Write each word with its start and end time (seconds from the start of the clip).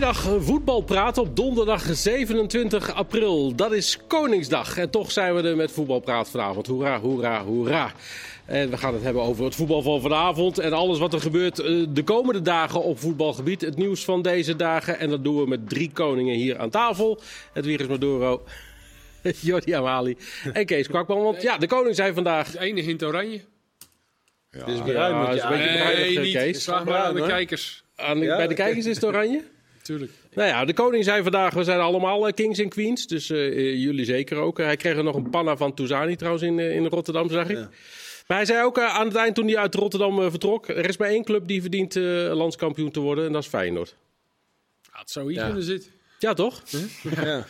Goedemiddag, 0.00 0.44
voetbalpraat 0.44 1.18
op 1.18 1.36
donderdag 1.36 1.82
27 1.82 2.94
april. 2.94 3.54
Dat 3.54 3.72
is 3.72 3.98
Koningsdag 4.06 4.76
en 4.76 4.90
toch 4.90 5.10
zijn 5.12 5.34
we 5.34 5.42
er 5.48 5.56
met 5.56 5.72
voetbalpraat 5.72 6.30
vanavond. 6.30 6.66
Hoera, 6.66 7.00
hoera, 7.00 7.44
hoera. 7.44 7.92
En 8.44 8.70
we 8.70 8.76
gaan 8.76 8.94
het 8.94 9.02
hebben 9.02 9.22
over 9.22 9.44
het 9.44 9.54
voetbal 9.54 9.82
van 9.82 10.00
vanavond 10.00 10.58
en 10.58 10.72
alles 10.72 10.98
wat 10.98 11.12
er 11.12 11.20
gebeurt 11.20 11.58
eh, 11.58 11.86
de 11.88 12.02
komende 12.02 12.42
dagen 12.42 12.82
op 12.82 12.98
voetbalgebied. 13.00 13.60
Het 13.60 13.76
nieuws 13.76 14.04
van 14.04 14.22
deze 14.22 14.56
dagen 14.56 14.98
en 14.98 15.10
dat 15.10 15.24
doen 15.24 15.36
we 15.36 15.48
met 15.48 15.68
drie 15.68 15.90
koningen 15.92 16.34
hier 16.34 16.58
aan 16.58 16.70
tafel. 16.70 17.20
Het 17.52 17.64
Virus 17.64 17.86
Maduro, 17.86 18.42
Jordi 19.40 19.72
Amali 19.72 20.16
en 20.52 20.66
Kees 20.66 20.86
Kwakman. 20.88 21.22
Want 21.22 21.42
ja, 21.42 21.58
de 21.58 21.66
koning 21.66 21.94
zijn 21.96 22.14
vandaag... 22.14 22.50
De 22.50 22.60
ene 22.60 22.80
hint 22.80 23.04
oranje. 23.04 23.40
Het 24.50 24.68
is 24.68 24.76
Ja, 24.76 24.82
bruin 24.82 25.14
het 25.16 25.26
met 25.28 25.36
is 25.36 25.42
je 25.42 25.48
een 25.48 25.52
beetje 25.58 25.78
bruinig, 25.78 25.98
Nee, 25.98 26.16
eh, 26.16 26.22
niet. 26.22 26.32
Kees. 26.32 26.64
Vraag 26.64 26.76
maar 26.76 26.84
Bruin, 26.84 27.06
aan 27.06 27.14
de 27.14 27.26
kijkers. 27.26 27.84
Aan 27.96 28.18
de- 28.18 28.24
Ja, 28.24 28.36
bij 28.36 28.46
de 28.46 28.54
kijkers 28.54 28.86
is 28.86 28.94
het 28.94 29.04
oranje? 29.04 29.42
Tuurlijk. 29.90 30.12
Nou 30.34 30.48
ja, 30.48 30.64
de 30.64 30.72
koning 30.72 31.04
zei 31.04 31.22
vandaag, 31.22 31.54
we 31.54 31.64
zijn 31.64 31.80
allemaal 31.80 32.26
eh, 32.26 32.32
kings 32.34 32.58
en 32.58 32.68
queens. 32.68 33.06
Dus 33.06 33.30
eh, 33.30 33.46
eh, 33.46 33.74
jullie 33.82 34.04
zeker 34.04 34.36
ook. 34.36 34.58
hij 34.58 34.76
kreeg 34.76 34.96
er 34.96 35.04
nog 35.04 35.14
een 35.14 35.30
panna 35.30 35.56
van 35.56 35.74
Touzani 35.74 36.16
trouwens 36.16 36.44
in, 36.44 36.58
in 36.58 36.86
Rotterdam, 36.86 37.30
zag 37.30 37.48
ik. 37.48 37.56
Ja. 37.56 37.68
Maar 38.26 38.36
hij 38.36 38.46
zei 38.46 38.64
ook 38.64 38.78
aan 38.80 39.06
het 39.06 39.16
eind 39.16 39.34
toen 39.34 39.46
hij 39.46 39.56
uit 39.56 39.74
Rotterdam 39.74 40.30
vertrok... 40.30 40.68
er 40.68 40.88
is 40.88 40.96
maar 40.96 41.08
één 41.08 41.24
club 41.24 41.46
die 41.48 41.60
verdient 41.60 41.96
eh, 41.96 42.02
landskampioen 42.32 42.90
te 42.90 43.00
worden 43.00 43.26
en 43.26 43.32
dat 43.32 43.42
is 43.42 43.48
Feyenoord. 43.48 43.96
Had 44.90 45.10
zo 45.10 45.26
hier 45.26 45.38
Ja. 45.38 45.44
kunnen 45.44 45.62
zitten. 45.62 45.90
Ja, 46.18 46.34
toch? 46.34 46.62
Ja. 47.14 47.46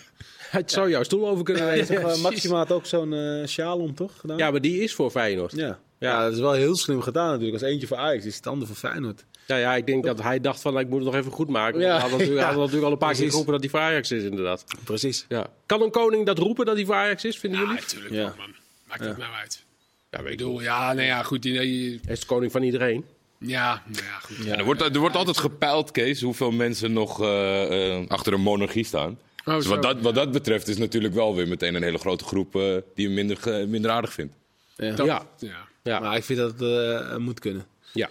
Het 0.51 0.71
zou 0.71 0.91
jouw 0.91 1.03
stoel 1.03 1.29
over 1.29 1.45
kunnen 1.45 1.65
Ja, 1.65 1.71
weten. 1.71 2.21
Maxima 2.21 2.57
had 2.57 2.73
ook 2.73 2.87
zo'n 2.87 3.15
eh 3.15 3.47
sjaal 3.47 3.79
om, 3.79 3.95
toch? 3.95 4.13
Gedaan? 4.21 4.39
Ja, 4.39 4.51
maar 4.51 4.61
die 4.61 4.83
is 4.83 4.95
voor 4.95 5.11
Feyenoord. 5.11 5.53
Ja. 5.57 5.67
Ja. 5.67 5.79
Ja. 5.99 6.25
dat 6.25 6.33
is 6.33 6.39
wel 6.39 6.53
heel 6.53 6.77
slim 6.77 7.01
gedaan 7.01 7.31
natuurlijk. 7.31 7.63
Als 7.63 7.71
eentje 7.71 7.87
voor 7.87 7.97
Ajax 7.97 8.25
is 8.25 8.37
het 8.37 8.47
ander 8.47 8.67
voor 8.67 8.77
Feyenoord. 8.77 9.25
Ja, 9.51 9.57
ja, 9.57 9.77
ik 9.77 9.87
denk 9.87 10.05
dat 10.05 10.23
hij 10.23 10.41
dacht 10.41 10.61
van, 10.61 10.79
ik 10.79 10.89
moet 10.89 10.97
het 10.99 11.07
nog 11.07 11.15
even 11.21 11.33
goed 11.33 11.49
maken. 11.49 11.81
Ja. 11.81 11.91
Hij 11.93 12.01
had 12.01 12.11
natuurlijk, 12.11 12.47
had 12.47 12.57
natuurlijk 12.57 12.85
al 12.85 12.93
een 12.93 12.99
paar 12.99 13.15
keer 13.15 13.29
geroepen 13.31 13.53
dat 13.53 13.61
hij 13.61 13.71
voor 13.71 13.81
Ajax 13.81 14.11
is, 14.11 14.23
inderdaad. 14.23 14.65
Precies. 14.85 15.25
Ja. 15.29 15.47
Kan 15.67 15.83
een 15.83 15.91
koning 15.91 16.27
dat 16.27 16.39
roepen 16.39 16.67
dat 16.67 16.77
hij 16.77 16.85
voor 16.85 16.95
Ajax 16.95 17.25
is, 17.25 17.39
vinden 17.39 17.61
Ja, 17.61 17.67
jullie? 17.67 17.81
natuurlijk 17.81 18.15
Ja. 18.15 18.35
man. 18.39 18.55
Maakt 18.89 19.05
het 19.05 19.17
nou 19.19 19.33
uit. 19.35 19.63
Ja, 20.11 20.23
weet 20.23 20.33
Ik 20.33 20.39
bedoel, 20.39 20.61
ja, 20.63 20.93
nee, 20.93 21.07
ja, 21.07 21.23
goed. 21.23 21.43
die- 21.43 21.61
die- 21.61 22.01
Hij 22.05 22.13
is 22.13 22.21
de 22.21 22.27
koning 22.27 22.53
van 22.53 22.63
iedereen. 22.63 23.05
Ja, 23.39 23.83
nou 23.87 24.05
ja, 24.05 24.19
goed. 24.23 24.37
Ja. 24.45 24.57
Er 24.57 24.65
wordt, 24.65 24.81
er 24.81 24.99
wordt 24.99 25.17
altijd 25.17 25.39
gepeild, 25.39 25.91
Kees, 25.91 26.21
hoeveel 26.21 26.51
mensen 26.51 26.93
nog 26.93 27.21
eh, 27.23 27.95
eh, 27.97 28.09
achter 28.09 28.33
een 28.33 28.41
monarchie 28.41 28.85
staan. 28.85 29.19
Oh, 29.45 29.55
dus 29.55 29.67
wat 29.67 29.83
dat, 29.83 30.01
wat 30.01 30.15
dat 30.15 30.33
betreft 30.33 30.69
is 30.69 30.77
natuurlijk 30.77 31.15
wel 31.15 31.35
weer 31.35 31.49
meteen 31.49 31.75
een 31.75 31.83
hele 31.83 31.99
grote 31.99 32.25
groep 32.25 32.57
eh, 32.57 32.75
die 32.95 33.07
hem 33.07 33.15
minder, 33.15 33.69
minder 33.69 33.91
aardig 33.91 34.13
vindt. 34.13 34.35
Ja. 34.77 34.95
Dat- 34.95 35.07
Ja. 35.07 35.27
ja. 35.39 35.69
Ja. 35.83 36.01
Maar 36.01 36.17
ik 36.17 36.25
vind 36.25 36.39
dat 36.39 36.53
het 36.59 36.63
eh, 36.63 37.17
moet 37.17 37.39
kunnen. 37.41 37.67
Ja. 37.93 38.09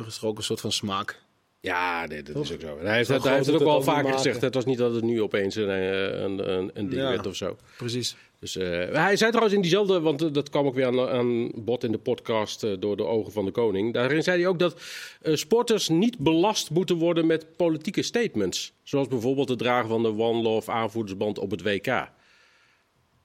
Toch 0.00 0.08
is 0.08 0.18
er 0.18 0.26
ook 0.26 0.36
een 0.38 0.44
soort 0.44 0.60
van 0.60 0.72
smaak. 0.72 1.22
Ja, 1.60 2.06
nee, 2.06 2.22
dat 2.22 2.36
is 2.44 2.52
ook 2.52 2.60
zo. 2.60 2.78
En 2.78 2.86
Hij 2.86 2.96
heeft, 2.96 3.08
het, 3.08 3.22
hij 3.22 3.32
heeft 3.34 3.44
groot 3.48 3.60
het 3.60 3.68
ook 3.68 3.74
al 3.74 3.82
vaker 3.82 4.12
gezegd. 4.12 4.40
Het 4.40 4.54
was 4.54 4.64
niet 4.64 4.78
dat 4.78 4.94
het 4.94 5.04
nu 5.04 5.22
opeens 5.22 5.54
een, 5.54 5.68
eh, 5.68 6.20
een, 6.20 6.50
een, 6.52 6.70
een 6.74 6.88
ding 6.88 7.02
Ja. 7.02 7.08
werd 7.08 7.26
of 7.26 7.36
zo. 7.36 7.56
Precies. 7.76 8.16
Dus, 8.38 8.56
eh, 8.56 8.66
hij 8.92 9.16
zei 9.16 9.30
trouwens 9.30 9.54
in 9.54 9.60
diezelfde, 9.60 10.00
want 10.00 10.22
eh, 10.22 10.28
dat 10.32 10.50
kwam 10.50 10.66
ook 10.66 10.74
weer 10.74 10.86
aan, 10.86 11.00
aan 11.08 11.50
bod 11.54 11.84
in 11.84 11.92
de 11.92 11.98
podcast 11.98 12.60
door 12.80 12.96
de 12.96 13.04
ogen 13.04 13.32
van 13.32 13.44
de 13.44 13.50
koning. 13.50 13.92
Daarin 13.94 14.22
zei 14.22 14.40
hij 14.40 14.48
ook 14.48 14.58
dat 14.58 14.80
eh, 15.22 15.34
sporters 15.34 15.88
niet 15.88 16.18
belast 16.18 16.70
moeten 16.70 16.96
worden 16.96 17.26
met 17.26 17.56
politieke 17.56 18.02
statements. 18.02 18.72
Zoals 18.82 19.08
bijvoorbeeld 19.08 19.48
het 19.48 19.58
dragen 19.58 19.88
van 19.88 20.02
de 20.02 20.08
One 20.08 20.42
Love 20.42 20.70
aanvoerdersband 20.70 21.38
op 21.38 21.50
het 21.50 21.62
WK. 21.62 22.08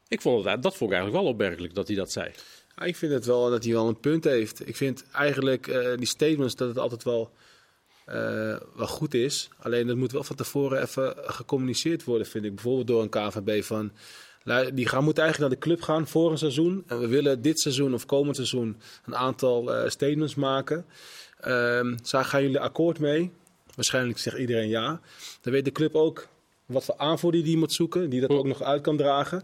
Ik 0.07 0.21
vond 0.21 0.45
het, 0.45 0.63
dat 0.63 0.75
vond 0.77 0.91
ik 0.91 0.95
eigenlijk 0.97 1.23
wel 1.23 1.33
opmerkelijk 1.33 1.73
dat 1.73 1.87
hij 1.87 1.95
dat 1.95 2.11
zei. 2.11 2.31
Ik 2.83 2.95
vind 2.95 3.11
het 3.11 3.25
wel 3.25 3.49
dat 3.49 3.63
hij 3.63 3.73
wel 3.73 3.87
een 3.87 3.99
punt 3.99 4.23
heeft. 4.23 4.67
Ik 4.67 4.75
vind 4.75 5.05
eigenlijk 5.11 5.67
eh, 5.67 5.97
die 5.97 6.07
statements 6.07 6.55
dat 6.55 6.67
het 6.67 6.77
altijd 6.77 7.03
wel, 7.03 7.31
eh, 8.05 8.15
wel 8.75 8.87
goed 8.87 9.13
is. 9.13 9.49
Alleen 9.57 9.87
dat 9.87 9.95
moet 9.95 10.11
wel 10.11 10.23
van 10.23 10.35
tevoren 10.35 10.81
even 10.81 11.13
gecommuniceerd 11.17 12.03
worden, 12.03 12.27
vind 12.27 12.45
ik. 12.45 12.55
Bijvoorbeeld 12.55 12.87
door 12.87 13.01
een 13.01 13.09
KVB 13.09 13.63
van... 13.63 13.91
Die 14.73 14.87
gaan, 14.87 15.03
moeten 15.03 15.23
eigenlijk 15.23 15.39
naar 15.39 15.49
de 15.49 15.67
club 15.67 15.81
gaan 15.81 16.07
voor 16.07 16.31
een 16.31 16.37
seizoen. 16.37 16.83
En 16.87 16.99
we 16.99 17.07
willen 17.07 17.41
dit 17.41 17.59
seizoen 17.59 17.93
of 17.93 18.05
komend 18.05 18.35
seizoen 18.35 18.77
een 19.05 19.15
aantal 19.15 19.73
eh, 19.73 19.89
statements 19.89 20.35
maken. 20.35 20.85
Daar 22.11 22.25
gaan 22.25 22.41
jullie 22.41 22.59
akkoord 22.59 22.99
mee? 22.99 23.31
Waarschijnlijk 23.75 24.19
zegt 24.19 24.37
iedereen 24.37 24.69
ja. 24.69 24.99
Dan 25.41 25.53
weet 25.53 25.65
de 25.65 25.71
club 25.71 25.95
ook 25.95 26.27
wat 26.65 26.83
voor 26.83 26.97
aanvoerder 26.97 27.43
die 27.43 27.57
moet 27.57 27.73
zoeken. 27.73 28.09
Die 28.09 28.21
dat 28.21 28.29
ook 28.29 28.45
nog 28.45 28.61
uit 28.61 28.81
kan 28.81 28.97
dragen. 28.97 29.43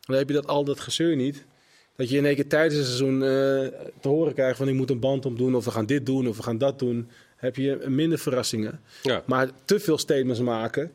Dan 0.00 0.16
heb 0.16 0.28
je 0.28 0.34
dat 0.34 0.46
al 0.46 0.64
dat 0.64 0.80
gezeur 0.80 1.16
niet. 1.16 1.44
Dat 2.02 2.10
je 2.10 2.16
in 2.16 2.26
één 2.26 2.34
keer 2.34 2.46
tijdens 2.48 2.74
het 2.74 2.84
seizoen 2.86 3.14
eh, 3.22 3.28
te 4.00 4.08
horen 4.08 4.34
krijgt 4.34 4.56
van 4.56 4.68
ik 4.68 4.74
moet 4.74 4.90
een 4.90 4.98
band 5.00 5.26
opdoen 5.26 5.54
of 5.54 5.64
we 5.64 5.70
gaan 5.70 5.86
dit 5.86 6.06
doen 6.06 6.28
of 6.28 6.36
we 6.36 6.42
gaan 6.42 6.58
dat 6.58 6.78
doen. 6.78 7.08
Heb 7.36 7.56
je 7.56 7.78
minder 7.88 8.18
verrassingen. 8.18 8.80
Ja. 9.02 9.22
Maar 9.26 9.48
te 9.64 9.80
veel 9.80 9.98
statements 9.98 10.40
maken. 10.40 10.90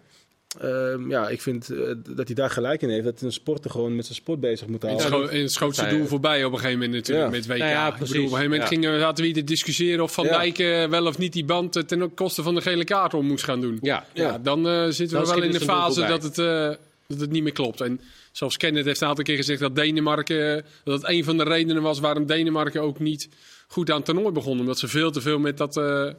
ehm, 0.61 1.09
ja, 1.09 1.29
ik 1.29 1.41
vind 1.41 1.69
eh, 1.69 1.77
dat 2.09 2.25
hij 2.27 2.35
daar 2.35 2.49
gelijk 2.49 2.81
in 2.81 2.89
heeft. 2.89 3.03
Dat 3.03 3.21
een 3.21 3.31
sporter 3.31 3.71
gewoon 3.71 3.95
met 3.95 4.05
zijn 4.05 4.17
sport 4.17 4.39
bezig 4.39 4.67
moet 4.67 4.81
houden. 4.83 5.29
en 5.31 5.41
het 5.41 5.51
schoot 5.51 5.75
zijn 5.75 5.87
zei- 5.87 5.99
doel 5.99 6.07
voorbij 6.09 6.43
op 6.43 6.51
een 6.51 6.57
gegeven 6.59 6.79
moment 6.79 6.95
natuurlijk 6.97 7.25
Ja. 7.31 7.37
met 7.37 7.47
WK. 7.47 7.57
Ja, 7.57 7.69
ja, 7.69 7.87
Ik 7.87 7.99
bedoel, 7.99 8.07
op 8.07 8.13
een 8.15 8.21
gegeven 8.21 8.43
moment 8.43 8.61
Ja. 8.61 8.67
gingen, 8.67 8.93
we- 8.93 8.99
zaten 8.99 9.17
we 9.23 9.25
hier 9.29 9.33
te 9.39 9.43
discussiëren 9.43 10.03
of 10.03 10.13
Van 10.13 10.25
Ja. 10.25 10.37
Dijk 10.37 10.59
eh, 10.59 10.85
wel 10.89 11.05
of 11.05 11.17
niet 11.17 11.33
die 11.33 11.45
band 11.45 11.75
eh, 11.75 11.83
ten 11.83 12.13
koste 12.13 12.43
van 12.43 12.55
de 12.55 12.61
gele 12.61 12.83
kaart 12.83 13.13
om 13.13 13.25
moest 13.25 13.43
gaan 13.43 13.61
doen. 13.61 13.77
Ja, 13.81 14.05
Ja, 14.13 14.23
Ja. 14.23 14.37
dan 14.37 14.67
eh, 14.67 14.85
zitten 14.89 15.17
Dan 15.17 15.25
we 15.27 15.33
wel 15.33 15.43
in 15.43 15.51
de 15.51 15.59
fase 15.59 16.05
dat 16.07 16.23
het, 16.23 16.37
eh, 16.37 16.69
dat 17.07 17.19
het 17.19 17.31
niet 17.31 17.43
meer 17.43 17.51
klopt. 17.53 17.81
En 17.81 17.99
zoals 18.37 18.57
Kenneth 18.57 18.85
heeft 18.85 19.01
een 19.01 19.07
aantal 19.07 19.23
keer 19.23 19.35
gezegd 19.35 19.59
dat 19.59 19.75
Denemarken, 19.75 20.65
dat 20.83 21.01
het 21.01 21.11
een 21.11 21.23
van 21.23 21.37
de 21.37 21.43
redenen 21.43 21.81
was 21.81 21.99
waarom 21.99 22.25
Denemarken 22.25 22.81
ook 22.81 22.99
niet 22.99 23.29
goed 23.67 23.89
aan 23.89 23.95
het 23.95 24.05
toernooi 24.05 24.31
begon. 24.31 24.59
Omdat 24.59 24.79
ze 24.79 24.87
veel 24.87 25.11
te 25.11 25.21
veel 25.21 25.39
met 25.39 25.57
dat, 25.57 25.77
eh, 25.77 26.09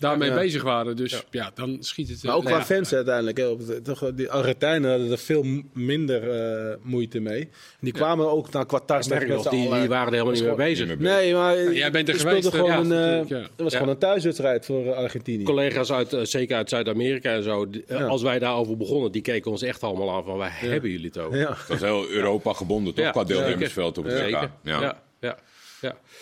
daarmee 0.00 0.28
Ja. 0.28 0.34
bezig 0.34 0.62
waren. 0.62 0.96
Dus 0.96 1.10
Ja. 1.10 1.20
ja, 1.30 1.50
dan 1.54 1.76
schiet 1.80 2.08
het. 2.08 2.22
Maar 2.22 2.34
ook 2.34 2.42
eh, 2.42 2.48
qua 2.48 2.58
ja. 2.58 2.64
fans 2.64 2.92
uiteindelijk. 2.94 3.36
Hè. 3.38 3.46
Op 3.48 3.66
de- 3.66 3.82
toch, 3.82 4.10
die 4.14 4.30
Argentijnen 4.30 4.90
hadden 4.90 5.10
er 5.10 5.18
veel 5.18 5.44
minder 5.72 6.30
eh, 6.30 6.76
moeite 6.82 7.20
mee. 7.20 7.40
En 7.40 7.48
die 7.80 7.92
kwamen 7.92 8.30
ook 8.30 8.52
naar 8.52 8.66
Qatar. 8.66 9.02
Die, 9.02 9.18
die 9.50 9.68
waren 9.68 10.06
er 10.06 10.12
helemaal 10.12 10.32
niet 10.32 10.44
mee 10.44 10.54
bezig. 10.54 10.88
Niet 10.88 10.98
meer 10.98 11.12
Nee, 11.12 11.34
maar 11.34 11.72
jij 11.72 11.90
bent 11.90 12.08
er 12.08 12.14
geweest, 12.14 12.48
gewoon 12.48 12.92
eh, 12.92 13.28
ja. 13.28 13.36
Het 13.38 13.50
was 13.56 13.72
Ja. 13.72 13.78
gewoon 13.78 13.92
een 13.94 13.98
thuiswedstrijd 14.00 14.64
voor 14.66 14.86
eh, 14.86 14.96
Argentinië. 14.96 15.44
Collega's 15.44 15.92
uit, 15.92 16.12
eh, 16.12 16.24
zeker 16.24 16.56
uit 16.56 16.68
Zuid-Amerika 16.68 17.32
en 17.34 17.42
zo, 17.42 17.70
die- 17.70 17.84
eh, 17.86 17.98
Ja. 17.98 18.04
als 18.06 18.22
wij 18.22 18.38
daarover 18.38 18.76
begonnen, 18.76 19.12
die 19.12 19.22
keken 19.22 19.50
ons 19.50 19.62
echt 19.62 19.82
allemaal 19.82 20.10
aan 20.10 20.24
van 20.24 20.36
waar 20.36 20.60
hebben 20.60 20.90
jullie 20.90 21.06
het 21.06 21.18
over? 21.18 21.38
Ja. 21.38 21.48
Het 21.48 21.68
was 21.68 21.80
heel 21.80 22.08
Europa 22.10 22.52
gebonden, 22.52 22.94
toch? 22.94 23.04
Ja, 23.04 23.10
Qua 23.10 23.24
deelnemersveld 23.24 23.98
op 23.98 24.04
het 24.04 24.20
WK. 24.20 24.48
Ja. 24.62 24.98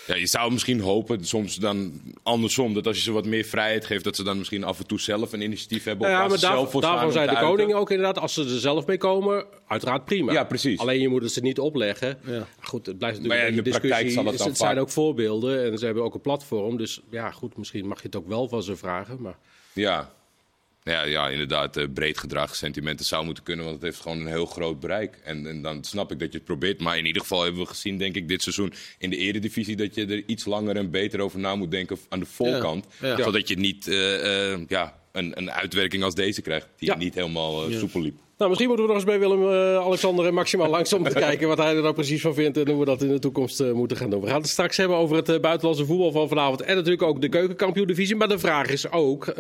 Ja, 0.09 0.15
je 0.15 0.27
zou 0.27 0.53
misschien 0.53 0.81
hopen, 0.81 1.25
soms 1.25 1.57
dan 1.57 2.01
andersom, 2.23 2.75
dat 2.75 2.87
als 2.87 2.97
je 2.97 3.03
ze 3.03 3.13
wat 3.13 3.27
meer 3.27 3.45
vrijheid 3.45 3.85
geeft, 3.87 4.05
dat 4.05 4.17
ze 4.17 4.23
dan 4.25 4.39
misschien 4.39 4.65
af 4.65 4.79
en 4.79 4.87
toe 4.87 5.01
zelf 5.01 5.33
een 5.33 5.41
initiatief 5.41 5.85
hebben. 5.85 6.07
Of 6.07 6.13
ja, 6.13 6.19
maar 6.29 6.29
daar- 6.41 6.81
daarvan 6.81 7.13
zei 7.13 7.29
de 7.29 7.37
koning 7.37 7.75
ook 7.75 7.91
inderdaad, 7.91 8.19
als 8.19 8.35
ze 8.35 8.43
er 8.43 8.49
zelf 8.61 8.87
mee 8.87 8.97
komen, 8.99 9.45
uiteraard 9.67 10.05
prima. 10.05 10.33
Ja, 10.33 10.45
precies. 10.45 10.79
Alleen 10.79 11.01
je 11.01 11.09
moet 11.09 11.23
het 11.23 11.33
ze 11.33 11.41
niet 11.41 11.59
opleggen. 11.59 12.19
Ja. 12.27 12.47
Goed, 12.61 12.87
het 12.87 12.99
blijft 12.99 13.19
Maar 13.19 13.29
natuurlijk 13.29 13.41
ja, 13.41 13.47
in 13.47 13.65
de 13.65 13.71
discussie. 13.71 14.11
zal 14.11 14.25
het 14.25 14.39
dan 14.39 14.47
het 14.49 14.57
zijn 14.57 14.71
vaak- 14.75 14.81
ook 14.81 14.91
voorbeelden 14.91 15.65
en 15.73 15.79
ze 15.79 15.85
hebben 15.85 16.03
ook 16.05 16.15
een 16.15 16.21
platform. 16.21 16.77
Dus 16.77 17.01
ja, 17.11 17.31
goed, 17.31 17.57
misschien 17.57 17.87
mag 17.87 17.99
je 18.01 18.07
het 18.07 18.17
ook 18.17 18.29
wel 18.29 18.49
van 18.49 18.63
ze 18.63 18.77
vragen. 18.77 19.17
Maar 19.23 19.37
Ja. 19.73 20.13
Ja, 20.83 21.05
ja, 21.05 21.29
inderdaad, 21.29 21.77
eh, 21.77 21.85
breed 21.95 22.19
gedragen 22.19 22.57
sentimenten 22.57 23.07
zou 23.07 23.25
moeten 23.25 23.45
kunnen, 23.45 23.65
want 23.65 23.77
het 23.77 23.85
heeft 23.85 24.01
gewoon 24.01 24.21
een 24.21 24.27
heel 24.27 24.47
groot 24.47 24.81
bereik. 24.81 25.21
En, 25.25 25.47
en 25.47 25.63
dan 25.63 25.85
snap 25.85 26.13
ik 26.13 26.19
dat 26.19 26.33
je 26.33 26.37
het 26.37 26.47
probeert. 26.47 26.81
Maar 26.81 26.99
in 26.99 27.07
ieder 27.07 27.23
geval 27.23 27.43
hebben 27.43 27.61
we 27.61 27.69
gezien, 27.69 27.99
denk 27.99 28.15
ik, 28.15 28.29
dit 28.29 28.43
seizoen 28.43 28.73
in 28.99 29.11
de 29.11 29.17
eredivisie... 29.17 29.77
dat 29.77 29.95
je 29.95 30.07
er 30.07 30.23
iets 30.27 30.45
langer 30.45 30.77
en 30.77 30.91
beter 30.91 31.21
over 31.21 31.39
na 31.39 31.55
moet 31.55 31.71
denken 31.71 31.99
aan 32.09 32.19
de 32.19 32.27
voorkant. 32.27 32.87
Ja, 33.01 33.09
ja. 33.09 33.23
Zodat 33.23 33.49
je 33.49 33.59
niet 33.59 33.89
eh, 33.89 34.53
eh, 34.53 34.61
ja, 34.69 34.99
een, 35.13 35.39
een 35.39 35.51
uitwerking 35.51 36.03
als 36.03 36.15
deze 36.15 36.43
krijgt, 36.43 36.69
die 36.77 36.97
niet 36.97 37.15
helemaal 37.15 37.71
soepel 37.71 38.01
liep. 38.01 38.19
Nou, 38.37 38.51
misschien 38.51 38.71
moeten 38.71 38.87
we 38.87 38.93
nog 38.93 39.03
eens 39.03 39.11
bij 39.11 39.29
Willem, 39.29 39.49
Alexander 39.85 40.27
en 40.27 40.35
Maximaal 40.35 40.69
langs 40.69 40.93
om 40.93 41.05
te 41.05 41.15
kijken 41.29 41.49
wat 41.49 41.59
hij 41.59 41.77
er 41.77 41.83
nou 41.83 41.95
precies 41.95 42.21
van 42.21 42.35
vindt 42.35 42.57
en 42.57 42.69
hoe 42.69 42.79
we 42.79 42.85
dat 42.85 43.03
in 43.03 43.09
de 43.09 43.19
toekomst 43.19 43.73
moeten 43.73 43.97
gaan 43.97 44.11
doen. 44.11 44.21
We 44.21 44.29
gaan 44.29 44.41
het 44.41 44.49
straks 44.49 44.77
hebben 44.77 44.97
over 44.97 45.17
het 45.17 45.41
buitenlandse 45.41 45.87
voetbal 45.87 46.13
van 46.13 46.29
vanavond 46.29 46.63
en 46.63 46.75
natuurlijk 46.75 47.03
ook 47.03 47.21
de 47.21 47.29
keukenkampioen-divisie. 47.29 48.17
Maar 48.17 48.29
de 48.29 48.39
vraag 48.39 48.69
is 48.69 48.91
ook, 48.91 49.35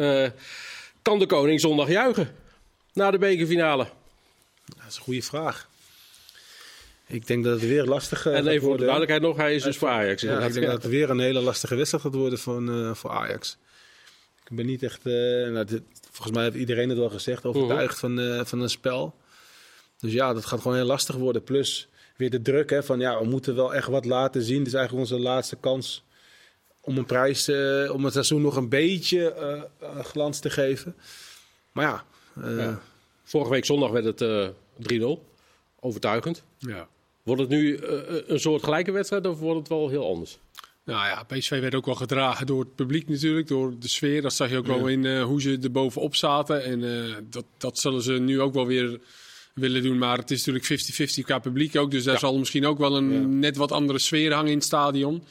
kan 1.02 1.18
de 1.18 1.26
koning 1.26 1.60
zondag 1.60 1.88
juichen 1.88 2.34
na 2.92 3.10
de 3.10 3.18
bekerfinale? 3.18 3.86
Dat 4.64 4.86
is 4.88 4.96
een 4.96 5.02
goede 5.02 5.22
vraag. 5.22 5.68
Ik 7.06 7.26
denk 7.26 7.44
dat 7.44 7.60
het 7.60 7.68
weer 7.68 7.84
lastig 7.84 8.26
eh, 8.26 8.36
En 8.36 8.46
even 8.46 8.62
voor 8.62 8.72
de 8.76 8.78
duidelijkheid 8.82 9.22
nog, 9.22 9.36
hij 9.36 9.54
is 9.54 9.62
dus 9.62 9.76
voor 9.76 9.88
Ajax. 9.88 10.22
Ja, 10.22 10.40
ik 10.40 10.52
denk 10.52 10.66
dat 10.66 10.82
het 10.82 10.90
weer 10.92 11.10
een 11.10 11.18
hele 11.20 11.40
lastige 11.40 11.74
wedstrijd 11.74 12.04
gaat 12.04 12.14
worden 12.14 12.38
van, 12.38 12.68
eh, 12.70 12.94
voor 12.94 13.10
Ajax. 13.10 13.56
Ik 14.48 14.56
ben 14.56 14.66
niet 14.66 14.82
echt... 14.82 15.06
eh, 15.06 15.12
nou, 15.12 15.64
dit- 15.64 15.82
volgens 16.10 16.36
mij 16.36 16.44
heeft 16.44 16.56
iedereen 16.56 16.88
het 16.88 16.98
wel 16.98 17.10
gezegd, 17.10 17.44
overtuigd 17.44 17.98
van, 17.98 18.20
eh, 18.20 18.44
van 18.44 18.60
een 18.60 18.70
spel. 18.70 19.14
Dus 20.00 20.12
ja, 20.12 20.32
dat 20.34 20.44
gaat 20.46 20.60
gewoon 20.60 20.76
heel 20.76 20.86
lastig 20.86 21.14
worden. 21.16 21.42
Plus 21.44 21.88
weer 22.16 22.30
de 22.30 22.42
druk 22.42 22.70
hè, 22.70 22.82
van 22.82 23.00
ja, 23.00 23.18
we 23.18 23.24
moeten 23.26 23.54
wel 23.54 23.74
echt 23.74 23.88
wat 23.88 24.04
laten 24.04 24.42
zien. 24.42 24.58
Dit 24.58 24.66
is 24.66 24.72
eigenlijk 24.72 25.10
onze 25.10 25.22
laatste 25.22 25.56
kans 25.56 26.02
om 26.88 26.98
een 26.98 27.04
prijs, 27.06 27.48
eh, 27.48 27.90
om 27.92 28.04
het 28.04 28.12
seizoen 28.12 28.42
nog 28.42 28.56
een 28.56 28.68
beetje 28.68 29.32
eh, 29.32 29.52
eh, 29.88 30.04
glans 30.04 30.40
te 30.40 30.50
geven. 30.50 30.94
Maar 31.72 31.84
ja, 31.84 32.04
eh, 32.44 32.56
Ja. 32.56 32.80
Vorige 33.24 33.50
week 33.50 33.64
zondag 33.64 33.90
werd 33.90 34.04
het 34.04 34.20
eh 34.20 34.48
3-0. 34.78 35.24
Overtuigend. 35.80 36.42
Ja. 36.58 36.88
Wordt 37.22 37.40
het 37.40 37.50
nu 37.50 37.76
eh, 37.76 37.98
een 38.26 38.40
soort 38.40 38.62
gelijke 38.64 38.90
wedstrijd 38.90 39.26
of 39.26 39.38
wordt 39.38 39.58
het 39.58 39.68
wel 39.68 39.88
heel 39.88 40.06
anders? 40.08 40.38
Nou 40.84 41.06
ja, 41.06 41.22
PSV 41.22 41.60
werd 41.60 41.74
ook 41.74 41.86
wel 41.86 41.94
gedragen 41.94 42.46
door 42.46 42.60
het 42.60 42.74
publiek 42.74 43.08
natuurlijk, 43.08 43.46
door 43.48 43.74
de 43.78 43.88
sfeer. 43.88 44.22
Dat 44.22 44.32
zag 44.32 44.50
je 44.50 44.56
ook 44.56 44.66
wel 44.66 44.86
in 44.86 45.06
eh, 45.06 45.22
hoe 45.22 45.40
ze 45.40 45.58
er 45.62 45.70
bovenop 45.70 46.14
zaten. 46.14 46.64
En 46.64 46.84
eh, 46.84 47.14
dat, 47.30 47.44
dat 47.58 47.78
zullen 47.78 48.02
ze 48.02 48.12
nu 48.12 48.40
ook 48.40 48.54
wel 48.54 48.66
weer 48.66 49.00
willen 49.54 49.82
doen. 49.82 49.98
Maar 49.98 50.18
het 50.18 50.30
is 50.30 50.44
natuurlijk 50.44 50.82
50-50 51.20 51.24
qua 51.24 51.38
publiek 51.38 51.76
ook. 51.76 51.90
Dus 51.90 52.04
daar 52.04 52.18
zal 52.18 52.38
misschien 52.38 52.66
ook 52.66 52.78
wel 52.78 52.96
een 52.96 53.38
net 53.38 53.56
wat 53.56 53.72
andere 53.72 53.98
sfeer 53.98 54.32
hangen 54.32 54.50
in 54.50 54.56
het 54.56 54.66
stadion. 54.66 55.22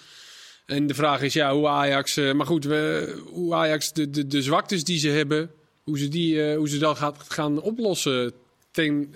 En 0.67 0.87
de 0.87 0.93
vraag 0.93 1.21
is 1.21 1.33
ja, 1.33 1.53
hoe 1.53 1.67
Ajax... 1.67 2.17
eh, 2.17 2.33
maar 2.33 2.45
goed, 2.45 2.65
we, 2.65 3.13
hoe 3.25 3.53
Ajax 3.53 3.93
de, 3.93 4.09
de, 4.09 4.27
de 4.27 4.41
zwaktes 4.41 4.83
die 4.83 4.99
ze 4.99 5.09
hebben... 5.09 5.51
Hoe 5.83 5.97
ze, 5.97 6.07
die, 6.07 6.43
eh, 6.43 6.57
hoe 6.57 6.69
ze 6.69 6.77
dat 6.77 6.97
gaat, 6.97 7.15
gaan 7.27 7.61
oplossen 7.61 8.33
ten... 8.71 9.09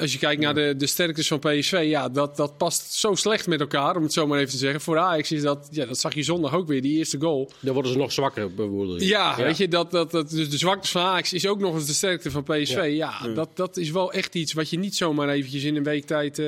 als 0.00 0.12
je 0.12 0.18
kijkt 0.18 0.42
naar 0.42 0.54
de, 0.54 0.74
de 0.76 0.86
sterktes 0.86 1.28
van 1.28 1.38
PSV, 1.38 1.82
ja, 1.84 2.08
dat, 2.08 2.36
dat 2.36 2.56
past 2.56 2.92
zo 2.92 3.14
slecht 3.14 3.46
met 3.46 3.60
elkaar, 3.60 3.96
om 3.96 4.02
het 4.02 4.12
zo 4.12 4.26
maar 4.26 4.38
even 4.38 4.50
te 4.50 4.56
zeggen. 4.56 4.80
Voor 4.80 4.98
Ajax 4.98 5.32
is 5.32 5.42
dat, 5.42 5.68
ja, 5.70 5.86
dat 5.86 5.98
zag 5.98 6.14
je 6.14 6.22
zondag 6.22 6.54
ook 6.54 6.66
weer, 6.66 6.82
die 6.82 6.98
eerste 6.98 7.20
goal. 7.20 7.50
Dan 7.60 7.74
worden 7.74 7.92
ze 7.92 7.98
nog 7.98 8.12
zwakker, 8.12 8.54
bedoel 8.54 8.98
je? 8.98 9.06
Ja, 9.06 9.36
weet 9.36 9.56
je, 9.56 9.68
dat, 9.68 9.90
dat, 9.90 10.10
dat, 10.10 10.30
dus 10.30 10.50
de 10.50 10.58
zwakte 10.58 10.88
van 10.88 11.02
Ajax 11.02 11.32
is 11.32 11.46
ook 11.46 11.60
nog 11.60 11.74
eens 11.74 11.86
de 11.86 11.92
sterkte 11.92 12.30
van 12.30 12.42
PSV. 12.42 12.90
Ja, 12.90 13.28
Dat, 13.34 13.48
dat 13.54 13.76
is 13.76 13.90
wel 13.90 14.12
echt 14.12 14.34
iets 14.34 14.52
wat 14.52 14.70
je 14.70 14.78
niet 14.78 14.96
zomaar 14.96 15.28
eventjes 15.28 15.64
in 15.64 15.76
een 15.76 15.82
week 15.82 16.04
tijd 16.04 16.38
eh 16.38 16.46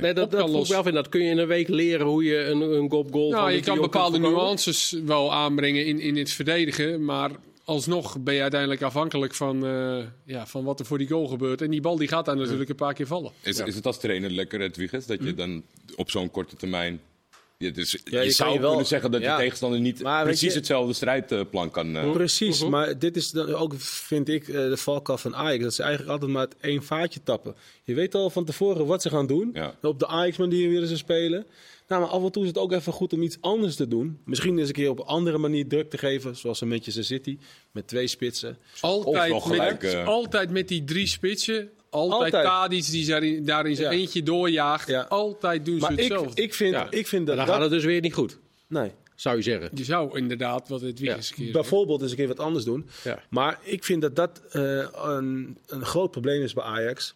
Nee, 0.00 0.14
dat, 0.14 0.24
op 0.24 0.30
dat 0.30 0.66
kan 0.66 0.76
af 0.76 0.86
in. 0.86 0.94
Dat 0.94 1.08
kun 1.08 1.22
je 1.22 1.30
in 1.30 1.38
een 1.38 1.46
week 1.46 1.68
leren 1.68 2.06
hoe 2.06 2.24
je 2.24 2.44
een, 2.44 2.60
een 2.60 2.90
goal 2.90 3.06
goal 3.10 3.30
van 3.30 3.40
Nou, 3.40 3.52
je 3.52 3.60
kan 3.60 3.80
bepaalde 3.80 4.18
nuances 4.18 4.96
wel 5.04 5.32
aanbrengen 5.32 5.86
in, 5.86 6.00
in 6.00 6.16
het 6.16 6.30
verdedigen, 6.30 7.04
maar 7.04 7.30
alsnog 7.64 8.18
ben 8.20 8.34
je 8.34 8.40
uiteindelijk 8.42 8.82
afhankelijk 8.82 9.34
van, 9.34 9.66
eh, 9.66 9.98
ja, 10.24 10.46
van 10.46 10.64
wat 10.64 10.80
er 10.80 10.86
voor 10.86 10.98
die 10.98 11.08
goal 11.08 11.26
gebeurt. 11.26 11.62
En 11.62 11.70
die 11.70 11.80
bal 11.80 11.96
die 11.96 12.08
gaat 12.08 12.24
daar 12.24 12.36
natuurlijk 12.36 12.70
een 12.70 12.76
paar 12.76 12.94
keer 12.94 13.06
vallen. 13.06 13.32
Is, 13.42 13.58
is 13.58 13.74
het 13.74 13.86
als 13.86 13.98
trainer 14.00 14.30
lekker, 14.30 14.60
Edwiges, 14.60 15.06
dat 15.06 15.22
je 15.22 15.34
dan 15.34 15.62
op 15.96 16.10
zo'n 16.10 16.30
korte 16.30 16.56
termijn... 16.56 17.00
Ja, 17.58 17.70
dus 17.70 17.90
je, 18.04 18.20
je 18.24 18.30
zou 18.30 18.52
je 18.52 18.58
wel- 18.60 18.68
kunnen 18.68 18.86
zeggen 18.86 19.10
dat 19.10 19.20
ja. 19.20 19.36
de 19.36 19.42
tegenstander 19.42 19.80
niet 19.80 20.02
Maar 20.02 20.24
precies 20.24 20.52
je- 20.52 20.58
hetzelfde 20.58 20.92
strijdplan 20.92 21.70
kan... 21.70 21.96
eh, 21.96 22.10
Precies, 22.12 22.64
maar 22.64 22.98
dit 22.98 23.16
is 23.16 23.30
dan 23.30 23.54
ook, 23.54 23.74
vind 23.78 24.28
ik, 24.28 24.48
eh, 24.48 24.54
de 24.54 24.76
valkuil 24.76 25.18
van 25.18 25.36
Ajax. 25.36 25.62
Dat 25.62 25.74
ze 25.74 25.82
eigenlijk 25.82 26.12
altijd 26.12 26.30
maar 26.30 26.42
het 26.42 26.56
één 26.60 26.82
vaatje 26.82 27.20
tappen. 27.22 27.54
Je 27.84 27.94
weet 27.94 28.14
al 28.14 28.30
van 28.30 28.44
tevoren 28.44 28.86
wat 28.86 29.02
ze 29.02 29.08
gaan 29.08 29.26
doen. 29.26 29.50
Ja. 29.52 29.74
Op 29.82 29.98
de 29.98 30.06
Ajax-manier 30.06 30.68
willen 30.70 30.88
ze 30.88 30.96
spelen. 30.96 31.46
Nou, 31.92 32.04
maar 32.04 32.12
af 32.12 32.22
en 32.24 32.32
toe 32.32 32.42
is 32.42 32.48
het 32.48 32.58
ook 32.58 32.72
even 32.72 32.92
goed 32.92 33.12
om 33.12 33.22
iets 33.22 33.36
anders 33.40 33.76
te 33.76 33.88
doen. 33.88 34.18
Misschien 34.24 34.58
eens 34.58 34.68
een 34.68 34.74
keer 34.74 34.90
op 34.90 34.98
een 34.98 35.04
andere 35.06 35.38
manier 35.38 35.68
druk 35.68 35.90
te 35.90 35.98
geven. 35.98 36.36
Zoals 36.36 36.60
een 36.60 36.68
Manchester 36.68 37.04
City, 37.04 37.38
met 37.70 37.86
twee 37.88 38.06
spitsen. 38.06 38.58
Altijd, 38.80 39.32
Of 39.32 39.42
gelijk, 39.42 39.82
met, 39.82 39.94
eh, 39.94 40.06
altijd 40.06 40.50
met 40.50 40.68
die 40.68 40.84
drie 40.84 41.06
spitsen. 41.06 41.70
Altijd, 41.90 42.22
Altijd. 42.22 42.44
Tadic 42.44 42.84
die 42.90 43.06
daarin, 43.06 43.44
daarin 43.44 43.76
zijn 43.76 43.92
Ja. 43.92 43.98
eentje 44.00 44.22
doorjaagt. 44.22 44.88
Ja. 44.88 45.00
Altijd 45.08 45.64
doen 45.64 45.74
ze 45.74 45.80
Maar 45.80 45.92
ik, 45.92 45.98
hetzelfde. 45.98 46.42
ik, 46.42 46.54
vind, 46.54 46.74
Ja. 46.74 46.86
ik 46.90 47.06
vind 47.06 47.26
dat 47.26 47.36
dan 47.36 47.46
dat... 47.46 47.54
gaat 47.54 47.62
het 47.64 47.72
dus 47.72 47.84
weer 47.84 48.00
niet 48.00 48.14
goed, 48.14 48.38
Nee. 48.66 48.90
zou 49.14 49.36
je 49.36 49.42
zeggen. 49.42 49.70
Je 49.74 49.84
zou 49.84 50.18
inderdaad 50.18 50.68
wat 50.68 50.80
het 50.80 50.98
weer 50.98 51.08
Ja. 51.10 51.16
eens 51.16 51.30
een 51.30 51.36
keer 51.36 51.52
Bijvoorbeeld 51.52 52.02
eens 52.02 52.10
een 52.10 52.16
keer 52.16 52.28
wat 52.28 52.40
anders 52.40 52.64
doen. 52.64 52.88
Ja. 53.04 53.22
Maar 53.30 53.58
ik 53.62 53.84
vind 53.84 54.02
dat 54.02 54.16
dat 54.16 54.40
eh, 54.50 54.86
een, 54.92 55.58
een 55.66 55.84
groot 55.84 56.10
probleem 56.10 56.42
is 56.42 56.52
bij 56.52 56.64
Ajax. 56.64 57.14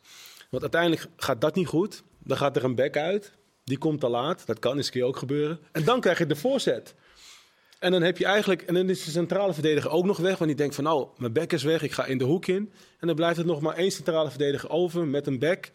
Want 0.51 0.63
uiteindelijk 0.63 1.07
gaat 1.17 1.41
dat 1.41 1.55
niet 1.55 1.67
goed. 1.67 2.03
Dan 2.25 2.37
gaat 2.37 2.57
er 2.57 2.65
een 2.65 2.75
back 2.75 2.97
uit. 2.97 3.33
Die 3.67 3.79
komt 3.79 4.01
te 4.01 4.09
laat. 4.09 4.47
Dat 4.47 4.59
kan 4.59 4.77
eens 4.77 4.87
een 4.87 4.93
keer 4.93 5.05
ook 5.05 5.17
gebeuren. 5.17 5.61
En 5.73 5.85
dan 5.85 6.01
krijg 6.01 6.19
je 6.19 6.27
de 6.27 6.37
voorzet. 6.37 6.95
En 7.79 7.91
dan 7.93 8.03
heb 8.03 8.19
je 8.19 8.25
eigenlijk... 8.25 8.63
En 8.63 8.75
dan 8.75 8.91
is 8.91 9.05
de 9.05 9.11
centrale 9.11 9.53
verdediger 9.53 9.91
ook 9.91 10.05
nog 10.05 10.19
weg. 10.19 10.39
Want 10.39 10.51
die 10.51 10.59
denkt 10.59 10.75
van 10.75 10.85
nou, 10.85 11.09
mijn 11.17 11.33
back 11.33 11.53
is 11.53 11.63
weg. 11.63 11.83
Ik 11.83 11.93
ga 11.93 12.05
in 12.05 12.19
de 12.19 12.25
hoek 12.25 12.47
in. 12.47 12.73
En 12.99 13.07
dan 13.07 13.17
blijft 13.17 13.39
er 13.39 13.47
nog 13.47 13.61
maar 13.61 13.75
één 13.75 13.91
centrale 13.91 14.31
verdediger 14.31 14.71
over 14.71 15.07
met 15.07 15.27
een 15.27 15.39
back. 15.39 15.71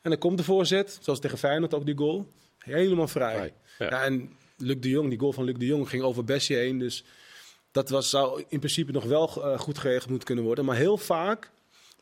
En 0.00 0.10
dan 0.10 0.18
komt 0.18 0.38
de 0.38 0.44
voorzet. 0.44 0.98
Zoals 1.00 1.20
tegen 1.20 1.38
Feyenoord 1.38 1.74
ook 1.74 1.86
die 1.86 1.96
goal. 1.96 2.32
Helemaal 2.58 3.08
vrij. 3.08 3.34
Vrij, 3.34 3.52
ja. 3.78 3.86
Ja, 3.96 4.04
en 4.04 4.36
Luc 4.56 4.76
de 4.80 4.88
Jong, 4.88 5.08
die 5.08 5.18
goal 5.18 5.32
van 5.32 5.44
Luc 5.44 5.56
de 5.58 5.66
Jong 5.66 5.88
ging 5.88 6.02
over 6.02 6.24
Bessie 6.24 6.56
heen. 6.56 6.78
Dus 6.78 7.04
dat 7.70 7.88
was, 7.88 8.10
zou 8.10 8.44
in 8.48 8.58
principe 8.58 8.92
nog 8.92 9.04
wel 9.04 9.28
eh, 9.28 9.58
goed 9.58 9.78
geregeld 9.78 10.08
moeten 10.08 10.26
kunnen 10.26 10.44
worden. 10.44 10.64
Maar 10.64 10.76
heel 10.76 10.96
vaak 10.96 11.50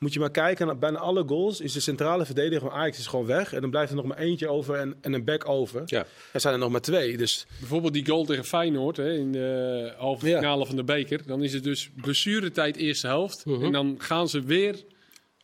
moet 0.03 0.13
je 0.13 0.21
maar 0.21 0.31
kijken 0.31 0.67
naar 0.67 0.79
bijna 0.79 0.99
alle 0.99 1.25
goals. 1.27 1.61
Is 1.61 1.73
de 1.73 1.81
centrale 1.81 2.25
verdediger 2.27 2.61
van 2.61 2.79
Ajax 2.79 2.99
is 2.99 3.07
gewoon 3.07 3.27
weg. 3.27 3.53
En 3.53 3.61
dan 3.61 3.71
blijft 3.71 3.91
er 3.91 3.97
nog 3.97 4.05
maar 4.07 4.19
eentje 4.19 4.49
over 4.49 4.75
en, 4.75 4.95
en 5.01 5.13
een 5.13 5.25
back 5.25 5.49
over. 5.49 5.83
Ja. 5.87 6.05
Er 6.33 6.41
zijn 6.41 6.55
er 6.55 6.61
nog 6.61 6.71
maar 6.71 6.81
twee. 6.81 7.17
Dus 7.17 7.47
Bijvoorbeeld 7.59 7.93
die 7.93 8.07
goal 8.07 8.25
tegen 8.25 8.45
Feyenoord 8.45 8.97
hè, 8.97 9.13
in 9.13 9.33
de 9.33 9.93
halve 9.99 10.29
Ja. 10.29 10.39
finale 10.39 10.67
van 10.67 10.77
de 10.77 10.85
beker. 10.85 11.21
Dan 11.27 11.43
is 11.43 11.53
het 11.53 11.65
dus 11.65 11.91
blessuretijd 12.01 12.77
eerste 12.77 13.07
helft. 13.07 13.45
En 13.63 13.73
dan 13.73 13.95
gaan 13.99 14.29
ze 14.29 14.41
weer 14.43 14.85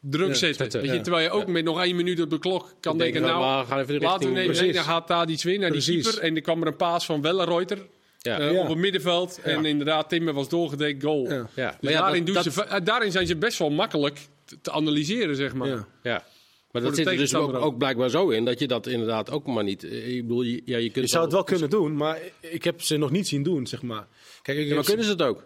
druk 0.00 0.34
zetten. 0.36 0.54
zetten, 0.54 0.80
Weet 0.80 0.90
je, 0.90 0.96
ja. 0.96 1.02
terwijl 1.02 1.24
je 1.24 1.30
ook 1.30 1.46
met 1.46 1.64
nog 1.64 1.82
één 1.82 1.96
minuut 1.96 2.20
op 2.20 2.30
de 2.30 2.38
klok 2.38 2.62
kan 2.62 2.76
Dan 2.80 2.98
denken... 2.98 3.22
nou, 3.22 3.40
maar 3.40 3.60
we 3.60 3.66
gaan 3.66 3.78
even 3.80 3.94
de 3.94 4.00
laten 4.00 4.18
we 4.18 4.24
richting- 4.24 4.34
nemen. 4.38 4.56
Precies. 4.56 4.74
Dan 4.74 4.84
gaat 4.84 5.06
Tadic 5.06 5.42
weer 5.42 5.58
naar 5.58 5.70
die 5.72 5.82
Precies. 5.82 6.02
keeper. 6.04 6.22
En 6.22 6.34
er 6.36 6.42
kwam 6.42 6.60
er 6.60 6.66
een 6.66 6.76
paas 6.76 7.06
van 7.06 7.22
Wellenreuter 7.22 7.78
Ja. 8.18 8.38
eh, 8.38 8.52
Ja. 8.52 8.60
op 8.60 8.68
het 8.68 8.78
middenveld. 8.78 9.40
En 9.42 9.64
inderdaad, 9.64 10.08
Timmer 10.08 10.34
was 10.34 10.48
doorgedekt, 10.48 11.02
goal. 11.02 11.28
Ja. 11.30 11.48
Ja. 11.54 11.68
Dus 11.70 11.76
Maar 11.80 11.92
ja, 11.92 12.00
daarin, 12.00 12.24
dat- 12.24 12.34
doen 12.34 12.44
dat- 12.44 12.52
ze, 12.52 12.64
eh, 12.64 12.80
daarin 12.84 13.10
zijn 13.12 13.26
ze 13.26 13.36
best 13.36 13.58
wel 13.58 13.70
makkelijk 13.70 14.18
te, 14.62 14.70
analyseren, 14.70 15.36
zeg 15.36 15.54
maar. 15.54 15.68
ja. 15.68 15.86
Ja. 16.02 16.24
Maar 16.70 16.82
dat 16.82 16.94
zit 16.96 17.06
er 17.06 17.16
dus 17.16 17.34
ook, 17.34 17.54
ook. 17.54 17.78
blijkbaar 17.78 18.10
zo 18.10 18.28
in 18.28 18.44
dat 18.44 18.58
je 18.58 18.66
dat 18.66 18.86
inderdaad 18.86 19.30
ook 19.30 19.46
maar 19.46 19.64
niet. 19.64 19.84
eh, 19.84 20.16
Ik 20.16 20.22
bedoel, 20.22 20.42
je- 20.42 20.62
ja, 20.64 20.76
je 20.76 20.90
kunt 20.90 21.04
je 21.04 21.10
zou 21.10 21.24
het 21.24 21.32
wel 21.32 21.44
kunnen 21.44 21.70
doen, 21.70 21.96
maar 21.96 22.18
ik 22.40 22.64
heb 22.64 22.82
ze 22.82 22.96
nog 22.96 23.10
niet 23.10 23.28
zien 23.28 23.42
doen, 23.42 23.66
zeg 23.66 23.82
maar. 23.82 24.06
Kijk, 24.42 24.58
ik 24.58 24.68
Ja, 24.68 24.74
maar 24.74 24.84
kunnen 24.84 25.04
ze 25.04 25.10
het 25.10 25.22
ook? 25.22 25.44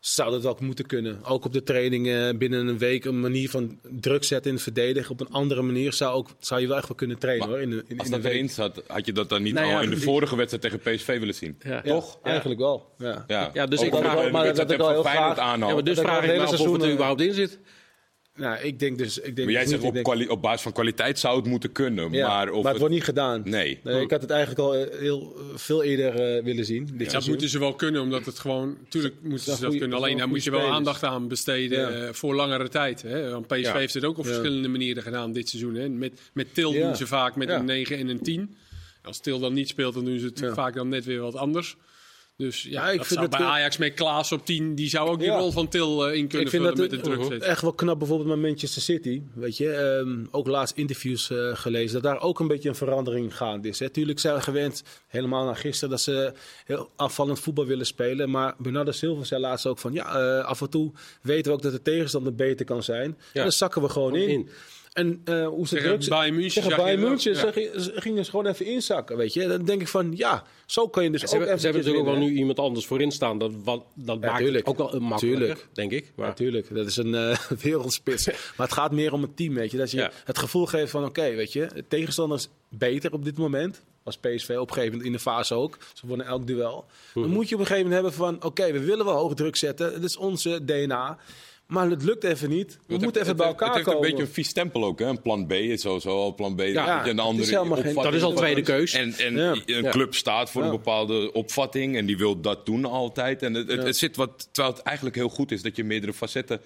zou 0.00 0.30
dat 0.30 0.42
wel 0.42 0.56
moeten 0.60 0.86
kunnen. 0.86 1.24
Ook 1.24 1.44
op 1.44 1.52
de 1.52 1.62
trainingen 1.62 2.38
binnen 2.38 2.66
een 2.66 2.78
week 2.78 3.04
een 3.04 3.20
manier 3.20 3.50
van 3.50 3.78
druk 3.90 4.24
zetten 4.24 4.48
in 4.50 4.54
het 4.54 4.62
verdedigen. 4.64 5.10
Op 5.10 5.20
een 5.20 5.30
andere 5.30 5.62
manier 5.62 5.92
zou, 5.92 6.14
ook, 6.14 6.28
zou 6.38 6.60
je 6.60 6.66
wel 6.66 6.76
echt 6.76 6.88
wel 6.88 6.96
kunnen 6.96 7.18
trainen 7.18 7.48
Maar 7.48 7.56
hoor. 7.56 7.66
In, 7.66 7.70
de- 7.70 7.84
in, 7.88 7.98
Als 7.98 8.06
in 8.06 8.12
dat 8.12 8.22
week. 8.22 8.32
erin 8.32 8.48
zat, 8.50 8.82
had 8.86 9.06
je 9.06 9.12
dat 9.12 9.28
dan 9.28 9.42
niet 9.42 9.54
Nou 9.54 9.66
ja, 9.66 9.76
al 9.76 9.82
in 9.82 9.90
de 9.90 9.96
vorige 10.00 10.36
wedstrijd 10.36 10.62
tegen 10.62 10.78
PSV 10.96 11.18
willen 11.18 11.34
zien? 11.34 11.56
Ja. 11.62 11.70
Ja, 11.70 11.82
Toch? 11.82 12.18
Ja. 12.22 12.30
Eigenlijk 12.30 12.60
wel. 12.60 12.90
Ja. 12.98 13.24
Ja, 13.26 13.50
Ja, 13.52 13.66
dus 13.66 13.78
Ook 13.78 13.84
ik 13.86 13.94
vraag- 13.94 14.30
maar 14.30 14.54
dat 14.54 14.70
ik 14.70 14.76
wel 14.78 14.86
van 14.86 14.92
heel 14.94 15.02
graag- 15.02 15.36
Ja, 15.36 15.42
aanhaalt. 15.42 15.74
maar 15.74 15.84
dus 15.84 15.96
Dat 15.96 16.04
vraag 16.04 16.16
al 16.16 16.22
ik 16.22 16.28
het 16.28 16.36
me 16.38 16.42
af 16.44 16.60
of 16.60 16.72
het 16.72 16.82
er 16.82 16.86
eh, 16.88 16.92
überhaupt 16.94 17.20
in 17.20 17.34
zit. 17.34 17.58
Nou, 18.34 18.58
ik 18.62 18.78
denk 18.78 18.98
dus. 18.98 19.18
Ik 19.18 19.22
denk 19.24 19.36
Maar 19.36 19.50
jij 19.50 19.60
dus 19.60 19.70
zegt 19.70 19.82
niet. 19.82 20.06
op, 20.06 20.16
denk- 20.16 20.40
basis 20.40 20.62
van 20.62 20.72
kwaliteit 20.72 21.18
zou 21.18 21.36
het 21.36 21.46
moeten 21.46 21.72
kunnen. 21.72 22.12
Ja, 22.12 22.28
maar 22.28 22.50
of 22.50 22.56
het 22.56 22.66
het- 22.68 22.78
wordt 22.78 22.94
niet 22.94 23.04
gedaan. 23.04 23.42
Nee. 23.44 23.80
ik 23.84 24.10
had 24.10 24.20
het 24.20 24.30
eigenlijk 24.30 24.60
al 24.60 24.74
eh, 24.76 24.98
heel 24.98 25.34
eh, 25.36 25.56
veel 25.58 25.82
eerder 25.82 26.36
eh, 26.36 26.44
willen 26.44 26.64
zien. 26.64 26.88
Dit 26.92 27.10
Dat 27.10 27.26
moeten 27.26 27.48
ze 27.48 27.58
wel 27.58 27.74
kunnen, 27.74 28.02
omdat 28.02 28.26
het 28.26 28.38
gewoon... 28.38 28.76
Tuurlijk 28.88 29.14
moeten 29.22 29.38
ze 29.44 29.50
dat 29.50 29.58
goeie- 29.64 29.78
kunnen. 29.78 29.96
Alleen 29.98 30.16
daar 30.18 30.28
moet 30.28 30.44
je 30.44 30.50
wel 30.50 30.58
spelers. 30.58 30.78
aandacht 30.78 31.02
aan 31.04 31.28
besteden 31.28 31.78
Ja. 31.80 32.06
eh, 32.06 32.12
voor 32.12 32.34
langere 32.34 32.68
tijd. 32.68 33.02
Hè? 33.02 33.30
Want 33.30 33.46
PSV 33.46 33.60
Ja. 33.62 33.76
heeft 33.76 33.94
het 33.94 34.04
ook 34.04 34.18
op 34.18 34.24
Ja. 34.24 34.30
verschillende 34.30 34.68
manieren 34.68 35.02
gedaan 35.02 35.32
dit 35.32 35.48
seizoen. 35.48 35.74
Hè? 35.74 35.88
Met, 35.88 36.20
met 36.32 36.54
Til 36.54 36.72
Ja. 36.72 36.86
doen 36.86 36.96
ze 36.96 37.06
vaak 37.06 37.36
met 37.36 37.48
Ja. 37.48 37.56
een 37.58 37.64
9 37.64 37.98
en 37.98 38.08
een 38.08 38.20
10. 38.22 38.56
Als 39.02 39.20
Til 39.20 39.38
dan 39.38 39.52
niet 39.52 39.68
speelt, 39.68 39.94
dan 39.94 40.04
doen 40.04 40.18
ze 40.18 40.26
het 40.26 40.38
Ja. 40.38 40.54
vaak 40.54 40.74
dan 40.74 40.88
net 40.88 41.04
weer 41.04 41.20
wat 41.20 41.34
anders. 41.36 41.76
Dus 42.40 42.62
ja, 42.62 42.70
Ja, 42.70 42.90
ik 42.90 42.98
dat 42.98 43.06
vind 43.06 43.30
bij 43.30 43.38
wel- 43.38 43.48
Ajax 43.48 43.76
met 43.76 43.94
Klaas 43.94 44.32
op 44.32 44.44
10, 44.46 44.74
die 44.74 44.88
zou 44.88 45.08
ook 45.10 45.18
die 45.18 45.28
Ja. 45.28 45.38
rol 45.38 45.50
van 45.52 45.68
Til 45.68 46.06
eh, 46.08 46.14
in 46.16 46.28
kunnen 46.28 46.46
Ik 46.46 46.52
vind 46.52 46.62
vullen 46.62 46.68
dat 46.68 46.78
met 46.78 46.90
het 46.90 47.02
druk 47.04 47.24
zetten. 47.24 47.48
Echt 47.48 47.62
wel 47.62 47.72
knap 47.72 47.98
bijvoorbeeld 47.98 48.28
met 48.28 48.38
Manchester 48.50 48.82
City. 48.82 49.22
Weet 49.34 49.56
je, 49.56 49.70
Ehm, 49.72 50.24
ook 50.30 50.46
laatst 50.46 50.76
interviews 50.76 51.30
eh, 51.30 51.50
gelezen 51.56 51.92
dat 51.92 52.02
daar 52.12 52.20
ook 52.20 52.40
een 52.40 52.46
beetje 52.48 52.68
een 52.68 52.74
verandering 52.74 53.36
gaande 53.36 53.68
is. 53.68 53.78
Hè. 53.78 53.90
Tuurlijk 53.90 54.18
zijn 54.18 54.34
we 54.34 54.40
gewend, 54.40 54.82
helemaal 55.06 55.44
naar 55.44 55.56
gisteren, 55.56 55.90
dat 55.90 56.00
ze 56.00 56.32
heel 56.64 56.90
afvallend 56.96 57.40
voetbal 57.40 57.66
willen 57.66 57.86
spelen. 57.86 58.30
Maar 58.30 58.54
Bernardo 58.58 58.90
Silva 58.92 59.24
zei 59.24 59.40
laatst 59.40 59.66
ook 59.66 59.78
van 59.78 59.92
ja, 59.92 60.18
eh, 60.38 60.44
af 60.44 60.60
en 60.60 60.70
toe 60.70 60.92
weten 61.22 61.50
we 61.50 61.56
ook 61.56 61.62
dat 61.62 61.72
de 61.72 61.82
tegenstander 61.82 62.34
beter 62.34 62.66
kan 62.66 62.82
zijn. 62.82 63.16
En 63.32 63.42
dan 63.42 63.52
zakken 63.52 63.82
we 63.82 63.88
gewoon 63.88 64.16
in. 64.16 64.28
In. 64.28 64.48
En 64.90 65.20
eh, 65.24 65.46
hoe 65.46 65.68
ze 65.68 65.74
Tegen 65.76 66.08
Bayern 66.08 66.34
München 66.34 66.62
tegen 66.62 66.76
Bayern 66.76 67.00
München 67.00 67.36
ze 67.36 67.52
ging- 67.52 67.70
ze 67.76 67.92
gingen 67.94 68.24
ze 68.24 68.30
gewoon 68.30 68.46
even 68.46 68.66
inzakken, 68.66 69.16
weet 69.16 69.32
je. 69.32 69.46
Dan 69.46 69.64
denk 69.64 69.80
ik 69.80 69.88
van 69.88 70.12
ja, 70.16 70.44
zo 70.66 70.88
kan 70.88 71.04
je 71.04 71.10
dus 71.10 71.20
Ze 71.20 71.26
ook 71.26 71.32
hebben, 71.32 71.58
ze 71.58 71.64
hebben 71.64 71.82
natuurlijk 71.84 72.08
ook 72.08 72.18
wel 72.18 72.28
nu 72.28 72.34
iemand 72.36 72.58
anders 72.58 72.86
voorin 72.86 73.10
staan. 73.10 73.38
Dat, 73.38 73.52
wat, 73.64 73.84
dat 73.94 74.18
Ja, 74.20 74.26
maakt 74.26 74.38
tuurlijk. 74.42 74.66
het 74.66 74.78
ook 74.78 74.90
wel 74.90 74.94
een 74.94 75.02
makkelijker, 75.02 75.38
Tuurlijk. 75.46 75.66
denk 75.72 75.90
ik. 75.92 76.12
Maar, 76.16 76.26
Natuurlijk, 76.26 76.74
dat 76.74 76.86
is 76.86 76.96
een 76.96 77.14
eh, 77.14 77.38
wereldspits. 77.62 78.26
maar 78.26 78.66
het 78.66 78.72
gaat 78.72 78.92
meer 78.92 79.12
om 79.12 79.22
het 79.22 79.36
team, 79.36 79.54
weet 79.54 79.70
je. 79.70 79.76
Dat 79.76 79.90
je 79.90 80.10
het 80.24 80.38
gevoel 80.38 80.66
geeft 80.66 80.90
van, 80.90 81.04
oké, 81.04 81.34
weet 81.34 81.52
je, 81.52 81.68
de 81.74 81.84
tegenstander 81.88 82.38
is 82.38 82.48
beter 82.68 83.12
op 83.12 83.24
dit 83.24 83.38
moment. 83.38 83.82
Als 84.04 84.16
PSV 84.16 84.48
op 84.50 84.68
een 84.68 84.74
gegeven 84.74 84.86
moment 84.86 85.04
in 85.06 85.12
de 85.12 85.18
fase 85.18 85.54
ook. 85.54 85.78
Ze 85.94 86.06
wonnen 86.06 86.26
elk 86.26 86.46
duel. 86.46 86.84
Mhm. 87.14 87.20
Dan 87.20 87.34
moet 87.34 87.48
je 87.48 87.54
op 87.54 87.60
een 87.60 87.66
gegeven 87.66 87.90
moment 87.90 88.02
hebben 88.06 88.26
van, 88.26 88.44
oké, 88.50 88.72
we 88.72 88.80
willen 88.84 89.04
wel 89.04 89.14
hoog 89.16 89.34
druk 89.34 89.56
zetten. 89.56 89.92
Dat 89.92 90.02
is 90.02 90.16
onze 90.16 90.64
DNA. 90.64 91.18
Maar 91.70 91.90
het 91.90 92.02
lukt 92.02 92.24
even 92.24 92.48
niet. 92.48 92.66
We 92.86 92.92
Het 92.92 93.02
moeten 93.02 93.06
heeft- 93.10 93.16
even 93.24 93.36
bij 93.36 93.46
elkaar 93.46 93.66
Het 93.66 93.76
heeft 93.76 93.88
komen. 93.88 94.04
een 94.04 94.10
beetje 94.10 94.24
een 94.26 94.32
vies 94.32 94.48
stempel 94.48 94.84
ook. 94.84 94.98
Hè? 94.98 95.06
Een 95.06 95.22
plan 95.22 95.46
B 95.46 95.52
is 95.52 95.80
sowieso 95.80 96.08
al 96.16 96.34
plan 96.34 96.54
B. 96.54 96.60
Ja, 96.60 96.66
Ja, 96.66 97.06
een 97.06 97.18
andere 97.18 97.42
is 97.50 97.56
geen- 97.82 97.94
dat 97.94 98.14
is 98.14 98.22
al 98.22 98.32
tweede 98.32 98.62
keus. 98.62 98.92
En, 98.92 99.12
en 99.12 99.36
Ja. 99.36 99.50
een 99.66 99.82
Ja. 99.82 99.90
club 99.90 100.14
staat 100.14 100.50
voor 100.50 100.60
Ja. 100.62 100.68
een 100.68 100.74
bepaalde 100.76 101.32
opvatting 101.32 101.96
en 101.96 102.06
die 102.06 102.16
wil 102.18 102.40
dat 102.40 102.66
doen 102.66 102.84
altijd. 102.84 103.42
En 103.42 103.54
het, 103.54 103.68
het, 103.68 103.80
Ja. 103.80 103.86
het 103.86 103.96
zit 103.96 104.16
wat, 104.16 104.48
terwijl 104.52 104.74
het 104.74 104.84
eigenlijk 104.84 105.16
heel 105.16 105.28
goed 105.28 105.52
is 105.52 105.62
dat 105.62 105.76
je 105.76 105.84
meerdere 105.84 106.12
facetten 106.12 106.60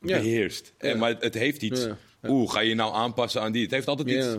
Ja. 0.00 0.18
beheerst. 0.18 0.72
En, 0.78 0.98
maar 0.98 1.16
het 1.18 1.34
heeft 1.34 1.62
iets. 1.62 1.84
Ja. 1.84 1.96
Oeh, 2.28 2.50
ga 2.50 2.60
je 2.60 2.74
nou 2.74 2.94
aanpassen 2.94 3.40
aan 3.42 3.52
die? 3.52 3.62
Het 3.62 3.70
heeft 3.70 3.86
altijd 3.88 4.08
Ja. 4.10 4.16
iets, 4.16 4.36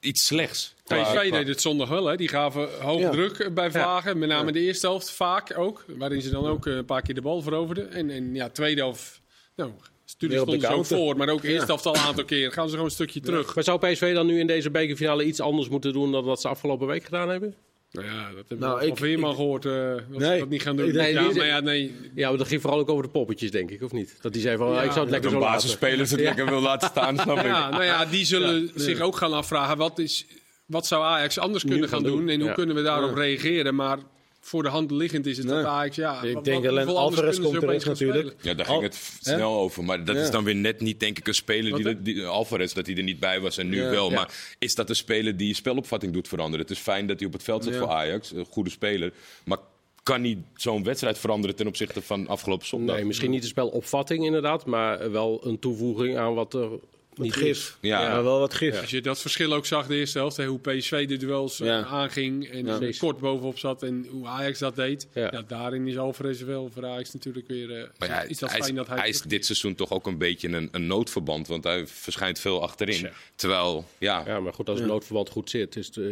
iets 0.00 0.26
slechts. 0.26 0.74
PSV 0.84 1.30
deed 1.30 1.48
het 1.48 1.60
zondag 1.60 1.88
wel. 1.88 2.06
Hè. 2.06 2.16
Die 2.16 2.28
gaven 2.28 2.68
hoog 2.80 3.00
Ja. 3.00 3.10
druk 3.10 3.50
bij 3.54 3.70
Vlagen. 3.70 4.18
Met 4.18 4.28
name 4.28 4.52
de 4.52 4.60
eerste 4.60 4.86
helft 4.86 5.10
vaak 5.10 5.58
ook. 5.58 5.84
Waarin 5.98 6.22
ze 6.22 6.30
dan 6.30 6.46
ook 6.46 6.66
eh, 6.66 6.74
een 6.74 6.84
paar 6.84 7.02
keer 7.02 7.14
de 7.14 7.20
bal 7.20 7.42
veroverden. 7.42 7.92
En, 7.92 8.10
en 8.10 8.34
ja, 8.34 8.48
tweede 8.48 8.80
helft... 8.80 9.20
Nou, 9.56 9.70
de 10.18 10.28
ze 10.30 10.40
ook 10.40 10.58
counter. 10.60 10.96
voor. 10.96 11.16
Maar 11.16 11.28
ook 11.28 11.42
de 11.42 11.48
helft 11.66 11.86
al 11.86 11.94
een 11.94 12.00
aantal 12.00 12.24
keer. 12.24 12.52
Gaan 12.52 12.64
ze 12.64 12.70
gewoon 12.70 12.84
een 12.86 12.90
stukje 12.92 13.20
terug. 13.20 13.54
maar 13.54 13.64
zou 13.64 13.78
PSV 13.78 14.14
dan 14.14 14.26
nu 14.26 14.38
in 14.38 14.46
deze 14.46 14.70
bekerfinale 14.70 15.24
iets 15.24 15.40
anders 15.40 15.68
moeten 15.68 15.92
doen 15.92 16.12
dan 16.12 16.24
wat 16.24 16.40
ze 16.40 16.48
afgelopen 16.48 16.86
week 16.86 17.04
gedaan 17.04 17.28
hebben? 17.28 17.54
Nou 17.92 18.06
ja, 18.06 18.30
dat 18.34 18.44
heb 18.48 18.58
Nou, 18.58 18.76
ik 18.76 18.82
ik- 18.82 18.88
van 18.88 18.96
Veerman 18.96 19.30
ik- 19.30 19.36
gehoord. 19.36 19.64
eh 19.64 19.72
dat 20.10 20.22
ze 20.22 20.36
dat 20.38 20.48
niet 20.48 20.62
gaan 20.62 20.76
doen. 20.76 20.86
ja, 20.86 20.92
Nee, 20.92 21.18
die- 21.28 21.36
maar 21.36 21.46
ja, 21.46 21.60
nee. 21.60 21.94
Ja, 22.14 22.28
maar 22.28 22.38
dat 22.38 22.46
ging 22.48 22.60
vooral 22.60 22.78
ook 22.78 22.88
over 22.88 23.02
de 23.02 23.08
poppetjes, 23.10 23.50
denk 23.50 23.70
ik, 23.70 23.82
of 23.82 23.92
niet? 23.92 24.16
Dat 24.20 24.32
die 24.32 24.42
zei 24.42 24.56
van, 24.56 24.72
Ja, 24.72 24.82
ik 24.82 24.90
zou 24.90 25.00
het 25.00 25.10
lekker 25.10 25.30
Dat 25.30 25.40
zo 25.40 25.46
laten. 25.46 25.54
basisspeler 25.62 26.10
het 26.10 26.20
lekker 26.20 26.46
wil 26.46 26.60
laten 26.60 26.88
staan, 26.88 27.18
snap 27.18 27.36
ik. 27.38 27.44
Ja, 27.44 27.70
nou 27.70 27.84
ja, 27.84 28.04
die 28.04 28.24
zullen 28.24 28.70
zich 28.74 29.00
ook 29.00 29.16
gaan 29.16 29.32
afvragen. 29.32 29.76
Wat, 29.76 29.98
is, 29.98 30.26
wat 30.66 30.86
zou 30.86 31.04
Ajax 31.04 31.38
anders 31.38 31.64
kunnen 31.64 31.88
gaan 31.88 32.00
gaan 32.02 32.10
doen? 32.10 32.28
En 32.28 32.38
hoe 32.40 32.48
ja. 32.48 32.54
kunnen 32.54 32.76
we 32.76 32.82
daarop 32.82 33.14
reageren? 33.14 33.74
Maar 33.74 33.98
voor 34.46 34.62
de 34.62 34.68
hand 34.68 34.90
liggend 34.90 35.26
is 35.26 35.36
het 35.36 35.46
Nee. 35.46 35.54
dat 35.56 35.64
Ajax... 35.64 35.96
Ja, 35.96 36.22
Ik 36.22 36.34
wat- 36.34 36.44
denk 36.44 36.66
alleen 36.66 36.88
Alvarez 36.88 37.38
komt 37.40 37.60
terug 37.60 37.82
gaan 37.82 37.92
natuurlijk. 37.92 38.34
Ja, 38.42 38.54
daar 38.54 38.66
ging 38.66 38.82
het 38.82 38.94
snel 39.20 39.54
over. 39.58 39.84
Maar 39.84 40.04
dat 40.04 40.16
Ja. 40.16 40.22
is 40.22 40.30
dan 40.30 40.44
weer 40.44 40.54
net 40.54 40.80
niet, 40.80 41.00
denk 41.00 41.18
ik, 41.18 41.26
een 41.26 41.34
speler 41.34 41.70
Wat 41.70 41.82
die, 41.82 42.02
die 42.14 42.26
Alvarez, 42.26 42.72
dat 42.72 42.86
hij 42.86 42.96
er 42.96 43.02
niet 43.02 43.20
bij 43.20 43.40
was 43.40 43.58
en 43.58 43.68
nu 43.68 43.82
Ja. 43.82 43.90
wel. 43.90 44.08
Ja. 44.10 44.14
Maar 44.14 44.54
is 44.58 44.74
dat 44.74 44.88
een 44.88 44.96
speler 44.96 45.36
die 45.36 45.48
je 45.48 45.54
spelopvatting 45.54 46.12
doet 46.12 46.28
veranderen? 46.28 46.60
Het 46.66 46.70
is 46.76 46.82
fijn 46.82 47.06
dat 47.06 47.18
hij 47.18 47.26
op 47.26 47.32
het 47.32 47.42
veld 47.42 47.64
zit 47.64 47.72
Ja. 47.72 47.78
voor 47.78 47.88
Ajax, 47.88 48.32
een 48.32 48.46
goede 48.50 48.70
speler. 48.70 49.12
Maar 49.44 49.58
kan 50.02 50.20
hij 50.22 50.38
zo'n 50.54 50.84
wedstrijd 50.84 51.18
veranderen 51.18 51.56
ten 51.56 51.66
opzichte 51.66 52.02
van 52.02 52.26
afgelopen 52.28 52.66
zondag? 52.66 52.96
Nee, 52.96 53.04
misschien 53.04 53.30
niet 53.30 53.42
de 53.42 53.48
spelopvatting 53.48 54.24
inderdaad, 54.24 54.66
maar 54.66 55.10
wel 55.10 55.40
een 55.46 55.58
toevoeging 55.58 56.16
aan 56.16 56.34
wat 56.34 56.54
er 56.54 56.68
Wat 57.16 57.24
niet 57.26 57.34
gif. 57.34 57.76
Ja. 57.80 58.22
Wel 58.22 58.38
wat 58.38 58.54
gif. 58.54 58.80
Als 58.80 58.90
je 58.90 59.00
dat 59.00 59.20
verschil 59.20 59.52
ook 59.52 59.66
zag 59.66 59.86
de 59.86 59.94
eerste 59.96 60.18
helft, 60.18 60.36
hè, 60.36 60.46
hoe 60.46 60.58
PSV 60.58 61.06
de 61.08 61.16
duels 61.16 61.60
eh, 61.60 61.66
Ja. 61.66 61.84
aanging 61.84 62.48
en 62.50 62.66
Ja. 62.66 62.90
kort 62.98 63.18
bovenop 63.18 63.58
zat 63.58 63.82
en 63.82 64.06
hoe 64.10 64.26
Ajax 64.26 64.58
dat 64.58 64.76
deed. 64.76 65.06
Ja. 65.12 65.28
Ja. 65.32 65.42
daarin 65.46 65.86
is 65.88 65.98
Alvarez 65.98 66.40
wel 66.42 66.70
voor 66.74 66.86
Ajax 66.86 67.12
natuurlijk 67.12 67.48
weer 67.48 67.76
eh 67.78 67.88
Maar 67.98 68.08
ja, 68.08 68.22
is 68.22 68.38
dat 68.38 68.50
hij, 68.50 68.58
is, 68.58 68.64
fijn 68.64 68.76
dat 68.76 68.86
hij, 68.86 68.96
hij 68.98 69.08
is 69.08 69.20
dit 69.20 69.44
seizoen 69.44 69.74
toch 69.74 69.90
ook 69.90 70.06
een 70.06 70.18
beetje 70.18 70.48
een, 70.48 70.68
een 70.72 70.86
noodverband, 70.86 71.46
want 71.46 71.64
hij 71.64 71.86
verschijnt 71.86 72.38
veel 72.38 72.62
achterin. 72.62 73.08
Terwijl, 73.34 73.84
ja, 73.98 74.22
Ja, 74.26 74.40
maar 74.40 74.52
goed, 74.52 74.68
als 74.68 74.78
het 74.78 74.88
noodverband 74.88 75.28
goed 75.30 75.50
zit, 75.50 75.76
is 75.76 75.86
het... 75.86 75.96
eh, 75.96 76.04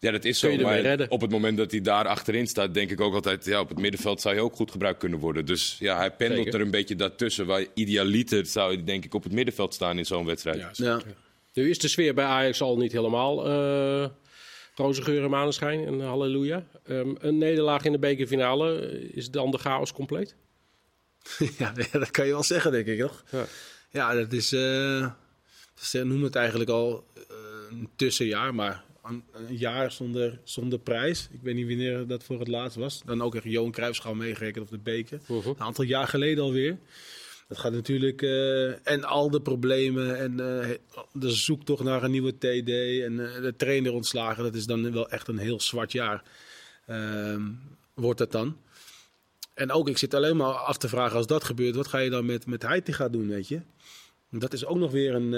Ja, 0.00 0.10
dat 0.10 0.24
is 0.24 0.40
Kun 0.40 0.58
zo. 0.58 0.62
Maar 0.64 0.80
redden? 0.80 1.10
op 1.10 1.20
het 1.20 1.30
moment 1.30 1.56
dat 1.56 1.70
hij 1.70 1.80
daar 1.80 2.06
achterin 2.06 2.46
staat, 2.46 2.74
denk 2.74 2.90
ik 2.90 3.00
ook 3.00 3.14
altijd... 3.14 3.44
Ja, 3.44 3.60
op 3.60 3.68
het 3.68 3.78
middenveld 3.78 4.20
zou 4.20 4.34
je 4.34 4.40
ook 4.40 4.54
goed 4.56 4.70
gebruikt 4.70 4.98
kunnen 4.98 5.18
worden. 5.18 5.46
Dus 5.46 5.76
ja, 5.78 5.96
hij 5.96 6.10
pendelt 6.10 6.42
Zeker. 6.42 6.54
er 6.60 6.64
een 6.64 6.70
beetje 6.70 6.96
daartussen. 6.96 7.46
Waar 7.46 7.64
idealiter 7.74 8.46
zou 8.46 8.72
je 8.72 8.84
denk 8.84 9.04
ik 9.04 9.14
op 9.14 9.22
het 9.22 9.32
middenveld 9.32 9.74
staan 9.74 9.98
in 9.98 10.06
zo'n 10.06 10.26
wedstrijd. 10.26 10.58
Ja, 10.58 10.70
Ja. 10.74 11.00
Nu 11.54 11.70
is 11.70 11.78
de 11.78 11.88
sfeer 11.88 12.14
bij 12.14 12.24
Ajax 12.24 12.60
al 12.60 12.76
niet 12.76 12.92
helemaal 12.92 13.46
eh 13.48 14.08
roze 14.74 15.02
geur 15.02 15.24
en 15.24 15.30
maneschijn 15.30 15.86
en 15.86 16.00
halleluja. 16.00 16.66
Ehm, 16.86 17.14
een 17.18 17.38
nederlaag 17.38 17.84
in 17.84 17.92
de 17.92 17.98
bekerfinale, 17.98 18.78
eh, 18.88 19.16
is 19.16 19.30
dan 19.30 19.50
de 19.50 19.58
chaos 19.58 19.92
compleet? 19.92 20.34
Ja, 21.58 21.72
dat 21.92 22.10
kan 22.10 22.26
je 22.26 22.32
wel 22.32 22.42
zeggen, 22.42 22.72
denk 22.72 22.86
ik 22.86 22.98
nog. 22.98 23.24
Ja. 23.30 23.44
Ja, 23.90 24.14
dat 24.14 24.32
is. 24.32 24.52
eh 24.52 25.10
ze 25.80 26.04
noemen 26.04 26.24
het 26.26 26.34
eigenlijk 26.36 26.70
al 26.70 27.04
eh, 27.14 27.22
een 27.70 27.88
tussenjaar, 27.96 28.54
maar 28.54 28.84
een, 29.10 29.24
een 29.32 29.56
jaar 29.56 29.92
zonder, 29.92 30.40
zonder 30.44 30.78
prijs. 30.78 31.28
Ik 31.32 31.40
weet 31.42 31.54
niet 31.54 31.66
wanneer 31.66 32.06
dat 32.06 32.24
voor 32.24 32.38
het 32.38 32.48
laatst 32.48 32.76
was. 32.76 33.02
Dan 33.04 33.22
ook 33.22 33.34
echt 33.34 33.44
Johan 33.44 33.70
Cruijffschaal 33.70 34.14
meegerekend 34.14 34.64
of 34.64 34.70
de 34.70 34.78
beker. 34.78 35.20
Mhm. 35.26 35.48
Een 35.48 35.60
aantal 35.60 35.84
jaar 35.84 36.08
geleden 36.08 36.44
alweer. 36.44 36.78
Dat 37.50 37.58
gaat 37.58 37.72
natuurlijk. 37.72 38.22
eh, 38.22 38.86
en 38.86 39.04
al 39.04 39.30
de 39.30 39.40
problemen 39.40 40.18
en 40.18 40.60
eh, 40.60 40.68
de 41.12 41.30
zoektocht 41.30 41.82
naar 41.82 42.02
een 42.02 42.10
nieuwe 42.10 42.36
TD 42.38 42.70
en 43.04 43.34
eh, 43.34 43.42
de 43.42 43.54
trainer 43.56 43.92
ontslagen. 43.92 44.42
Dat 44.42 44.54
is 44.54 44.66
dan 44.66 44.92
wel 44.92 45.10
echt 45.10 45.28
een 45.28 45.38
heel 45.38 45.60
zwart 45.60 45.92
jaar. 45.92 46.22
Ehm, 46.86 47.42
wordt 47.94 48.18
dat 48.18 48.32
dan? 48.32 48.56
En 49.54 49.72
ook, 49.72 49.88
ik 49.88 49.98
zit 49.98 50.14
alleen 50.14 50.36
maar 50.36 50.52
af 50.52 50.76
te 50.76 50.88
vragen, 50.88 51.16
als 51.16 51.26
dat 51.26 51.44
gebeurt, 51.44 51.74
wat 51.74 51.88
ga 51.88 51.98
je 51.98 52.10
dan 52.10 52.26
met, 52.26 52.46
met 52.46 52.62
Heitinga 52.62 53.08
doen, 53.08 53.28
weet 53.28 53.48
je? 53.48 53.60
Dat 54.30 54.52
is 54.52 54.64
ook 54.64 54.78
nog 54.78 54.90
weer 54.90 55.14
een... 55.14 55.28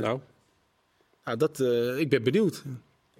Nou, 0.00 0.20
nou, 1.24 1.38
dat, 1.38 1.60
ik 1.98 2.08
ben 2.08 2.22
benieuwd. 2.22 2.62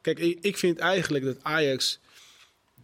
Kijk, 0.01 0.19
ik, 0.19 0.57
vind 0.57 0.79
eigenlijk 0.79 1.25
dat 1.25 1.37
Ajax, 1.43 1.99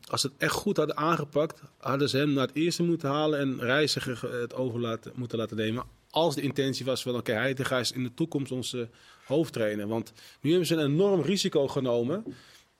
als 0.09 0.21
ze 0.21 0.27
het 0.27 0.37
echt 0.39 0.53
goed 0.53 0.77
hadden 0.77 0.97
aangepakt, 0.97 1.61
hadden 1.79 2.09
ze 2.09 2.17
hem 2.17 2.33
naar 2.33 2.47
het 2.47 2.57
eerste 2.57 2.83
moeten 2.83 3.09
halen 3.09 3.39
en 3.39 3.61
Reiziger 3.61 4.17
ge- 4.17 4.27
het 4.29 4.55
over 4.55 4.81
laten, 4.81 5.13
moeten 5.15 5.39
laten 5.39 5.57
nemen. 5.57 5.85
Als 6.11 6.35
de 6.35 6.41
intentie 6.41 6.85
was 6.85 7.03
van, 7.03 7.17
oké, 7.17 7.33
Heitinga 7.33 7.79
is 7.79 7.93
in 7.93 8.03
de 8.03 8.15
toekomst 8.15 8.53
onze 8.53 8.89
hoofdtrainer. 9.25 9.87
Want 9.87 10.13
nu 10.41 10.51
hebben 10.51 10.69
ze 10.69 10.75
een 10.75 10.91
enorm 10.93 11.21
risico 11.21 11.69
genomen, 11.69 12.25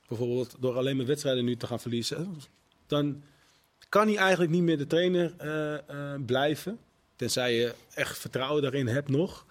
bijvoorbeeld 0.09 0.55
door 0.59 0.77
alleen 0.77 0.97
maar 0.97 1.07
wedstrijden 1.07 1.45
nu 1.45 1.57
te 1.57 1.67
gaan 1.67 1.81
verliezen. 1.81 2.37
Dan 2.87 3.23
kan 3.89 4.07
hij 4.07 4.17
eigenlijk 4.17 4.51
niet 4.51 4.63
meer 4.63 4.79
de 4.79 4.87
trainer 4.87 5.35
eh, 5.37 5.75
eh, 5.75 6.21
blijven. 6.27 6.79
Tenzij 7.17 7.55
je 7.55 7.75
echt 7.95 8.19
vertrouwen 8.19 8.63
daarin 8.63 8.87
hebt 8.87 9.09
nog. 9.09 9.47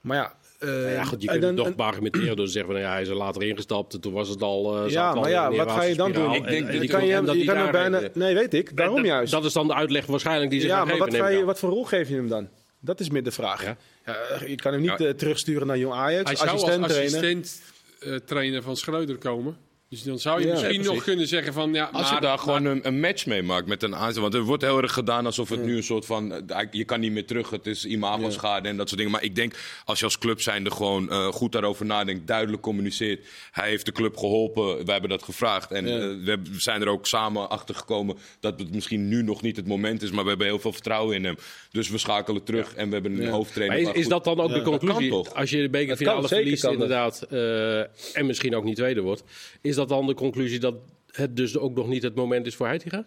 Maar 0.00 0.16
ja, 0.16 0.36
nou 0.64 0.90
ja, 0.90 1.04
goed, 1.04 1.22
je 1.22 1.28
kunt 1.28 1.42
het 1.42 1.56
dan- 1.56 1.74
toch 1.74 1.86
argumenteren 1.86 2.36
door 2.36 2.46
te 2.46 2.52
zeggen 2.52 2.72
van 2.72 2.80
nou 2.80 2.86
ja, 2.86 2.92
hij 2.92 3.02
is 3.02 3.08
er 3.08 3.14
later 3.16 3.42
ingestapt. 3.42 3.94
en 3.94 4.00
Toen 4.00 4.12
was 4.12 4.28
het 4.28 4.42
al. 4.42 4.84
eh, 4.84 4.90
Ja, 4.90 5.14
maar 5.14 5.30
ja, 5.30 5.50
wat 5.52 5.70
ga 5.70 5.82
je 5.82 5.94
dan 5.94 6.12
doen? 6.12 6.34
Ik 6.34 6.46
denk 6.46 6.68
En- 6.68 6.78
dat 6.78 6.86
kan 6.86 7.06
je, 7.06 7.12
hem 7.12 7.24
dat 7.24 7.34
je 7.36 7.44
kan 7.44 7.56
hem 7.56 7.70
bijna. 7.70 8.00
Nee, 8.14 8.34
weet 8.34 8.54
ik. 8.54 8.76
Daarom 8.76 9.04
juist. 9.04 9.32
Dat 9.32 9.44
is 9.44 9.52
dan 9.52 9.66
de 9.66 9.74
uitleg 9.74 10.06
waarschijnlijk 10.06 10.50
die 10.50 10.60
ze 10.60 10.66
ja, 10.66 10.76
gaan 10.86 10.98
maar 10.98 11.10
geven. 11.10 11.44
wat, 11.46 11.58
voor 11.58 11.70
rol 11.70 11.84
geef 11.84 12.08
je 12.08 12.14
hem 12.14 12.28
dan? 12.28 12.48
Dat 12.80 13.00
is 13.00 13.10
meer 13.10 13.22
de 13.22 13.30
vraag. 13.30 13.64
Ja. 13.64 13.76
Ja, 14.06 14.16
je 14.46 14.54
kan 14.54 14.72
hem 14.72 14.80
niet 14.80 14.98
Ja. 14.98 15.06
eh, 15.06 15.10
terugsturen 15.14 15.66
naar 15.66 15.78
Jong 15.78 15.94
Ajax, 15.94 16.24
Hij 16.28 16.36
zou 16.36 16.50
als 16.50 16.62
assistent 16.62 16.88
trainer. 16.88 17.16
assistent 17.18 17.60
eh, 18.00 18.14
trainer 18.14 18.62
van 18.62 18.76
Schreuder 18.76 19.16
komen. 19.16 19.56
Dus 19.94 20.02
dan 20.02 20.18
zou 20.18 20.40
je 20.40 20.46
Ja. 20.46 20.52
misschien 20.52 20.82
Ja, 20.82 20.92
nog 20.92 21.04
kunnen 21.04 21.28
zeggen 21.28 21.52
van... 21.52 21.74
Ja, 21.74 21.84
Als 21.92 22.02
maar, 22.02 22.14
je 22.14 22.20
daar 22.26 22.38
gewoon 22.38 22.64
een, 22.64 22.86
een 22.86 23.00
match 23.00 23.26
mee 23.26 23.42
maakt 23.42 23.66
met 23.66 23.82
een 23.82 23.94
aanzet. 23.96 24.22
Want 24.22 24.34
er 24.34 24.42
wordt 24.42 24.62
heel 24.62 24.82
erg 24.82 24.92
gedaan 24.92 25.26
alsof 25.26 25.48
het 25.48 25.64
nu 25.64 25.76
een 25.76 25.82
soort 25.82 26.06
van. 26.06 26.48
eh, 26.48 26.58
Je 26.70 26.84
kan 26.84 27.00
niet 27.00 27.12
meer 27.12 27.26
terug, 27.26 27.50
het 27.50 27.66
is 27.66 27.84
imago-schade 27.84 28.68
en 28.68 28.76
dat 28.76 28.86
soort 28.86 28.98
dingen. 29.00 29.12
Maar 29.14 29.24
ik 29.24 29.34
denk, 29.34 29.54
als 29.84 29.98
je 29.98 30.04
als 30.04 30.18
club 30.18 30.40
zijnde 30.40 30.70
gewoon 30.70 31.10
eh, 31.10 31.26
goed 31.26 31.52
daarover 31.52 31.86
nadenkt, 31.86 32.26
duidelijk 32.26 32.62
communiceert. 32.62 33.26
Hij 33.50 33.68
heeft 33.68 33.84
de 33.86 33.92
club 33.92 34.16
geholpen, 34.16 34.64
wij 34.76 34.92
hebben 34.92 35.10
dat 35.10 35.22
gevraagd. 35.22 35.70
En 35.70 35.86
Ja. 35.88 35.98
eh, 35.98 36.06
we 36.22 36.38
zijn 36.56 36.80
er 36.82 36.88
ook 36.88 37.06
samen 37.06 37.48
achter 37.50 37.74
gekomen 37.74 38.16
dat 38.40 38.58
het 38.58 38.74
misschien 38.74 39.08
nu 39.08 39.22
nog 39.22 39.42
niet 39.42 39.56
het 39.56 39.66
moment 39.66 40.02
is. 40.02 40.10
Maar 40.10 40.22
we 40.22 40.28
hebben 40.28 40.46
heel 40.46 40.58
veel 40.58 40.72
vertrouwen 40.72 41.16
in 41.16 41.24
hem. 41.24 41.36
Dus 41.70 41.88
we 41.90 41.98
schakelen 41.98 42.42
terug 42.42 42.74
en 42.74 42.86
we 42.88 42.92
hebben 42.94 43.12
een 43.16 43.22
Ja. 43.22 43.30
hoofdtrainer. 43.30 43.82
Maar 43.82 43.94
is, 43.94 44.00
is 44.00 44.08
dat 44.08 44.24
dan 44.24 44.40
ook 44.40 44.48
Ja, 44.48 44.54
de 44.54 44.62
conclusie? 44.62 45.12
Als 45.14 45.50
je 45.50 45.60
de 45.62 45.68
bekerfinale 45.70 46.28
verliest, 46.28 46.64
inderdaad, 46.64 47.22
eh, 47.22 47.78
en 48.16 48.26
misschien 48.26 48.56
ook 48.56 48.64
niet 48.64 48.76
tweede 48.76 49.00
wordt, 49.00 49.22
is 49.60 49.74
dat 49.74 49.83
dan 49.88 50.06
de 50.06 50.14
conclusie 50.14 50.58
dat 50.58 50.74
het 51.10 51.36
dus 51.36 51.58
ook 51.58 51.74
nog 51.74 51.88
niet 51.88 52.02
het 52.02 52.14
moment 52.14 52.46
is 52.46 52.54
voor 52.54 52.66
Heitinga? 52.66 53.06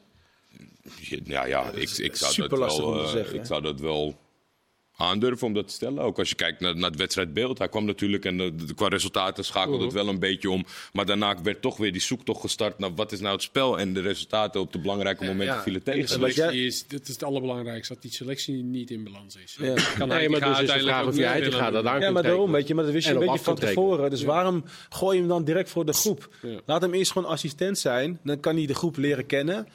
Ja, 1.23 1.45
ja 1.45 1.71
ik, 1.71 1.89
ik, 1.89 2.15
zou 2.15 2.33
super 2.33 2.49
dat 2.49 2.59
lastig 2.59 2.83
wel, 2.83 2.93
om 2.93 2.97
te 2.97 3.03
eh, 3.03 3.11
zeggen, 3.11 3.35
ik 3.35 3.45
zou 3.45 3.61
dat 3.61 3.79
wel 3.79 4.17
aandurven 4.97 5.47
om 5.47 5.53
dat 5.53 5.67
te 5.67 5.73
stellen. 5.73 6.03
Ook 6.03 6.19
als 6.19 6.29
je 6.29 6.35
kijkt 6.35 6.59
naar, 6.59 6.75
naar 6.75 6.89
het 6.89 6.99
wedstrijdbeeld. 6.99 7.57
Hij 7.57 7.69
kwam 7.69 7.85
natuurlijk 7.85 8.25
en 8.25 8.37
de, 8.37 8.55
de- 8.55 8.73
qua 8.73 8.87
resultaten 8.87 9.45
schakelde 9.45 9.83
het 9.83 9.93
wel 9.93 10.07
een 10.07 10.19
beetje 10.19 10.49
om. 10.49 10.65
Maar 10.93 11.05
daarna 11.05 11.41
werd 11.41 11.61
toch 11.61 11.77
weer 11.77 11.91
die 11.91 12.01
zoektocht 12.01 12.41
gestart 12.41 12.79
naar 12.79 12.95
wat 12.95 13.11
is 13.11 13.19
nou 13.19 13.33
het 13.33 13.43
spel. 13.43 13.79
En 13.79 13.93
de 13.93 14.01
resultaten 14.01 14.61
op 14.61 14.71
de 14.73 14.79
belangrijke 14.79 15.25
momenten 15.25 15.55
ja. 15.55 15.61
vielen 15.61 15.83
tegen. 15.83 16.07
Selectie 16.07 16.65
is, 16.65 16.87
dat 16.87 17.01
is 17.01 17.07
het 17.07 17.23
allerbelangrijkste, 17.23 17.93
dat 17.93 18.01
die 18.01 18.11
selectie 18.11 18.63
niet 18.63 18.91
in 18.91 19.03
balans 19.03 19.35
is. 19.35 19.57
Ja. 19.59 19.73
Kan 19.73 20.07
Nee, 20.07 20.17
Heitinga 20.17 20.39
maar 20.39 20.39
dus 20.39 20.59
is 20.59 20.65
de 20.65 20.73
uiteindelijk 20.73 20.97
vraag 20.97 21.07
of 21.07 21.15
je 21.15 21.49
willen 21.49 21.73
dat 21.73 21.85
aan 21.85 22.01
Ja, 22.01 22.11
maar 22.11 22.23
daarom, 22.23 22.51
weet 22.51 22.67
je, 22.67 22.75
maar 22.75 22.83
dat 22.83 22.93
wist 22.93 23.07
je 23.07 23.13
En 23.13 23.21
een 23.21 23.25
beetje 23.27 23.43
van 23.43 23.55
tevoren. 23.55 24.09
Dus 24.09 24.23
waarom 24.23 24.63
gooi 24.89 25.13
je 25.15 25.19
hem 25.19 25.29
dan 25.29 25.43
direct 25.43 25.69
voor 25.69 25.85
de 25.85 25.93
groep? 25.93 26.29
Ja. 26.41 26.59
Laat 26.65 26.81
hem 26.81 26.93
eerst 26.93 27.11
gewoon 27.11 27.29
assistent 27.29 27.77
zijn. 27.77 28.19
Dan 28.23 28.39
kan 28.39 28.55
hij 28.55 28.65
de 28.65 28.75
groep 28.75 28.97
leren 28.97 29.25
kennen. 29.25 29.67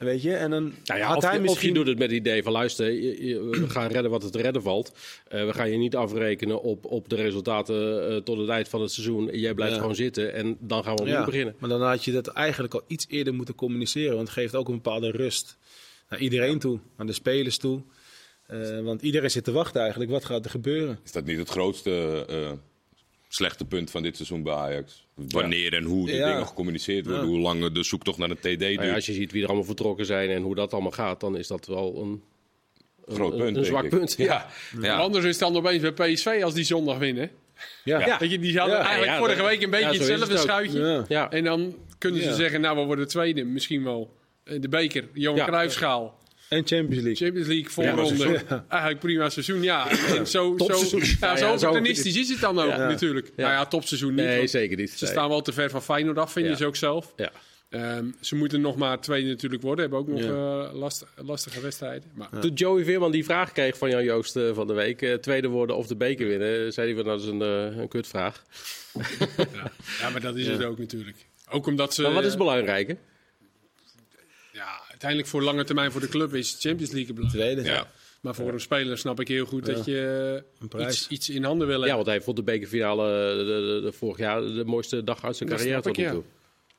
Weet 0.00 0.22
je, 0.22 0.34
en 0.34 0.50
dan 0.50 0.62
Nou 0.84 1.00
ja, 1.00 1.06
had 1.06 1.16
of, 1.16 1.22
hij 1.24 1.34
je, 1.34 1.40
misschien... 1.40 1.60
of 1.60 1.66
je 1.66 1.72
doet 1.78 1.86
het 1.86 1.98
met 1.98 2.08
het 2.10 2.18
idee 2.18 2.42
van 2.42 2.52
luister, 2.52 2.90
je- 2.90 3.26
je- 3.26 3.40
we 3.44 3.68
gaan 3.68 3.90
redden 3.90 4.10
wat 4.10 4.22
het 4.22 4.32
te 4.32 4.40
redden 4.40 4.62
valt. 4.62 4.92
Eh, 5.28 5.44
we 5.46 5.52
gaan 5.52 5.70
je 5.70 5.76
niet 5.76 5.96
afrekenen 5.96 6.62
op, 6.62 6.84
op 6.84 7.08
de 7.08 7.14
resultaten 7.16 8.08
eh, 8.10 8.16
tot 8.16 8.38
het 8.38 8.48
eind 8.48 8.68
van 8.68 8.80
het 8.80 8.92
seizoen. 8.92 9.26
Jij 9.38 9.54
blijft 9.54 9.74
Ja. 9.74 9.80
gewoon 9.80 9.94
zitten 9.94 10.34
en 10.34 10.56
dan 10.60 10.84
gaan 10.84 10.94
we 10.94 11.00
opnieuw 11.00 11.16
Ja, 11.16 11.24
beginnen. 11.24 11.54
maar 11.58 11.68
dan 11.68 11.82
had 11.82 12.04
je 12.04 12.12
dat 12.12 12.26
eigenlijk 12.26 12.74
al 12.74 12.82
iets 12.86 13.06
eerder 13.08 13.34
moeten 13.34 13.54
communiceren. 13.54 14.14
Want 14.14 14.28
het 14.28 14.36
geeft 14.36 14.54
ook 14.56 14.68
een 14.68 14.74
bepaalde 14.74 15.10
rust 15.10 15.56
naar 16.08 16.20
iedereen 16.20 16.58
toe, 16.58 16.78
naar 16.96 17.06
de 17.06 17.12
spelers 17.12 17.58
toe. 17.58 17.82
Eh, 18.46 18.80
want 18.80 19.02
iedereen 19.02 19.30
zit 19.30 19.44
te 19.44 19.52
wachten 19.52 19.80
eigenlijk. 19.80 20.10
Wat 20.10 20.24
gaat 20.24 20.44
er 20.44 20.50
gebeuren? 20.50 20.98
Is 21.04 21.12
dat 21.12 21.24
niet 21.24 21.38
het 21.38 21.48
grootste 21.48 22.24
eh, 22.28 22.52
slechte 23.32 23.64
punt 23.64 23.90
van 23.90 24.02
dit 24.02 24.16
seizoen 24.16 24.42
bij 24.42 24.54
Ajax? 24.54 25.06
Wanneer 25.14 25.74
en 25.74 25.84
hoe 25.84 26.06
de 26.06 26.12
Ja. 26.12 26.28
dingen 26.30 26.46
gecommuniceerd 26.46 27.04
worden. 27.06 27.22
Ja. 27.24 27.28
Hoe 27.30 27.38
lang 27.38 27.72
de 27.72 27.82
zoektocht 27.82 28.18
naar 28.18 28.30
een 28.30 28.36
TD 28.38 28.42
duurt. 28.42 28.58
Nou 28.74 28.86
ja, 28.86 28.94
als 28.94 29.06
je 29.06 29.12
ziet 29.12 29.32
wie 29.32 29.40
er 29.42 29.46
allemaal 29.48 29.66
vertrokken 29.66 30.06
zijn 30.06 30.30
en 30.30 30.42
hoe 30.42 30.54
dat 30.54 30.72
allemaal 30.72 30.90
gaat, 30.90 31.20
dan 31.20 31.36
is 31.36 31.46
dat 31.46 31.66
wel 31.66 31.96
een, 32.02 32.22
een, 33.04 33.14
Groot 33.14 33.36
punt, 33.36 33.56
een 33.56 33.64
zwak 33.64 33.84
ik. 33.84 33.90
punt. 33.90 34.14
Ja. 34.16 34.24
Ja. 34.24 34.46
Maar 34.74 34.84
Ja. 34.84 34.96
Anders 34.96 35.24
is 35.24 35.30
het 35.30 35.40
dan 35.40 35.56
opeens 35.56 35.82
bij 35.92 36.12
PSV 36.12 36.40
als 36.44 36.54
die 36.54 36.64
zondag 36.64 36.98
winnen. 36.98 37.30
Ja, 37.84 38.18
je, 38.20 38.38
die 38.38 38.58
hadden 38.58 38.76
Ja. 38.76 38.82
eigenlijk 38.82 39.12
Ja, 39.12 39.18
vorige 39.18 39.36
dat- 39.40 39.46
week 39.48 39.62
een 39.62 39.70
beetje 39.70 39.86
hetzelfde 39.98 40.32
het 40.32 40.42
schuitje. 40.42 40.80
Ja. 40.80 41.04
Ja. 41.08 41.30
En 41.30 41.44
dan 41.44 41.74
kunnen 41.98 42.22
ze 42.22 42.28
Ja. 42.28 42.34
zeggen, 42.34 42.60
nou 42.60 42.78
we 42.78 42.84
worden 42.84 43.08
tweede, 43.08 43.44
misschien 43.44 43.84
wel. 43.84 44.14
Eh, 44.44 44.60
De 44.60 44.68
beker, 44.68 45.08
Johan 45.12 45.36
Ja. 45.38 45.44
Cruijffschaal. 45.46 46.18
En 46.50 46.66
Champions 46.66 47.02
League. 47.02 47.14
Champions 47.14 47.46
League, 47.48 47.84
Ja, 47.84 47.94
voorronde. 47.96 48.42
Eigenlijk 48.68 49.00
prima 49.00 49.28
seizoen, 49.30 49.62
ja. 49.62 49.90
En 49.90 49.96
zo, 50.16 50.24
zo, 50.24 50.54
Topseizoen. 50.56 51.02
ja, 51.20 51.36
zo 51.36 51.52
opportunistisch 51.52 52.16
is 52.16 52.28
het 52.28 52.40
dan 52.40 52.58
ook 52.60 52.76
natuurlijk. 52.76 53.26
Ja. 53.26 53.32
Nou 53.36 53.52
ja, 53.52 53.66
topseizoen 53.66 54.14
niet. 54.14 54.24
Nee, 54.24 54.46
zeker 54.46 54.76
niet. 54.76 54.90
Ze 54.90 55.04
Nee. 55.04 55.12
staan 55.12 55.28
wel 55.28 55.42
te 55.42 55.52
ver 55.52 55.70
van 55.70 55.82
Feyenoord 55.82 56.18
af, 56.18 56.32
vinden 56.32 56.56
ze 56.56 56.66
ook 56.66 56.76
zelf. 56.76 57.12
Ja. 57.16 57.30
Ehm, 57.68 58.04
ze 58.20 58.36
moeten 58.36 58.60
nog 58.60 58.76
maar 58.76 59.00
tweede 59.00 59.28
natuurlijk 59.28 59.62
worden. 59.62 59.80
Hebben 59.90 59.98
ook 60.00 60.08
nog 60.08 60.20
Ja. 60.20 60.68
eh, 60.68 60.74
last, 60.78 61.06
lastige 61.16 61.60
wedstrijden. 61.60 62.10
Maar 62.14 62.28
Toen 62.40 62.52
Joey 62.54 62.84
Veerman 62.84 63.10
die 63.10 63.24
vraag 63.24 63.52
kreeg 63.52 63.78
van 63.78 63.90
Jan 63.90 64.04
Joost 64.04 64.36
eh, 64.36 64.50
van 64.54 64.66
de 64.66 64.72
week, 64.72 65.02
eh, 65.02 65.14
tweede 65.14 65.48
worden 65.48 65.76
of 65.76 65.86
de 65.86 65.96
beker 65.96 66.26
winnen, 66.26 66.72
zei 66.72 66.86
hij 66.86 66.96
van 66.96 67.04
dat 67.04 67.20
is 67.20 67.26
een, 67.26 67.40
een 67.80 67.88
kutvraag. 67.88 68.44
Ja, 70.00 70.10
maar 70.10 70.20
dat 70.20 70.36
is 70.36 70.46
het 70.56 70.64
ook 70.64 70.78
natuurlijk. 70.78 71.16
Ook 71.50 71.66
omdat 71.66 71.94
ze... 71.94 72.02
Maar 72.02 72.12
wat 72.12 72.24
is 72.24 72.36
belangrijker? 72.36 72.94
Ja, 72.94 73.00
uiteindelijk 75.00 75.28
voor 75.30 75.42
lange 75.42 75.64
termijn 75.64 75.92
voor 75.92 76.00
de 76.00 76.08
club 76.08 76.34
is 76.34 76.56
Champions 76.58 76.92
League 76.92 77.14
belangrijk. 77.14 77.52
Tweede. 77.52 77.70
Ja. 77.70 77.90
Maar 78.20 78.34
voor 78.34 78.52
een 78.52 78.60
speler 78.60 78.98
snap 78.98 79.20
ik 79.20 79.28
heel 79.28 79.46
goed 79.46 79.66
dat 79.66 79.84
je 79.84 80.42
Een 80.60 80.68
prijs. 80.68 80.94
iets, 80.94 81.08
iets 81.08 81.30
in 81.30 81.44
handen 81.44 81.66
wil 81.66 81.76
Ja, 81.76 81.80
hebben. 81.86 82.04
want 82.04 82.08
hij 82.16 82.20
vond 82.24 82.36
de 82.36 82.42
bekerfinale 82.42 83.04
de, 83.36 83.44
de, 83.44 83.80
de 83.86 83.92
vorig 83.92 84.18
jaar 84.18 84.40
de 84.40 84.64
mooiste 84.66 85.04
dag 85.04 85.24
uit 85.24 85.36
zijn 85.36 85.48
Dat 85.48 85.58
carrière 85.58 85.80
tot 85.82 85.96
nu 85.96 86.04
ja. 86.04 86.10
toe. 86.10 86.22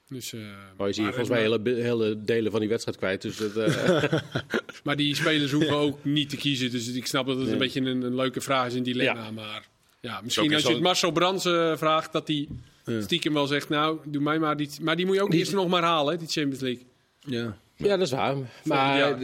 Dus, 0.10 0.34
eh, 0.34 0.40
Maar 0.78 0.88
je 0.88 0.94
ziet 0.94 1.06
volgens 1.06 1.30
mij 1.30 1.42
hele, 1.42 1.60
hele 1.64 2.24
delen 2.24 2.52
van 2.52 2.60
die 2.60 2.70
wedstrijd 2.70 2.98
kwijt. 2.98 3.22
Dus 3.22 3.38
het, 3.40 3.58
eh, 3.58 4.14
Maar 4.84 4.96
die 4.96 5.16
spelers 5.16 5.52
hoeven 5.52 5.76
ook 5.76 6.04
niet 6.04 6.30
te 6.30 6.38
kiezen. 6.38 6.72
Dus 6.72 6.88
ik 6.94 7.06
snap 7.08 7.26
dat 7.26 7.36
het 7.36 7.44
Nee. 7.44 7.54
een 7.54 7.60
beetje 7.60 7.80
een, 7.82 8.02
een 8.02 8.16
leuke 8.16 8.42
vraag 8.42 8.68
is, 8.68 8.74
een 8.74 8.84
dilemma. 8.84 9.24
Ja. 9.24 9.32
Maar 9.32 9.68
ja, 10.02 10.22
misschien 10.22 10.54
als 10.54 10.62
je 10.62 10.68
zo- 10.68 10.74
het 10.74 10.84
Marcel 10.84 11.12
Brands 11.12 11.46
eh, 11.46 11.78
vraagt, 11.78 12.12
dat 12.14 12.28
hij 12.28 12.48
stiekem 13.02 13.34
wel 13.34 13.48
zegt... 13.48 13.70
Nou, 13.70 14.00
doe 14.06 14.22
mij 14.22 14.40
maar 14.40 14.58
die... 14.58 14.70
Maar 14.82 14.96
die 14.96 15.06
moet 15.06 15.16
je 15.16 15.22
ook 15.22 15.34
eerst 15.34 15.54
nog 15.54 15.68
maar 15.68 15.84
halen, 15.84 16.14
hè, 16.14 16.20
die 16.20 16.28
Champions 16.28 16.62
League. 16.62 16.84
Ja. 17.20 17.58
Ja, 17.84 17.98
dat 17.98 18.08
is 18.08 18.12
waar. 18.12 18.36
Maar 18.64 18.98
jaar. 18.98 19.22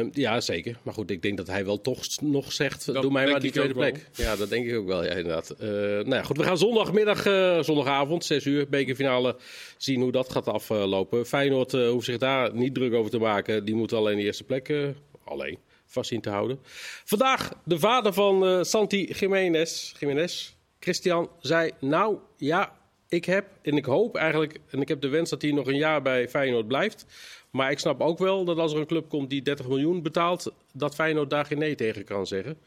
eh, 0.00 0.12
ja, 0.12 0.40
zeker. 0.40 0.76
Maar 0.82 0.94
goed, 0.94 1.10
ik 1.10 1.22
denk 1.22 1.36
dat 1.36 1.46
hij 1.46 1.64
wel 1.64 1.80
toch 1.80 2.04
nog 2.20 2.52
zegt: 2.52 2.86
Dat 2.86 3.02
doe 3.02 3.12
mij 3.12 3.26
maar 3.30 3.40
die 3.40 3.50
tweede 3.50 3.74
wel. 3.74 3.90
plek. 3.90 4.06
Ja, 4.14 4.36
dat 4.36 4.48
denk 4.48 4.66
ik 4.66 4.76
ook 4.76 4.86
wel. 4.86 5.04
Ja, 5.04 5.10
inderdaad. 5.10 5.50
Eh, 5.50 5.68
nou 5.68 6.14
ja, 6.14 6.22
goed, 6.22 6.36
we 6.36 6.42
gaan 6.44 6.58
zondagmiddag, 6.58 7.26
eh, 7.26 7.62
zondagavond, 7.62 8.24
6 8.24 8.44
uur, 8.44 8.68
bekerfinale, 8.68 9.36
zien 9.76 10.00
hoe 10.00 10.12
dat 10.12 10.30
gaat 10.32 10.48
aflopen. 10.48 11.26
Feyenoord 11.26 11.74
eh, 11.74 11.88
hoeft 11.88 12.06
zich 12.06 12.18
daar 12.18 12.54
niet 12.54 12.74
druk 12.74 12.92
over 12.94 13.10
te 13.10 13.18
maken. 13.18 13.64
Die 13.64 13.74
moet 13.74 13.92
alleen 13.92 14.16
de 14.16 14.22
eerste 14.22 14.44
plek 14.44 14.68
eh, 14.68 14.88
alleen 15.24 15.58
vast 15.86 16.08
zien 16.08 16.20
te 16.20 16.30
houden. 16.30 16.58
Vandaag 17.04 17.52
de 17.64 17.78
vader 17.78 18.12
van 18.12 18.46
eh, 18.46 18.62
Santi 18.62 19.12
Jiménez, 19.18 19.92
Jiménez, 19.98 20.54
Christian, 20.80 21.30
zei: 21.40 21.70
Nou 21.80 22.16
ja, 22.36 22.72
ik 23.08 23.24
heb 23.24 23.46
en 23.62 23.76
ik 23.76 23.84
hoop 23.84 24.16
eigenlijk, 24.16 24.60
en 24.70 24.80
ik 24.80 24.88
heb 24.88 25.00
de 25.00 25.08
wens 25.08 25.30
dat 25.30 25.42
hij 25.42 25.50
nog 25.52 25.66
een 25.66 25.76
jaar 25.76 26.02
bij 26.02 26.28
Feyenoord 26.28 26.66
blijft. 26.66 27.06
Maar 27.52 27.70
ik 27.70 27.78
snap 27.78 28.00
ook 28.00 28.18
wel 28.18 28.44
dat 28.44 28.58
als 28.58 28.72
er 28.72 28.78
een 28.78 28.86
club 28.86 29.08
komt 29.08 29.30
die 29.30 29.42
30 29.42 29.68
miljoen 29.68 30.02
betaalt, 30.02 30.52
dat 30.72 30.94
Feyenoord 30.94 31.30
daar 31.30 31.44
geen 31.44 31.58
nee 31.58 31.74
tegen 31.74 32.04
kan 32.04 32.26
zeggen. 32.26 32.58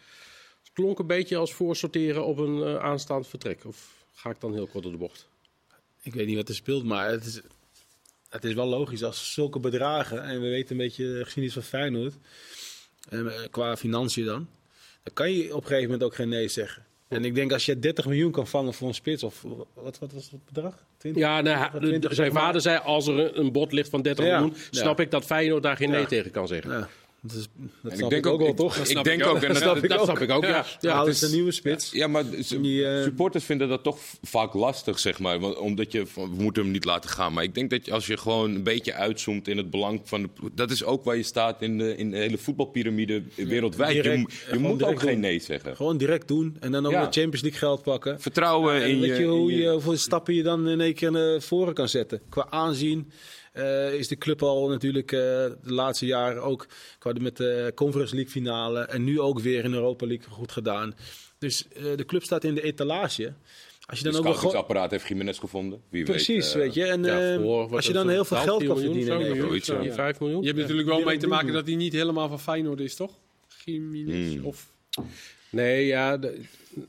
Het 0.63 0.73
klonk 0.73 0.99
een 0.99 1.07
beetje 1.07 1.37
als 1.37 1.53
voorsorteren 1.53 2.25
op 2.25 2.37
een 2.37 2.63
eh, 2.63 2.75
aanstaand 2.75 3.27
vertrek. 3.27 3.65
Of 3.65 4.05
ga 4.13 4.29
ik 4.29 4.39
dan 4.39 4.53
heel 4.53 4.67
kort 4.67 4.83
door 4.83 4.91
de 4.91 4.97
bocht? 4.97 5.27
Ik 6.01 6.13
weet 6.13 6.27
niet 6.27 6.35
wat 6.35 6.49
er 6.49 6.55
speelt, 6.55 6.83
maar 6.83 7.09
het 7.09 7.25
is, 7.25 7.41
het 8.29 8.43
is 8.43 8.53
wel 8.53 8.67
logisch 8.67 9.03
als 9.03 9.33
zulke 9.33 9.59
bedragen, 9.59 10.23
en 10.23 10.41
we 10.41 10.49
weten 10.49 10.71
een 10.71 10.85
beetje 10.85 11.03
de 11.03 11.23
geschiedenis 11.23 11.53
van 11.53 11.63
Feyenoord, 11.63 12.13
eh, 13.09 13.27
qua 13.51 13.77
financiën 13.77 14.25
dan, 14.25 14.47
dan 15.03 15.13
kan 15.13 15.31
je 15.31 15.55
op 15.55 15.61
een 15.61 15.67
gegeven 15.67 15.83
moment 15.83 16.03
ook 16.03 16.15
geen 16.15 16.29
nee 16.29 16.47
zeggen. 16.47 16.85
En 17.07 17.25
ik 17.25 17.35
denk 17.35 17.51
als 17.51 17.65
je 17.65 17.79
30 17.79 18.05
miljoen 18.05 18.31
kan 18.31 18.47
vangen 18.47 18.73
voor 18.73 18.87
een 18.87 18.93
spits, 18.93 19.23
of 19.23 19.41
wat, 19.73 19.99
wat 19.99 20.11
was 20.11 20.31
het 20.31 20.45
bedrag? 20.45 20.85
20? 21.13 21.23
Ja, 21.23 21.41
nou, 21.41 21.57
hij- 21.57 21.79
20, 21.79 22.13
zijn 22.13 22.31
vader 22.31 22.61
zei 22.61 22.79
als 22.83 23.07
er 23.07 23.37
een, 23.37 23.51
bod 23.51 23.71
ligt 23.71 23.89
van 23.89 24.01
30 24.01 24.25
Ja, 24.25 24.39
miljoen, 24.39 24.55
snap 24.69 24.99
ik 24.99 25.11
dat 25.11 25.25
Feyenoord 25.25 25.63
daar 25.63 25.75
geen 25.77 25.89
nee 25.89 26.05
tegen 26.05 26.31
kan 26.31 26.47
zeggen. 26.47 26.87
Dat, 27.27 27.35
is, 27.37 27.47
dat 27.81 27.91
En 27.91 27.97
snap 27.97 28.11
ik 28.11 28.21
denk 28.21 28.33
ook, 28.33 28.39
wel, 28.41 28.53
toch? 28.53 28.77
Ik, 28.77 29.03
denk 29.03 29.25
ook. 29.25 29.35
en 29.35 29.41
Dat 29.41 29.49
dat- 29.49 29.57
snap 29.57 29.75
ik 29.83 29.89
Dat 29.89 29.97
ook. 29.99 30.05
snap 30.05 30.19
ik 30.19 30.31
ook, 30.31 30.43
ja. 30.43 30.49
Ja, 30.49 30.65
ja. 30.79 30.91
halen 30.91 31.07
het 31.09 31.17
ze 31.17 31.25
is- 31.25 31.31
een 31.31 31.37
nieuwe 31.37 31.51
spits. 31.51 31.91
Ja, 31.91 32.07
maar 32.07 32.23
Die, 32.61 32.85
eh, 32.87 33.03
supporters 33.03 33.43
vinden 33.43 33.69
dat 33.69 33.83
toch 33.83 33.97
vaak 34.21 34.53
lastig, 34.53 34.99
zeg 34.99 35.19
maar. 35.19 35.39
Want, 35.39 35.57
omdat 35.57 35.91
je, 35.91 36.03
we 36.15 36.27
moeten 36.37 36.63
hem 36.63 36.71
niet 36.71 36.85
laten 36.85 37.09
gaan. 37.09 37.33
Maar 37.33 37.43
ik 37.43 37.55
denk 37.55 37.69
dat 37.69 37.85
je, 37.85 37.91
als 37.91 38.07
je 38.07 38.17
gewoon 38.17 38.55
een 38.55 38.63
beetje 38.63 38.93
uitzoomt 38.93 39.47
in 39.47 39.57
het 39.57 39.69
belang 39.69 40.01
van 40.03 40.21
de... 40.21 40.29
Dat 40.53 40.71
is 40.71 40.83
ook 40.83 41.03
waar 41.03 41.15
je 41.17 41.23
staat 41.23 41.61
in 41.61 41.77
de, 41.77 41.95
in 41.97 42.11
de 42.11 42.17
hele 42.17 42.37
voetbalpyramide 42.37 43.23
wereldwijd. 43.35 43.91
direct, 44.03 44.31
je 44.31 44.53
je 44.53 44.59
moet 44.59 44.83
ook 44.83 44.99
geen 44.99 45.19
nee 45.19 45.39
zeggen. 45.39 45.75
Gewoon 45.75 45.97
direct 45.97 46.27
doen 46.27 46.57
en 46.59 46.71
dan 46.71 46.85
ook 46.85 46.91
Ja. 46.91 47.05
de 47.05 47.11
Champions 47.19 47.41
League 47.41 47.59
geld 47.59 47.81
pakken. 47.83 48.21
Vertrouwen 48.21 48.81
En 48.81 48.89
in 48.89 48.99
weet 48.99 49.09
je... 49.17 49.21
je 49.23 49.27
hoe 49.27 49.51
je, 49.55 49.69
hoeveel 49.71 49.97
stappen 49.97 50.33
je 50.33 50.43
dan 50.43 50.67
in 50.67 50.81
één 50.81 50.93
keer 50.93 51.11
naar 51.11 51.41
voren 51.41 51.73
kan 51.73 51.89
zetten? 51.89 52.21
Qua 52.29 52.47
aanzien 52.49 53.11
eh, 53.55 53.93
is 53.93 54.07
de 54.07 54.17
club 54.17 54.43
al 54.43 54.69
natuurlijk 54.69 55.11
eh, 55.11 55.19
de 55.19 55.55
laatste 55.63 56.05
jaren 56.05 56.41
ook 56.43 56.67
qua 56.99 57.13
de, 57.13 57.19
met 57.19 57.37
de 57.37 57.71
Conference 57.75 58.13
League 58.15 58.31
finale 58.31 58.79
en 58.79 59.03
nu 59.03 59.19
ook 59.19 59.39
weer 59.39 59.63
in 59.63 59.71
de 59.71 59.77
Europa 59.77 60.05
League 60.07 60.27
goed 60.29 60.51
gedaan. 60.51 60.95
Dus 61.37 61.67
eh, 61.67 61.83
de 61.95 62.05
club 62.05 62.23
staat 62.23 62.43
in 62.43 62.55
de 62.55 62.61
etalage. 62.61 63.33
Als 63.85 63.97
je 63.97 64.03
dan 64.03 64.13
Het 64.13 64.21
ook 64.25 64.27
scoutingsapparaat 64.33 64.91
heeft 64.91 65.07
Jiménez 65.07 65.39
gevonden. 65.39 65.81
Wie 65.89 66.03
Precies, 66.03 66.53
weet. 66.53 66.63
weet 66.63 66.73
je. 66.73 66.85
En 66.85 67.03
Ja, 67.03 67.33
eh, 67.33 67.41
voor, 67.41 67.75
als 67.75 67.85
je 67.87 67.93
dan 67.93 68.09
heel 68.09 68.25
veel 68.25 68.37
12 68.41 68.45
geld 68.49 68.65
kan 68.65 68.77
verdienen. 68.77 69.05
zo, 69.05 69.13
in 69.13 69.19
één 69.25 69.27
miljoen, 69.29 69.49
keer. 69.49 69.63
Zoiets, 69.65 69.87
ja. 69.87 69.93
5 69.93 70.19
miljoen. 70.19 70.39
Je 70.41 70.45
hebt 70.47 70.57
Ja. 70.59 70.63
natuurlijk 70.67 70.89
wel 70.97 71.05
mee 71.05 71.17
te 71.17 71.27
maken 71.27 71.53
dat 71.53 71.65
hij 71.65 71.75
niet 71.75 71.93
helemaal 71.93 72.27
van 72.27 72.39
Feyenoord 72.39 72.79
is, 72.79 72.95
toch? 72.95 73.11
Jiménez, 73.65 74.33
Hmm. 74.35 74.45
of 74.45 74.73
Nee, 75.49 75.85
ja. 75.85 76.17
de- 76.17 76.41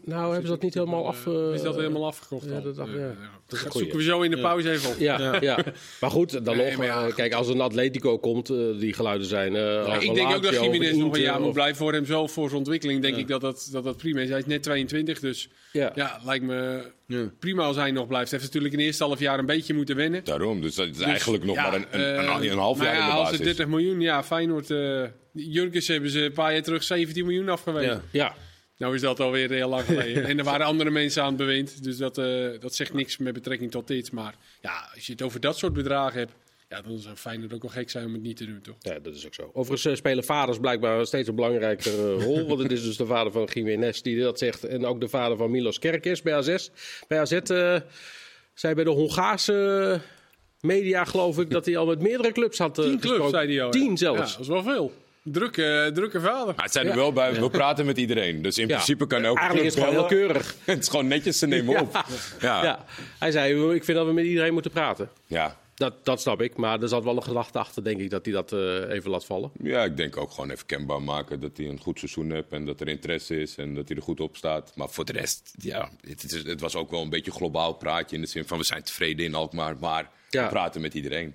nou, 0.05 0.25
hebben 0.25 0.42
ze 0.42 0.53
dat 0.53 0.62
niet 0.62 0.75
helemaal 0.75 1.07
af... 1.07 1.27
eh, 1.27 1.49
eh, 1.49 1.55
is 1.55 1.62
dat 1.62 1.75
helemaal 1.77 2.07
afgekocht 2.07 2.44
ja, 2.44 2.55
al? 2.55 2.62
dat 2.62 2.77
dacht- 2.77 2.92
ja. 2.92 3.14
Dat 3.46 3.72
zoeken 3.72 3.96
we 3.96 4.03
zo 4.03 4.20
in 4.22 4.31
de 4.31 4.40
pauze 4.40 4.70
even 4.70 4.90
op. 4.90 4.99
Ja, 4.99 5.37
ja. 5.40 5.59
maar 6.01 6.11
goed, 6.11 6.44
dan 6.44 6.57
Nee, 6.57 6.66
nog. 6.70 6.77
maar 6.79 7.07
eh, 7.09 7.14
kijk, 7.14 7.33
als 7.33 7.49
een 7.49 7.61
Atletico 7.61 8.18
komt, 8.18 8.46
die 8.79 8.92
geluiden 8.92 9.27
zijn. 9.27 9.57
eh, 9.57 9.96
ik 10.01 10.14
denk 10.14 10.35
ook 10.35 10.42
dat 10.42 10.61
Jiménez 10.61 10.96
nog 10.96 11.14
een 11.14 11.20
jaar 11.22 11.40
moet 11.40 11.53
blijven 11.53 11.77
voor 11.77 11.92
hem 11.92 12.07
zelf, 12.07 12.33
voor 12.33 12.44
zijn 12.46 12.59
ontwikkeling. 12.59 13.03
Denk 13.03 13.16
ik 13.16 13.29
dat 13.29 13.40
dat, 13.40 13.68
dat 13.72 13.85
dat 13.85 13.96
prima 13.96 14.20
is. 14.20 14.29
Hij 14.29 14.38
is 14.38 14.46
net 14.46 14.62
22, 14.62 15.20
dus 15.20 15.49
Ja. 15.72 15.92
ja, 15.94 16.20
lijkt 16.25 16.44
me 16.44 16.83
Ja. 17.07 17.31
prima 17.38 17.62
als 17.64 17.77
hij 17.77 17.90
nog 17.90 18.07
blijft. 18.07 18.31
Hij 18.31 18.38
heeft 18.40 18.53
natuurlijk 18.53 18.72
in 18.75 18.81
de 18.81 18.87
eerste 18.87 19.05
half 19.05 19.18
jaar 19.18 19.38
een 19.38 19.46
beetje 19.46 19.75
moeten 19.75 19.96
wennen. 19.96 20.25
Daarom, 20.25 20.61
dus 20.61 20.75
dat 20.75 20.87
is 20.87 20.96
Dus, 20.96 21.07
eigenlijk 21.07 21.44
nog 21.44 21.57
ja, 21.57 21.62
maar 21.62 21.75
een, 21.75 21.87
een, 21.90 22.18
een, 22.18 22.51
een 22.53 22.59
half 22.59 22.83
jaar 22.83 22.94
ja, 22.94 23.01
in 23.01 23.07
de 23.07 23.12
als 23.12 23.20
basis. 23.22 23.37
het 23.37 23.46
30 23.46 23.66
miljoen, 23.66 24.01
ja, 24.01 24.25
Feyenoord, 24.25 24.70
eh 24.70 25.03
Jurkens 25.33 25.88
hebben 25.88 26.11
ze 26.11 26.20
een 26.25 26.33
paar 26.33 26.53
jaar 26.53 26.62
terug 26.62 26.83
17 26.83 27.25
miljoen 27.27 27.49
afgewezen. 27.49 27.90
Ja. 27.90 28.01
Ja, 28.11 28.35
Nou 28.79 28.95
is 28.95 29.01
dat 29.01 29.21
alweer 29.21 29.51
heel 29.51 29.69
lang 29.69 29.85
geleden. 29.85 30.25
en 30.25 30.39
er 30.39 30.45
waren 30.45 30.67
andere 30.67 30.91
mensen 30.91 31.23
aan 31.23 31.29
het 31.29 31.37
bewind, 31.37 31.85
dus 31.85 31.97
dat, 31.97 32.19
eh, 32.19 32.47
dat 32.61 32.75
zegt 32.75 32.93
niks 32.93 33.17
met 33.17 33.33
betrekking 33.35 33.71
tot 33.71 33.87
dit. 33.87 34.12
Maar 34.12 34.35
ja, 34.61 34.91
als 34.95 35.07
je 35.07 35.12
het 35.12 35.23
over 35.23 35.41
dat 35.41 35.59
soort 35.59 35.73
bedragen 35.73 36.19
hebt, 36.19 36.33
ja, 36.69 36.81
dan 36.83 36.99
zou 36.99 37.17
Feyenoord 37.17 37.53
ook 37.55 37.62
wel 37.62 37.71
gek 37.71 37.91
zijn 37.91 38.07
om 38.07 38.12
het 38.12 38.23
niet 38.23 38.37
te 38.37 38.47
doen, 38.47 38.61
toch? 38.61 38.75
ja, 38.79 38.99
dat 38.99 39.15
is 39.15 39.27
ook 39.27 39.35
zo. 39.35 39.51
Overigens 39.53 39.93
eh, 39.93 39.99
spelen 39.99 40.25
vaders 40.25 40.59
blijkbaar 40.59 41.07
steeds 41.07 41.29
een 41.29 41.35
belangrijkere 41.35 42.12
rol. 42.25 42.47
want 42.47 42.61
het 42.62 42.73
is 42.73 42.83
dus 42.83 42.97
de 42.97 43.07
vader 43.07 43.33
van 43.33 43.49
Jiménez 43.53 44.01
die 44.01 44.21
dat 44.21 44.39
zegt. 44.39 44.65
En 44.65 44.85
ook 44.87 45.01
de 45.01 45.09
vader 45.09 45.37
van 45.37 45.51
Milos 45.51 45.79
Kerkers 45.79 46.23
bij 46.23 46.35
AZ. 46.35 46.69
Bij 47.09 47.21
AZ 47.21 47.33
eh, 47.33 47.77
zei 48.55 48.75
bij 48.75 48.85
de 48.85 48.91
Hongaarse 48.91 50.01
media, 50.61 51.05
geloof 51.05 51.39
ik, 51.39 51.51
dat 51.51 51.67
hij 51.67 51.77
al 51.77 51.87
met 51.87 52.01
meerdere 52.03 52.33
clubs 52.33 52.59
had 52.59 52.75
Tien 52.75 52.99
clubs, 53.01 53.31
zei 53.31 53.47
hij 53.55 53.62
al. 53.62 53.67
ja. 53.67 53.81
Tien 53.81 53.91
Ja, 53.91 53.97
zelfs. 53.97 54.33
dat 54.33 54.41
is 54.41 54.49
wel 54.49 54.62
veel. 54.62 54.93
Drukke, 55.33 55.91
drukke 55.95 56.21
vader. 56.21 56.55
Maar 56.55 56.65
het 56.65 56.73
zijn 56.73 56.85
er 56.87 56.91
Ja. 56.93 56.97
wel 56.99 57.12
bij, 57.12 57.41
we 57.41 57.51
praten 57.51 57.87
met 57.87 57.99
iedereen. 57.99 58.43
Dus 58.43 58.59
in 58.59 58.69
Ja. 58.69 58.75
principe 58.75 59.07
kan 59.07 59.25
elke 59.25 59.39
Eigenlijk 59.39 59.69
is 59.69 59.75
het 59.75 59.85
gewoon 59.85 59.99
heel 59.99 60.09
keurig. 60.19 60.55
Het 60.65 60.79
is 60.83 60.89
gewoon 60.89 61.07
netjes, 61.07 61.39
ze 61.39 61.47
nemen 61.47 61.73
Ja. 61.73 61.81
op. 61.81 62.05
Ja. 62.41 62.62
Ja. 62.62 62.85
Hij 63.19 63.31
zei, 63.31 63.75
ik 63.75 63.85
vind 63.85 63.97
dat 63.99 64.07
we 64.07 64.12
met 64.12 64.25
iedereen 64.25 64.53
moeten 64.53 64.71
praten. 64.71 65.11
Ja. 65.27 65.57
Dat, 65.75 66.05
dat 66.05 66.21
snap 66.21 66.41
ik, 66.43 66.57
maar 66.57 66.83
er 66.83 66.89
zat 66.89 67.05
wel 67.05 67.17
een 67.17 67.23
gedachte 67.23 67.59
achter, 67.59 67.85
denk 67.85 68.01
ik, 68.01 68.11
dat 68.11 68.25
hij 68.25 68.35
dat 68.35 68.53
eh, 68.53 68.91
even 68.91 69.11
laat 69.11 69.25
vallen. 69.25 69.51
ja, 69.62 69.85
ik 69.85 69.97
denk 69.97 70.17
ook 70.17 70.31
gewoon 70.31 70.51
even 70.51 70.67
kenbaar 70.67 71.03
maken 71.03 71.41
dat 71.41 71.57
hij 71.57 71.67
een 71.67 71.81
goed 71.81 71.99
seizoen 71.99 72.31
heeft 72.31 72.53
en 72.53 72.65
dat 72.65 72.81
er 72.81 72.89
interesse 72.89 73.41
is 73.41 73.57
en 73.57 73.75
dat 73.75 73.89
hij 73.89 73.97
er 73.97 74.03
goed 74.03 74.21
op 74.21 74.37
staat. 74.37 74.73
Maar 74.75 74.89
voor 74.89 75.05
de 75.05 75.12
rest, 75.12 75.55
ja, 75.59 75.91
het, 76.09 76.25
is, 76.25 76.33
het 76.43 76.61
was 76.61 76.75
ook 76.75 76.91
wel 76.91 77.03
een 77.03 77.09
beetje 77.11 77.31
een 77.31 77.37
globaal 77.37 77.73
praatje 77.73 78.17
in 78.17 78.23
de 78.23 78.29
zin 78.29 78.45
van 78.47 78.59
we 78.59 78.65
zijn 78.65 78.83
tevreden 78.83 79.25
in 79.27 79.35
Alkmaar, 79.35 79.77
maar 79.81 80.11
Ja. 80.31 80.43
we 80.43 80.49
praten 80.49 80.81
met 80.81 80.95
iedereen. 80.95 81.35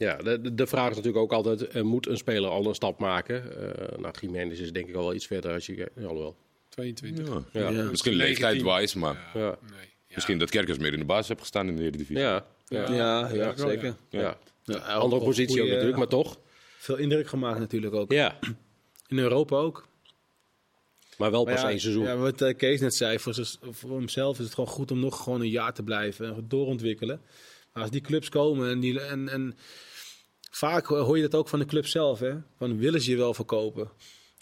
Ja, 0.00 0.16
de, 0.16 0.54
de- 0.54 0.66
vraag 0.66 0.90
is 0.90 0.96
natuurlijk 0.96 1.22
ook 1.24 1.32
altijd, 1.32 1.68
eh, 1.68 1.82
moet 1.82 2.06
een 2.06 2.16
speler 2.16 2.50
al 2.50 2.66
een 2.66 2.74
stap 2.74 2.98
maken? 2.98 3.44
Uh, 3.44 3.98
nou, 3.98 4.14
Jiménez 4.20 4.60
is 4.60 4.72
denk 4.72 4.88
ik 4.88 4.94
al 4.94 5.02
wel 5.02 5.14
iets 5.14 5.26
verder 5.26 5.52
als 5.52 5.66
je... 5.66 5.90
Alhoewel. 5.96 6.36
22. 6.68 7.28
Ja. 7.28 7.42
Ja. 7.52 7.68
Ja. 7.68 7.82
Misschien 7.90 8.16
19. 8.16 8.18
leeftijd-wise, 8.18 8.98
maar 8.98 9.30
Ja. 9.34 9.40
Nee. 9.40 9.80
Ja. 10.06 10.14
misschien 10.14 10.38
dat 10.38 10.50
Kerkers 10.50 10.78
meer 10.78 10.92
in 10.92 10.98
de 10.98 11.04
basis 11.04 11.28
heeft 11.28 11.40
gestaan 11.40 11.68
in 11.68 11.76
de 11.76 11.82
Eredivisie. 11.82 12.18
Ja, 12.18 12.44
ja. 12.66 12.80
Ja, 12.80 12.94
ja, 12.94 13.28
Ja, 13.34 13.54
wel, 13.54 13.68
zeker. 13.68 13.94
ja. 14.10 14.20
Ja. 14.20 14.38
Ja, 14.64 14.76
Andere 14.78 15.22
positie 15.24 15.62
ook 15.62 15.68
natuurlijk, 15.68 15.96
maar 15.96 16.06
toch. 16.06 16.38
Veel 16.78 16.96
indruk 16.96 17.28
gemaakt 17.28 17.58
natuurlijk 17.58 17.94
ook. 17.94 18.12
Ja, 18.12 18.38
In 19.08 19.18
Europa 19.18 19.56
ook. 19.56 19.88
maar 21.16 21.30
wel 21.30 21.44
Maar 21.44 21.52
pas 21.54 21.62
ja, 21.62 21.68
één 21.70 21.80
seizoen. 21.80 22.04
Ja, 22.04 22.16
wat 22.16 22.40
eh, 22.42 22.56
Kees 22.56 22.80
net 22.80 22.94
zei, 22.94 23.18
voor, 23.18 23.34
voor 23.70 23.96
hemzelf 23.96 24.38
is 24.38 24.44
het 24.44 24.54
gewoon 24.54 24.70
goed 24.70 24.90
om 24.90 25.00
nog 25.00 25.22
gewoon 25.22 25.40
een 25.40 25.48
jaar 25.50 25.74
te 25.74 25.82
blijven 25.82 26.26
en 26.34 26.44
doorontwikkelen. 26.48 27.20
Maar 27.72 27.82
als 27.82 27.92
die 27.92 28.00
clubs 28.00 28.28
komen 28.28 28.70
en, 28.70 28.80
die, 28.80 29.00
en, 29.00 29.28
en 29.28 29.56
vaak 30.50 30.86
hoor 30.86 31.16
je 31.16 31.22
dat 31.22 31.34
ook 31.34 31.48
van 31.48 31.58
de 31.58 31.64
club 31.64 31.86
zelf, 31.86 32.18
hè? 32.18 32.34
Van 32.58 32.78
willen 32.78 33.00
ze 33.00 33.10
je 33.10 33.16
wel 33.16 33.34
verkopen? 33.34 33.90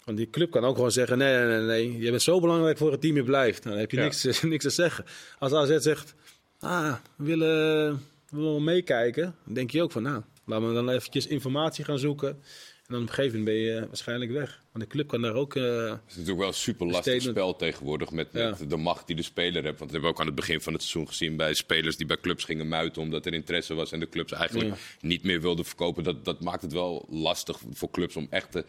Want 0.05 0.17
die 0.17 0.29
club 0.29 0.51
kan 0.51 0.63
ook 0.65 0.75
gewoon 0.75 0.91
zeggen: 0.91 1.17
nee, 1.17 1.37
nee, 1.37 1.57
nee, 1.57 1.65
nee, 1.65 1.97
je 1.97 2.09
bent 2.09 2.21
zo 2.21 2.39
belangrijk 2.39 2.77
voor 2.77 2.91
het 2.91 3.01
team, 3.01 3.15
je 3.15 3.23
blijft. 3.23 3.63
Dan 3.63 3.77
heb 3.77 3.91
je 3.91 3.97
Ja. 3.97 4.03
niks, 4.03 4.41
niks 4.41 4.63
te 4.63 4.69
zeggen. 4.69 5.05
Als 5.39 5.53
AZ 5.53 5.77
zegt: 5.77 6.15
ah, 6.59 6.93
we 7.17 7.23
willen, 7.23 7.91
we 8.29 8.35
willen 8.35 8.51
wel 8.51 8.59
meekijken, 8.59 9.35
dan 9.45 9.53
denk 9.53 9.71
je 9.71 9.81
ook 9.81 9.91
van: 9.91 10.03
nou, 10.03 10.23
laten 10.45 10.67
we 10.67 10.73
dan 10.73 10.89
eventjes 10.89 11.27
informatie 11.27 11.83
gaan 11.85 11.99
zoeken. 11.99 12.41
En 12.89 12.95
dan 12.95 13.03
op 13.03 13.09
een 13.09 13.15
gegeven 13.15 13.39
moment 13.39 13.57
ben 13.57 13.65
je 13.65 13.87
waarschijnlijk 13.87 14.31
weg. 14.31 14.63
Want 14.71 14.83
de 14.83 14.89
club 14.89 15.07
kan 15.07 15.21
daar 15.21 15.33
ook. 15.33 15.55
eh, 15.55 15.63
Het 15.89 15.99
is 16.07 16.13
natuurlijk 16.13 16.39
wel 16.39 16.47
een 16.47 16.53
super 16.53 16.85
lastig 16.87 17.13
spel 17.31 17.55
tegenwoordig 17.55 18.11
met, 18.11 18.27
de 18.67 18.77
macht 18.77 19.07
die 19.07 19.15
de 19.15 19.21
speler 19.21 19.63
heeft. 19.63 19.79
Want 19.79 19.79
dat 19.79 19.89
hebben 19.91 20.01
we 20.01 20.07
ook 20.15 20.19
aan 20.19 20.25
het 20.25 20.35
begin 20.35 20.61
van 20.61 20.73
het 20.73 20.81
seizoen 20.81 21.07
gezien 21.07 21.35
bij 21.35 21.53
spelers 21.53 21.97
die 21.97 22.05
bij 22.05 22.17
clubs 22.19 22.43
gingen 22.43 22.67
muiten 22.67 23.01
omdat 23.01 23.25
er 23.25 23.33
interesse 23.33 23.73
was 23.73 23.91
en 23.91 23.99
de 23.99 24.09
clubs 24.09 24.31
eigenlijk 24.31 24.69
niet 25.01 25.23
meer 25.23 25.41
wilden 25.41 25.65
verkopen. 25.65 26.03
Dat, 26.03 26.25
dat 26.25 26.41
maakt 26.41 26.61
het 26.61 26.73
wel 26.73 27.05
lastig 27.09 27.59
voor 27.73 27.91
clubs 27.91 28.15
om 28.15 28.27
echt 28.29 28.51
te 28.51 28.65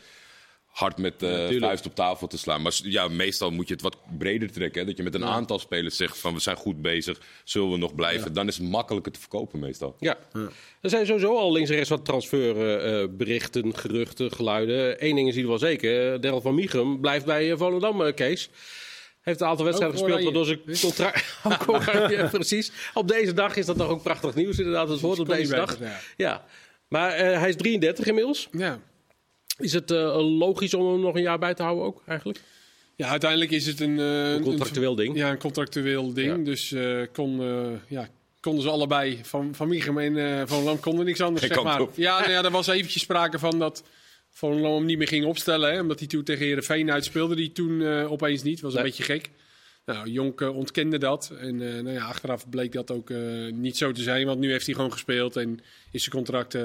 hard 0.80 0.98
met 0.98 1.22
uh, 1.22 1.60
vuist 1.60 1.86
op 1.86 1.94
tafel 1.94 2.26
te 2.26 2.38
slaan. 2.38 2.62
Maar 2.62 2.80
ja, 2.82 3.08
meestal 3.08 3.50
moet 3.50 3.68
je 3.68 3.74
het 3.74 3.82
wat 3.82 3.96
breder 4.18 4.52
trekken. 4.52 4.80
Hè? 4.80 4.86
Dat 4.86 4.96
je 4.96 5.02
met 5.02 5.14
een 5.14 5.24
aantal 5.24 5.58
spelers 5.58 5.96
zegt 5.96 6.18
van 6.18 6.34
we 6.34 6.40
zijn 6.40 6.56
goed 6.56 6.82
bezig, 6.82 7.20
zullen 7.44 7.70
we 7.70 7.76
nog 7.76 7.94
blijven. 7.94 8.32
Dan 8.32 8.48
is 8.48 8.56
het 8.56 8.68
makkelijker 8.68 9.12
te 9.12 9.20
verkopen 9.20 9.58
meestal. 9.58 9.96
Ja. 9.98 10.18
Er 10.80 10.90
zijn 10.90 11.06
sowieso 11.06 11.36
al 11.36 11.52
links 11.52 11.70
en 11.70 11.74
rechts 11.74 11.90
wat 11.90 12.04
transferberichten, 12.04 13.76
geruchten, 13.76 14.32
geluiden. 14.32 15.06
Eén 15.06 15.14
ding 15.14 15.28
is 15.28 15.36
ieder 15.36 15.50
geval 15.50 15.68
zeker. 15.68 16.20
Daryl 16.20 16.40
van 16.40 16.54
Michum 16.54 17.00
blijft 17.00 17.24
bij 17.24 17.56
Volendam, 17.56 18.14
Kees. 18.14 18.50
Heeft 19.20 19.40
een 19.40 19.46
aantal 19.46 19.64
wedstrijden 19.64 19.98
gespeeld, 19.98 20.22
waardoor 20.22 20.44
zijn 20.44 20.60
contract... 20.80 22.30
precies. 22.38 22.72
Op 22.94 23.08
deze 23.08 23.32
dag 23.32 23.56
is 23.56 23.66
dat 23.66 23.76
toch 23.76 23.88
ook 23.88 24.02
prachtig 24.02 24.34
nieuws 24.34 24.58
inderdaad. 24.58 24.88
Het 24.88 25.00
woord 25.00 25.18
op 25.18 25.28
deze 25.28 25.54
dag. 25.54 25.78
ja. 26.16 26.44
Maar 26.88 27.12
uh, 27.12 27.38
hij 27.38 27.48
is 27.48 27.56
33 27.56 28.06
inmiddels. 28.06 28.48
Ja. 28.52 28.80
Is 29.60 29.72
het 29.72 29.90
uh, 29.90 30.38
logisch 30.38 30.74
om 30.74 30.92
hem 30.92 31.00
nog 31.00 31.14
een 31.14 31.22
jaar 31.22 31.38
bij 31.38 31.54
te 31.54 31.62
houden 31.62 31.84
ook 31.84 32.02
eigenlijk? 32.06 32.40
Ja, 32.96 33.08
uiteindelijk 33.08 33.50
is 33.50 33.66
het 33.66 33.80
een... 33.80 33.98
Uh, 33.98 34.32
een 34.32 34.42
contractueel 34.42 34.94
ding. 34.94 35.16
Ja, 35.16 35.30
een 35.30 35.38
contractueel 35.38 36.12
ding. 36.12 36.36
Ja. 36.36 36.44
Dus 36.44 36.74
kon, 37.12 37.40
ja, 37.88 38.08
konden 38.40 38.62
ze 38.62 38.70
allebei, 38.70 39.20
van, 39.22 39.54
van 39.54 39.68
Michem 39.68 39.98
en 39.98 40.48
Van 40.48 40.62
Lam 40.62 40.80
konden 40.80 41.04
niks 41.04 41.20
anders, 41.20 41.46
zeg 41.46 41.62
maar. 41.62 41.86
Ja, 41.94 42.18
nou 42.18 42.30
ja, 42.30 42.44
er 42.44 42.50
was 42.50 42.66
eventjes 42.66 43.02
sprake 43.02 43.38
van 43.38 43.58
dat 43.58 43.82
Van 44.30 44.60
Lam 44.60 44.74
hem 44.74 44.84
niet 44.84 44.98
meer 44.98 45.08
ging 45.08 45.24
opstellen. 45.24 45.72
Hè, 45.72 45.80
omdat 45.80 45.98
hij 45.98 46.08
toen 46.08 46.24
tegen 46.24 46.46
Heerenveen 46.46 46.90
uitspeelde, 46.90 47.34
die 47.34 47.52
toen 47.52 47.86
opeens 47.86 48.42
niet. 48.42 48.60
was 48.60 48.74
een 48.74 48.82
beetje 48.82 49.02
gek. 49.02 49.30
Nou, 49.84 50.10
Jonk 50.10 50.40
ontkende 50.40 50.98
dat. 50.98 51.32
En 51.38 51.60
uh, 51.60 51.72
nou 51.72 51.90
ja, 51.90 52.04
achteraf 52.04 52.48
bleek 52.48 52.72
dat 52.72 52.90
ook 52.90 53.10
uh, 53.10 53.52
niet 53.52 53.76
zo 53.76 53.92
te 53.92 54.02
zijn. 54.02 54.26
Want 54.26 54.40
nu 54.40 54.50
heeft 54.50 54.66
hij 54.66 54.74
gewoon 54.74 54.92
gespeeld 54.92 55.36
en 55.36 55.60
is 55.90 56.02
zijn 56.02 56.14
contract 56.14 56.58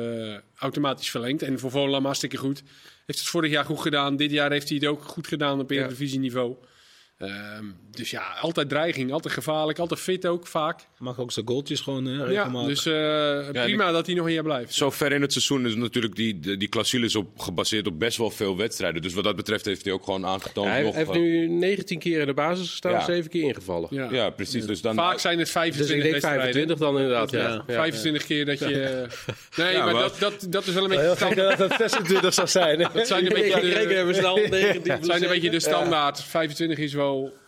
automatisch 0.55 1.09
verlengd. 1.09 1.41
En 1.41 1.59
voor 1.59 1.71
Volendam 1.71 2.05
hartstikke 2.05 2.37
goed. 2.37 2.63
Heeft 3.05 3.19
het 3.19 3.27
vorig 3.27 3.51
jaar 3.51 3.65
goed 3.65 3.79
gedaan. 3.79 4.15
Dit 4.15 4.31
jaar 4.31 4.51
heeft 4.51 4.69
hij 4.69 4.77
het 4.77 4.87
ook 4.87 5.03
goed 5.03 5.27
gedaan 5.27 5.59
op 5.59 5.71
Eredivisie-niveau. 5.71 6.55
Ja. 6.61 6.67
Um, 7.17 7.75
dus 7.91 8.09
ja, 8.09 8.23
altijd 8.41 8.69
dreiging, 8.69 9.11
altijd 9.11 9.33
gevaarlijk, 9.33 9.79
altijd 9.79 9.99
fit 9.99 10.25
ook 10.25 10.47
vaak. 10.47 10.79
Mag 10.97 11.19
ook 11.19 11.31
zijn 11.31 11.47
goaltjes 11.47 11.81
gewoon 11.81 12.07
uh, 12.07 12.31
Ja, 12.31 12.65
dus 12.65 12.85
uh, 12.85 12.93
ja, 12.93 13.63
prima 13.63 13.91
dat 13.91 14.05
hij 14.05 14.15
nog 14.15 14.25
een 14.25 14.33
jaar 14.33 14.43
blijft. 14.43 14.73
Zo 14.73 14.89
ver 14.89 15.11
in 15.11 15.21
het 15.21 15.31
seizoen 15.31 15.65
is 15.65 15.75
natuurlijk 15.75 16.15
die, 16.15 16.39
die, 16.39 16.57
die 16.57 16.67
clausule 16.67 17.17
op, 17.17 17.39
gebaseerd 17.39 17.87
op 17.87 17.99
best 17.99 18.17
wel 18.17 18.29
veel 18.29 18.57
wedstrijden. 18.57 19.01
Dus 19.01 19.13
wat 19.13 19.23
dat 19.23 19.35
betreft 19.35 19.65
heeft 19.65 19.85
hij 19.85 19.93
ook 19.93 20.03
gewoon 20.03 20.25
aangetoond. 20.25 20.69
hij 20.69 20.83
nog, 20.83 20.95
heeft 20.95 21.13
nu 21.13 21.47
19 21.47 21.99
keer 21.99 22.19
in 22.19 22.25
de 22.25 22.33
basis 22.33 22.69
gestaan, 22.69 22.91
ja. 22.91 23.05
7 23.05 23.29
keer 23.29 23.43
ingevallen. 23.43 23.87
Ja, 23.91 24.07
ja 24.11 24.29
precies. 24.29 24.65
Dus 24.65 24.81
dan, 24.81 24.95
vaak 24.95 25.19
zijn 25.19 25.39
het 25.39 25.49
25 25.49 25.95
dus 25.95 26.05
ik 26.05 26.11
denk 26.11 26.23
25 26.23 26.77
dan 26.77 26.95
inderdaad, 26.97 27.31
ja. 27.31 27.63
25 27.67 28.25
keer 28.25 28.45
dat 28.45 28.59
je... 28.59 29.07
Nee, 29.55 29.77
maar, 29.77 29.93
maar 29.93 29.93
dat, 29.93 30.19
dat, 30.19 30.47
dat 30.49 30.67
is 30.67 30.73
wel 30.73 30.83
een 30.83 30.89
beetje... 30.89 31.35
dat 31.35 31.57
het 31.57 31.73
26 31.77 32.33
zou 32.33 32.47
zijn. 32.47 32.89
Dat 32.93 33.07
zijn 33.07 33.25
een 33.25 33.33
beetje 33.33 33.61
de, 33.61 33.97
even 33.97 34.15
snel, 34.15 34.35
19 34.49 34.91
Het 34.91 35.05
zijn 35.05 35.23
een 35.23 35.29
beetje 35.29 35.49
de 35.49 35.59
standaard. 35.59 36.23
25 36.23 36.77
is 36.77 36.93
wel... 36.93 37.04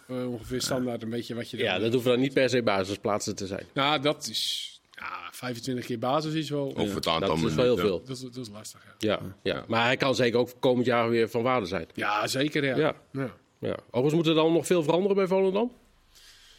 Uh, 0.07 0.29
ongeveer 0.31 0.61
standaard 0.61 1.03
een 1.03 1.09
beetje 1.09 1.35
wat 1.35 1.49
je... 1.49 1.57
Ja, 1.57 1.79
dat 1.79 1.93
hoeft 1.93 2.05
dan 2.05 2.19
niet 2.19 2.33
per 2.33 2.49
se 2.49 2.63
basisplaatsen 2.63 3.35
te 3.35 3.47
zijn. 3.47 3.65
Nou, 3.73 4.01
dat 4.01 4.27
is... 4.31 4.71
Ja, 4.91 5.29
25 5.31 5.85
keer 5.85 5.99
basis 5.99 6.33
is 6.33 6.49
wel... 6.49 6.67
Of 6.67 6.93
het 6.93 7.07
aantal 7.07 7.35
Dat 7.35 7.49
is 7.49 7.55
wel 7.55 7.65
heel 7.65 7.77
veel. 7.77 8.01
Dat 8.05 8.15
is, 8.15 8.21
dat 8.21 8.35
is 8.35 8.49
lastig, 8.49 8.81
ja. 8.85 8.95
Ja, 8.97 9.19
ja. 9.43 9.63
Maar 9.67 9.85
hij 9.85 9.97
kan 9.97 10.15
zeker 10.15 10.39
ook 10.39 10.49
komend 10.59 10.85
jaar 10.85 11.09
weer 11.09 11.29
van 11.29 11.43
waarde 11.43 11.65
zijn. 11.65 11.87
Ja, 11.93 12.27
zeker, 12.27 12.65
ja. 12.65 12.77
Ja. 12.77 12.95
ja. 13.11 13.33
ja. 13.59 13.75
Overigens 13.85 14.13
moet 14.13 14.27
er 14.27 14.33
dan 14.33 14.53
nog 14.53 14.65
veel 14.65 14.83
veranderen 14.83 15.15
bij 15.15 15.27
Volendam? 15.27 15.71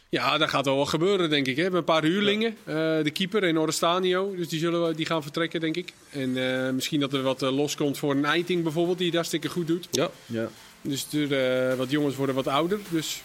Ja, 0.09 0.37
dat 0.37 0.49
gaat 0.49 0.65
wel 0.65 0.75
wat 0.75 0.89
gebeuren, 0.89 1.29
denk 1.29 1.47
ik. 1.47 1.55
Hè. 1.55 1.55
We 1.55 1.61
hebben 1.61 1.79
een 1.79 1.85
paar 1.85 2.03
huurlingen. 2.03 2.57
Uh, 2.59 2.75
de 3.03 3.11
keeper 3.13 3.43
en 3.43 3.57
Orstanio. 3.57 4.35
Dus 4.35 4.47
die, 4.47 4.59
zullen, 4.59 4.95
die 4.95 5.05
gaan 5.05 5.23
vertrekken, 5.23 5.59
denk 5.59 5.75
ik. 5.75 5.93
En 6.09 6.29
uh, 6.29 6.69
misschien 6.69 6.99
dat 6.99 7.13
er 7.13 7.21
wat 7.21 7.43
uh, 7.43 7.55
loskomt 7.55 7.97
voor 7.97 8.11
een 8.11 8.25
Eiting 8.25 8.63
bijvoorbeeld, 8.63 8.97
die 8.97 9.11
daar 9.11 9.25
stikken 9.25 9.49
goed 9.49 9.67
doet. 9.67 9.87
Ja. 9.91 10.09
ja. 10.25 10.49
Dus 10.81 11.07
er, 11.13 11.77
wat 11.77 11.91
jongens 11.91 12.15
worden 12.15 12.35
wat 12.35 12.47
ouder. 12.47 12.79
Dus 12.89 13.21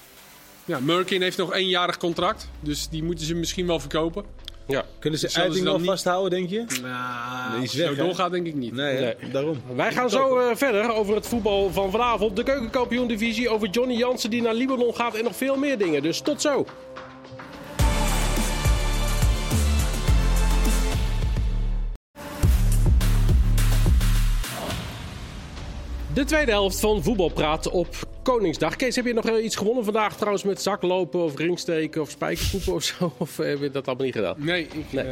ja, 0.64 0.78
Merkin 0.80 1.22
heeft 1.22 1.38
nog 1.38 1.52
eenjarig 1.52 1.96
contract. 1.96 2.48
Dus 2.60 2.88
die 2.88 3.02
moeten 3.02 3.26
ze 3.26 3.34
misschien 3.34 3.66
wel 3.66 3.80
verkopen. 3.80 4.24
Ja. 4.66 4.84
Kunnen 4.98 5.18
ze 5.18 5.28
Eiting 5.28 5.64
nog 5.64 5.78
niet... 5.78 5.86
vasthouden, 5.86 6.30
denk 6.30 6.50
je? 6.50 6.64
Nou, 6.82 7.60
als 7.60 7.72
het 7.72 7.86
zo 7.86 7.94
doorgaat, 7.94 8.30
denk 8.30 8.46
ik 8.46 8.54
niet. 8.54 8.72
Nee, 8.72 9.00
nee. 9.00 9.14
daarom. 9.32 9.62
Wij 9.76 9.92
gaan 9.92 10.10
zo 10.10 10.38
uh, 10.38 10.56
verder 10.56 10.92
over 10.92 11.14
het 11.14 11.26
voetbal 11.26 11.70
van 11.72 11.90
vanavond. 11.90 12.36
De 12.36 12.42
keukenkampioen-divisie, 12.42 13.48
over 13.48 13.68
Johnny 13.68 13.94
Jansen 13.94 14.30
die 14.30 14.42
naar 14.42 14.54
Libanon 14.54 14.94
gaat 14.94 15.14
en 15.14 15.24
nog 15.24 15.36
veel 15.36 15.56
meer 15.56 15.78
dingen. 15.78 16.02
Dus 16.02 16.20
tot 16.20 16.40
zo. 16.40 16.66
De 26.14 26.24
tweede 26.24 26.50
helft 26.50 26.80
van 26.80 27.02
Voetbalpraat 27.02 27.70
op 27.70 27.88
Koningsdag. 28.22 28.76
Kees, 28.76 28.96
heb 28.96 29.04
je 29.04 29.12
nog 29.12 29.38
iets 29.38 29.56
gewonnen 29.56 29.84
vandaag 29.84 30.16
trouwens 30.16 30.44
met 30.44 30.62
zaklopen 30.62 31.20
of 31.20 31.38
ringsteken 31.38 32.00
of 32.00 32.10
spijkerpoepen 32.10 32.72
of 32.72 32.82
zo? 32.82 33.12
Of 33.18 33.36
heb 33.36 33.60
je 33.60 33.70
dat 33.70 33.86
allemaal 33.86 34.04
niet 34.04 34.14
gedaan? 34.14 34.36
Nee, 34.38 34.62
ik 34.62 34.92
nee. 34.92 35.04
Uh, 35.04 35.10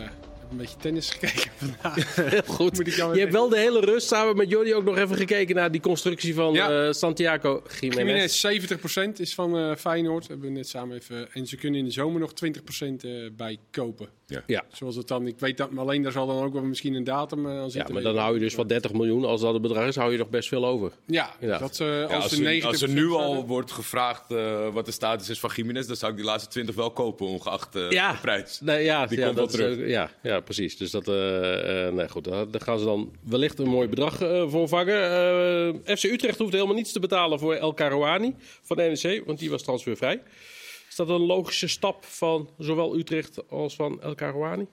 heb 0.00 0.50
een 0.50 0.56
beetje 0.56 0.76
tennis 0.76 1.10
gekeken 1.10 1.50
vandaag. 1.62 2.14
Heel 2.30 2.42
goed. 2.46 2.76
je 2.86 3.20
hebt 3.20 3.32
wel 3.32 3.48
de 3.48 3.58
hele 3.58 3.80
rust 3.80 4.06
samen 4.06 4.36
met 4.36 4.50
Jordi 4.50 4.74
ook 4.74 4.84
nog 4.84 4.98
even 4.98 5.16
gekeken 5.16 5.54
naar 5.54 5.70
die 5.70 5.80
constructie 5.80 6.34
van 6.34 6.52
ja. 6.52 6.86
uh, 6.86 6.92
Santiago 6.92 7.62
Jiménez. 7.80 8.40
Jiménez 8.42 8.72
70% 9.16 9.20
is 9.20 9.34
van 9.34 9.58
uh, 9.58 9.76
Feyenoord. 9.76 10.28
Hebben 10.28 10.48
we 10.48 10.52
net 10.52 10.68
samen 10.68 10.96
even. 10.96 11.32
En 11.32 11.46
ze 11.46 11.56
kunnen 11.56 11.80
in 11.80 11.86
de 11.86 11.92
zomer 11.92 12.20
nog 12.20 12.32
20% 13.30 13.34
bij 13.36 13.58
kopen. 13.70 14.08
Ja. 14.32 14.42
ja. 14.46 14.64
Zoals 14.72 14.96
het 14.96 15.08
dan, 15.08 15.26
ik 15.26 15.38
weet 15.38 15.56
dat, 15.56 15.70
maar 15.70 15.84
alleen 15.84 16.02
daar 16.02 16.12
zal 16.12 16.26
dan 16.26 16.42
ook 16.42 16.52
wel 16.52 16.62
misschien 16.62 16.94
een 16.94 17.04
datum 17.04 17.46
aan 17.46 17.70
zitten. 17.70 17.94
Ja, 17.94 18.02
maar 18.02 18.12
dan 18.12 18.22
hou 18.22 18.34
je 18.34 18.40
dus 18.40 18.54
van 18.54 18.66
30 18.66 18.92
miljoen, 18.92 19.24
als 19.24 19.40
dat 19.40 19.52
het 19.52 19.62
bedrag 19.62 19.86
is, 19.86 19.96
hou 19.96 20.12
je 20.12 20.18
nog 20.18 20.28
best 20.28 20.48
veel 20.48 20.66
over. 20.66 20.92
Ja, 21.06 21.30
dat, 21.40 21.60
uh, 21.60 21.60
als, 21.60 21.80
ja, 21.80 22.16
als, 22.16 22.38
er, 22.38 22.66
als 22.66 22.82
er 22.82 22.88
nu 22.88 23.10
al 23.10 23.46
wordt 23.46 23.72
gevraagd 23.72 24.30
uh, 24.30 24.68
wat 24.68 24.86
de 24.86 24.92
status 24.92 25.28
is 25.28 25.40
van 25.40 25.50
Jiménez, 25.54 25.86
dan 25.86 25.96
zou 25.96 26.10
ik 26.10 26.16
die 26.16 26.26
laatste 26.26 26.50
20 26.50 26.74
wel 26.74 26.90
kopen, 26.90 27.26
ongeacht 27.26 27.76
uh, 27.76 27.90
ja. 27.90 28.12
de 28.12 28.18
prijs. 28.18 28.60
Nee, 28.60 28.84
ja, 28.84 29.06
die 29.06 29.18
ja, 29.18 29.24
komt 29.24 29.36
wel 29.36 29.46
dat 29.46 29.54
terug. 29.54 29.78
Is, 29.78 29.90
ja, 29.90 30.10
ja, 30.22 30.40
precies. 30.40 30.76
Dus 30.76 30.90
dat, 30.90 31.06
nee, 31.06 32.08
goed, 32.08 32.24
daar, 32.24 32.50
daar, 32.50 32.60
gaan 32.60 32.78
ze 32.78 32.84
dan 32.84 33.12
wellicht 33.22 33.58
een 33.58 33.68
mooi 33.68 33.88
bedrag 33.88 34.16
voor 34.48 34.68
vangen. 34.68 35.80
FC 35.84 36.04
Utrecht 36.04 36.38
hoeft 36.38 36.52
helemaal 36.52 36.74
niets 36.74 36.92
te 36.92 37.00
betalen 37.00 37.38
voor 37.38 37.54
El 37.54 37.74
Karouani 37.74 38.34
van 38.62 38.76
de 38.76 38.82
NEC, 38.82 39.22
want 39.26 39.38
die 39.38 39.50
was 39.50 39.62
transfervrij. 39.62 40.22
Is 40.92 40.98
dat 40.98 41.08
een 41.08 41.26
logische 41.26 41.68
stap 41.68 42.04
van 42.04 42.50
zowel 42.58 42.96
Utrecht 42.96 43.48
als 43.48 43.74
van 43.74 44.02
El 44.02 44.14
Karouani? 44.14 44.66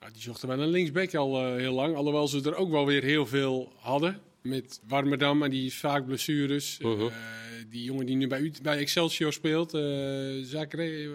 Ja, 0.00 0.10
die 0.12 0.22
zochten 0.22 0.48
wel 0.48 0.60
een 0.60 0.68
linksback 0.68 1.14
al 1.14 1.46
uh, 1.46 1.56
heel 1.56 1.72
lang. 1.72 1.96
Alhoewel 1.96 2.28
ze 2.28 2.42
er 2.44 2.54
ook 2.54 2.70
wel 2.70 2.86
weer 2.86 3.02
heel 3.02 3.26
veel 3.26 3.72
hadden. 3.76 4.20
Met 4.42 4.80
Warmerdam 4.88 5.42
en 5.42 5.50
die 5.50 5.72
vaak 5.72 6.06
blessures. 6.06 6.78
Uh 6.80 6.92
-huh. 6.92 7.00
uh, 7.00 7.12
die 7.70 7.84
jongen 7.84 8.06
die 8.06 8.16
nu 8.16 8.26
bij, 8.26 8.52
bij 8.62 8.78
Excelsior 8.78 9.32
speelt. 9.32 9.74
Uh, 9.74 9.82
Zakre, 10.44 11.10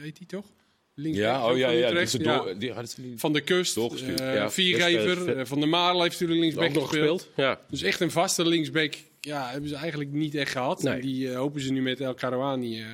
heet 0.00 0.16
die 0.16 0.26
toch? 0.26 0.46
Linksback, 0.94 1.26
ja, 1.26 1.50
oh 1.50 1.56
ja, 1.56 1.68
ja. 1.70 2.04
Die 2.04 2.22
ja. 2.22 2.54
Die, 2.58 2.72
van 3.16 3.32
de 3.32 3.40
kust. 3.40 3.78
Ja, 4.16 4.50
viergever. 4.50 5.46
van 5.46 5.60
de 5.60 5.66
Marel 5.66 6.02
heeft 6.02 6.20
natuurlijk 6.20 6.40
linksback 6.40 6.72
nog 6.72 6.88
gespeeld. 6.88 7.28
Ja. 7.36 7.60
Dus 7.70 7.82
echt 7.82 8.00
een 8.00 8.10
vaste 8.10 8.46
linksback. 8.46 8.94
Ja, 9.20 9.50
hebben 9.50 9.68
ze 9.68 9.74
eigenlijk 9.74 10.10
niet 10.10 10.34
echt 10.34 10.52
gehad. 10.52 10.82
Nee. 10.82 10.94
En 10.94 11.00
die 11.00 11.34
hopen 11.34 11.60
ze 11.60 11.72
nu 11.72 11.82
met 11.82 12.00
El 12.00 12.14
Karouani 12.14 12.84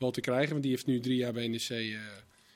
wel 0.00 0.10
te 0.10 0.20
krijgen. 0.20 0.50
Want 0.50 0.62
die 0.62 0.70
heeft 0.70 0.86
nu 0.86 1.00
drie 1.00 1.16
jaar 1.16 1.32
bij 1.32 1.48
NEC 1.48 1.98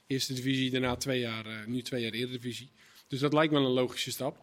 Eerste 0.07 0.35
divisie, 0.35 0.71
daarna 0.71 0.97
twee 0.97 1.21
jaar, 1.21 1.47
uh, 1.47 1.67
nu 1.67 1.83
twee 1.83 2.03
jaar 2.03 2.13
Eredivisie. 2.13 2.71
Dus 3.09 3.21
dat 3.21 3.33
lijkt 3.33 3.53
me 3.53 3.59
een 3.59 3.65
logische 3.65 4.11
stap. 4.11 4.37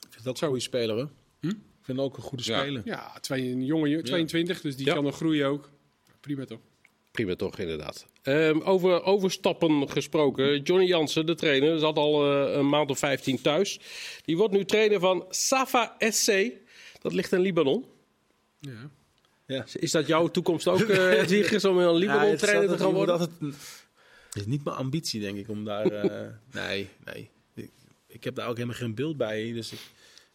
Ik 0.00 0.12
vind 0.12 0.24
dat 0.24 0.40
een 0.40 0.48
goede 0.48 0.62
speler, 0.62 0.96
hè? 0.96 1.04
Hm? 1.40 1.48
Ik 1.48 1.82
vind 1.82 1.98
ook 1.98 2.16
een 2.16 2.22
goede 2.22 2.42
speler. 2.42 2.82
Ja, 2.84 3.12
ja 3.14 3.20
twee, 3.20 3.50
een 3.50 3.64
jonge, 3.64 4.02
22, 4.02 4.60
dus 4.60 4.76
die 4.76 4.86
ja. 4.86 4.94
kan 4.94 5.04
nog 5.04 5.16
groeien 5.16 5.46
ook. 5.46 5.70
Prima 6.20 6.44
toch? 6.44 6.60
Prima 7.10 7.34
toch, 7.34 7.58
inderdaad. 7.58 8.06
Um, 8.22 8.60
over 8.60 9.02
overstappen 9.02 9.90
gesproken. 9.90 10.62
Johnny 10.62 10.86
Jansen, 10.86 11.26
de 11.26 11.34
trainer, 11.34 11.78
zat 11.78 11.96
al 11.96 12.46
uh, 12.46 12.54
een 12.56 12.68
maand 12.68 12.90
of 12.90 12.98
15 12.98 13.40
thuis. 13.42 13.80
Die 14.24 14.36
wordt 14.36 14.52
nu 14.52 14.64
trainer 14.64 15.00
van 15.00 15.24
Safa 15.28 15.96
SC. 15.98 16.50
Dat 17.00 17.12
ligt 17.12 17.32
in 17.32 17.40
Libanon. 17.40 17.84
Ja. 18.58 18.90
Ja. 19.46 19.64
Is 19.72 19.90
dat 19.90 20.06
jouw 20.06 20.28
toekomst 20.28 20.68
ook, 20.68 20.80
uh, 20.88 21.64
om 21.64 21.78
een 21.78 21.94
Libanon 21.94 22.36
trainer 22.36 22.68
te 22.68 22.78
gaan 22.78 22.92
worden? 22.92 23.18
Dat 23.18 23.30
het 23.40 24.44
is 24.44 24.46
niet 24.46 24.64
mijn 24.64 24.76
ambitie, 24.76 25.20
denk 25.20 25.38
ik, 25.38 25.48
om 25.48 25.64
daar. 25.64 25.92
Uh, 25.92 26.26
nee, 26.62 26.88
nee. 27.04 27.30
Ik, 27.54 27.70
ik, 28.06 28.24
heb 28.24 28.34
daar 28.34 28.48
ook 28.48 28.54
helemaal 28.54 28.76
geen 28.76 28.94
beeld 28.94 29.16
bij. 29.16 29.52
Dus 29.52 29.72
ik 29.72 29.78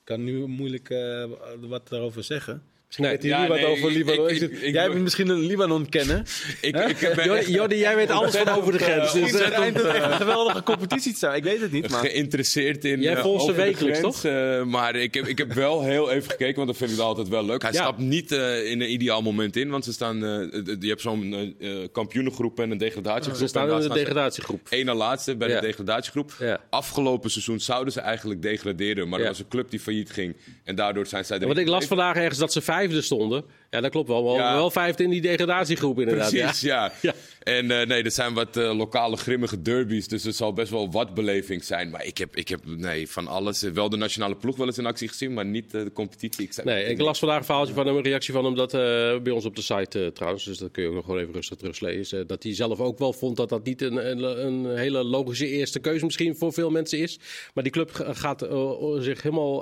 kan 0.04 0.24
nu 0.24 0.48
moeilijk 0.48 0.90
uh, 0.90 1.26
wat 1.60 1.88
daarover 1.88 2.24
zeggen. 2.24 2.64
Nee. 2.98 3.10
Weet 3.12 3.22
je 3.22 3.28
Ja, 3.28 3.40
hier 3.40 3.48
wat 3.48 3.58
nee, 3.58 3.66
over 3.66 3.90
ik- 3.90 3.96
Libanon? 3.96 4.26
ik- 4.28 4.36
Is 4.36 4.42
het- 4.42 4.52
ik- 4.52 4.60
ik- 4.62 4.74
Jij 4.74 4.90
bent 4.90 5.02
misschien 5.02 5.30
een 5.30 5.40
Libanon 5.40 5.90
kennen. 5.90 6.20
Ik, 6.62 6.76
ik 6.78 6.98
heb 7.00 7.24
Jordi, 7.24 7.52
Jordi, 7.52 7.78
jij 7.78 7.96
weet 7.96 8.10
alles 8.10 8.36
van 8.36 8.50
over 8.50 8.72
de 8.72 8.78
grens. 8.80 9.14
Dus, 9.14 9.32
Het 9.32 9.42
eh, 9.42 9.60
het 9.64 9.82
echt 9.84 10.04
een 10.06 10.12
geweldige 10.12 10.64
competitie 10.64 11.12
te 11.14 11.18
zijn. 11.18 11.36
Ik 11.36 11.44
weet 11.44 11.62
het 11.62 11.72
niet, 11.72 11.90
maar... 11.90 12.00
geïnteresseerd 12.00 12.86
in. 12.86 13.02
Jij 13.02 13.16
eh, 13.16 13.22
volgt 13.22 13.46
ze 13.46 13.52
wekelijks, 13.54 14.00
grens, 14.00 14.24
eh, 14.24 14.64
maar 14.64 14.96
ik 14.96 15.14
heb, 15.14 15.28
ik 15.28 15.38
heb 15.38 15.54
wel 15.54 15.84
heel 15.84 16.12
even 16.12 16.30
gekeken, 16.32 16.56
want 16.56 16.68
dat 16.68 16.78
vind 16.78 16.92
ik 16.92 17.00
altijd 17.00 17.28
wel 17.28 17.46
leuk. 17.46 17.62
Hij 17.62 17.72
Ja. 17.72 17.78
stapt 17.82 17.98
niet 17.98 18.32
eh, 18.32 18.70
in 18.72 18.82
een 18.82 18.92
ideaal 18.92 19.22
moment 19.22 19.56
in, 19.56 19.70
want 19.70 19.84
ze 19.86 19.94
staan. 19.94 20.16
eh, 20.26 20.30
je 20.80 20.88
hebt 20.88 21.02
zo'n 21.02 21.56
eh, 21.60 21.72
eh, 21.84 21.88
kampioenengroep 21.92 22.60
en 22.60 22.72
een 22.72 22.78
degradatiegroep. 22.78 23.36
ze 23.40 23.48
staan 23.48 23.72
in 23.72 23.88
de 23.88 23.94
degradatiegroep. 23.94 24.68
één 24.70 24.86
na 24.86 24.94
laatste 24.94 25.36
bij 25.36 25.50
Ja. 25.50 25.60
de 25.60 25.66
degradatiegroep. 25.68 26.34
Ja. 26.40 26.60
Afgelopen 26.70 27.30
seizoen 27.32 27.60
zouden 27.60 27.94
ze 27.94 28.00
eigenlijk 28.00 28.42
degraderen, 28.42 29.10
maar 29.10 29.20
er 29.20 29.28
was 29.28 29.40
een 29.40 29.48
club 29.48 29.70
die 29.70 29.80
failliet 29.80 30.12
ging. 30.12 30.36
En 30.64 30.76
daardoor 30.76 31.06
zijn 31.06 31.26
zij 31.26 31.40
er. 31.40 31.46
Want 31.48 31.58
ik 31.58 31.68
las 31.68 31.86
vandaag 31.86 32.16
ergens 32.16 32.38
dat 32.40 32.52
ze 32.54 32.62
vijfde 32.82 33.02
stonden. 33.02 33.44
Ja, 33.72 33.82
dat 33.82 33.92
klopt 33.92 34.08
wel. 34.08 34.24
Wel, 34.24 34.36
Ja. 34.36 34.54
wel 34.56 34.72
vijfde 34.72 35.04
in 35.04 35.10
die 35.10 35.22
degradatiegroep 35.22 36.00
inderdaad. 36.00 36.30
Precies, 36.30 36.62
ja. 36.62 36.92
Ja. 37.02 37.14
En 37.44 37.72
eh, 37.72 37.88
nee, 37.88 38.04
er 38.04 38.12
zijn 38.12 38.34
wat 38.34 38.58
eh, 38.58 38.78
lokale 38.78 39.18
grimmige 39.18 39.62
derbies, 39.62 40.08
dus 40.08 40.24
het 40.24 40.36
zal 40.36 40.54
best 40.54 40.72
wel 40.72 40.92
wat 40.92 41.14
beleving 41.14 41.64
zijn. 41.64 41.90
Maar 41.90 42.06
ik 42.06 42.18
heb, 42.18 42.36
ik 42.36 42.48
heb 42.48 42.60
nee, 42.66 43.10
van 43.10 43.28
alles, 43.28 43.62
wel 43.62 43.90
de 43.90 43.98
nationale 43.98 44.36
ploeg 44.36 44.56
wel 44.58 44.68
eens 44.68 44.78
in 44.78 44.86
actie 44.86 45.08
gezien, 45.08 45.34
maar 45.34 45.46
niet 45.46 45.74
eh, 45.74 45.84
de 45.84 45.92
competitie. 45.94 46.44
Ik, 46.44 46.64
Nee, 46.64 46.86
ik 46.86 47.02
las 47.02 47.20
vandaag 47.20 47.38
een 47.38 47.46
verhaaltje 47.46 47.74
van 47.74 47.86
hem, 47.88 47.96
een 47.96 48.04
reactie 48.04 48.34
van 48.34 48.46
hem, 48.46 48.56
dat 48.56 48.72
bij 49.24 49.32
ons 49.32 49.46
op 49.46 49.56
de 49.56 49.62
site 49.62 50.12
trouwens, 50.14 50.44
dus 50.44 50.58
dat 50.58 50.72
kun 50.72 50.84
je 50.84 50.90
ook 50.90 50.96
nog 50.96 51.06
gewoon 51.06 51.20
even 51.20 51.34
rustig 51.34 51.58
teruglezen, 51.58 52.28
dat 52.28 52.44
hij 52.44 52.56
zelf 52.56 52.80
ook 52.80 53.00
wel 53.00 53.14
vond 53.14 53.38
dat 53.38 53.50
dat 53.50 53.64
niet 53.64 53.82
een, 53.82 54.10
een, 54.10 54.46
een 54.46 54.78
hele 54.78 55.04
logische 55.04 55.48
eerste 55.48 55.80
keuze 55.80 56.06
misschien 56.06 56.36
voor 56.36 56.54
veel 56.54 56.70
mensen 56.70 57.00
is. 57.00 57.20
Maar 57.54 57.64
die 57.64 57.74
club 57.74 57.92
gaat 57.94 58.48
zich 59.00 59.22
helemaal 59.22 59.56